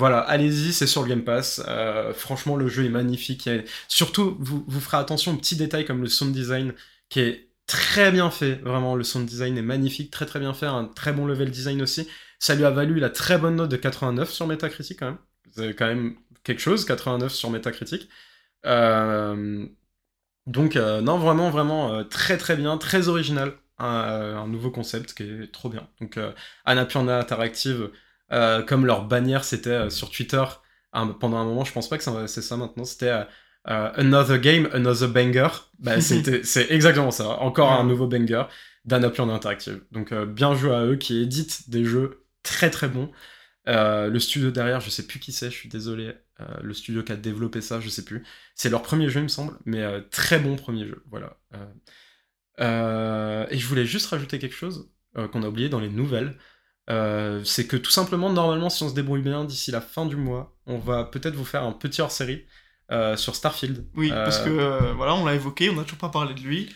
[0.00, 1.62] voilà, allez-y, c'est sur le Game Pass.
[1.68, 3.50] Euh, franchement, le jeu est magnifique.
[3.86, 6.72] Surtout, vous, ferez attention aux petits détails comme le sound design
[7.10, 8.54] qui est très bien fait.
[8.62, 10.64] Vraiment, le sound design est magnifique, très très bien fait.
[10.64, 12.08] Un très bon level design aussi.
[12.38, 15.18] Ça lui a valu la très bonne note de 89 sur Metacritic quand même.
[15.54, 18.08] C'est quand même quelque chose, 89 sur Metacritic.
[18.64, 19.66] Euh,
[20.46, 23.52] donc, euh, non, vraiment, vraiment très très bien, très original.
[23.78, 25.86] Un, nouveau concept qui est trop bien.
[26.00, 26.18] Donc,
[26.64, 27.90] Annapurna Interactive,
[28.32, 30.42] euh, comme leur bannière c'était euh, sur Twitter
[30.92, 33.24] un- pendant un moment, je pense pas que c'est ça maintenant, c'était euh,
[33.66, 35.48] Another Game, Another Banger.
[35.78, 38.44] Bah, c'est exactement ça, encore un nouveau banger
[38.84, 39.82] d'Annapurna Interactive.
[39.92, 43.10] Donc bien joué à eux qui éditent des jeux très très bons.
[43.66, 46.14] Le studio derrière, je sais plus qui c'est, je suis désolé.
[46.62, 48.24] Le studio qui a développé ça, je sais plus.
[48.54, 51.04] C'est leur premier jeu, il me semble, mais très bon premier jeu.
[51.10, 51.36] Voilà.
[52.58, 54.90] Et je voulais juste rajouter quelque chose
[55.32, 56.36] qu'on a oublié dans les nouvelles.
[56.90, 60.16] Euh, c'est que tout simplement, normalement, si on se débrouille bien d'ici la fin du
[60.16, 62.44] mois, on va peut-être vous faire un petit hors-série
[62.90, 63.86] euh, sur Starfield.
[63.94, 66.68] Oui, Euh, parce que, voilà, on l'a évoqué, on n'a toujours pas parlé de lui.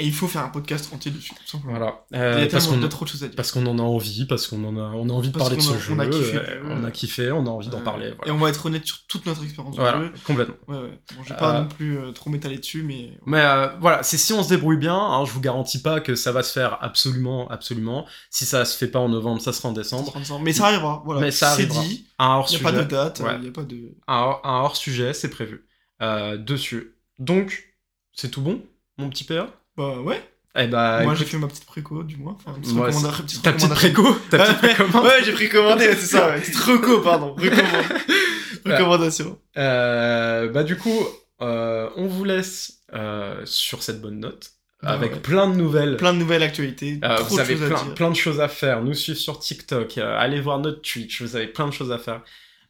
[0.00, 1.76] Et il faut faire un podcast entier dessus, tout simplement.
[1.76, 2.04] Voilà.
[2.12, 3.34] Il y Euh, a parce qu'on de trop de choses à dire.
[3.34, 5.60] parce qu'on en a envie, parce qu'on en a, on a envie de parler de
[5.60, 5.92] ce a- jeu.
[5.92, 8.14] on a kiffé euh, on a kiffé, on a envie d'en parler.
[8.24, 10.12] Et on va être honnête sur toute notre expérience Voilà, jeu.
[10.24, 10.54] complètement.
[10.68, 11.00] Ouais, ouais.
[11.16, 13.18] Bon, je vais pas Euh, non plus trop m'étaler dessus, mais.
[13.26, 13.42] Mais
[13.80, 16.42] voilà, c'est si on se débrouille bien, hein, je vous garantis pas que ça va
[16.44, 18.06] se faire absolument, absolument.
[18.30, 20.14] Si ça se fait pas en novembre, ça sera en décembre.
[20.42, 21.20] Mais ça arrivera, voilà.
[21.20, 22.64] Mais ça C'est dit, Un hors il n'y a sujet.
[22.64, 23.38] pas de date, il Ouais.
[23.40, 23.96] n'y a pas de.
[24.06, 25.66] Un, un hors sujet, c'est prévu.
[26.02, 26.94] Euh, dessus.
[27.18, 27.74] Donc,
[28.12, 28.62] c'est tout bon,
[28.96, 29.48] mon petit PA
[29.78, 30.20] Bah ouais.
[30.60, 32.36] Eh bah, Moi écoute, j'ai fait ma petite préco, du moins.
[32.44, 35.04] Enfin, petite moi, petite ta petite préco, ta petite Ouais, précommande.
[35.06, 36.40] Ouais, j'ai précommandé, c'est ça, ouais.
[36.40, 37.36] Petite reco, pardon.
[38.66, 39.38] Recommandation.
[39.56, 40.98] Euh, bah du coup,
[41.42, 44.50] euh, on vous laisse euh, sur cette bonne note,
[44.82, 45.20] Ah avec ouais.
[45.20, 45.96] plein de nouvelles.
[45.96, 48.82] Plein de nouvelles actualités, Euh, trop vous de avez plein, plein de choses à faire.
[48.82, 52.22] Nous suivre sur TikTok, allez voir notre Twitch, vous avez plein de choses à faire.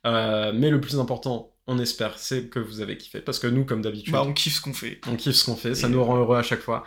[0.04, 3.20] Mais le plus important, on espère, c'est que vous avez kiffé.
[3.20, 5.00] Parce que nous, comme d'habitude, Bah on kiffe ce qu'on fait.
[5.06, 6.82] on kiffe ce qu'on fait, ça nous rend heureux à chaque fois.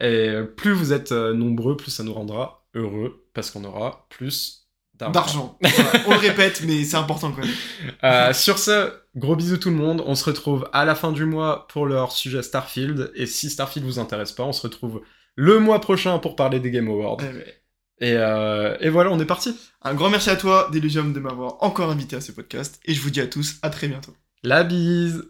[0.00, 4.68] Et plus vous êtes euh, nombreux, plus ça nous rendra heureux, parce qu'on aura plus
[4.98, 5.58] d'argent.
[6.06, 7.50] On le répète, mais c'est important quand même.
[8.04, 10.02] Euh, sur ce, gros bisous tout le monde.
[10.06, 13.12] On se retrouve à la fin du mois pour leur sujet Starfield.
[13.14, 15.02] Et si Starfield vous intéresse pas, on se retrouve
[15.34, 17.18] le mois prochain pour parler des Game Awards.
[17.18, 17.59] Ouais, ouais.
[18.00, 19.56] Et, euh, et voilà, on est parti.
[19.82, 22.80] Un grand merci à toi, Delusium, de m'avoir encore invité à ce podcast.
[22.84, 24.14] Et je vous dis à tous, à très bientôt.
[24.42, 25.24] La bise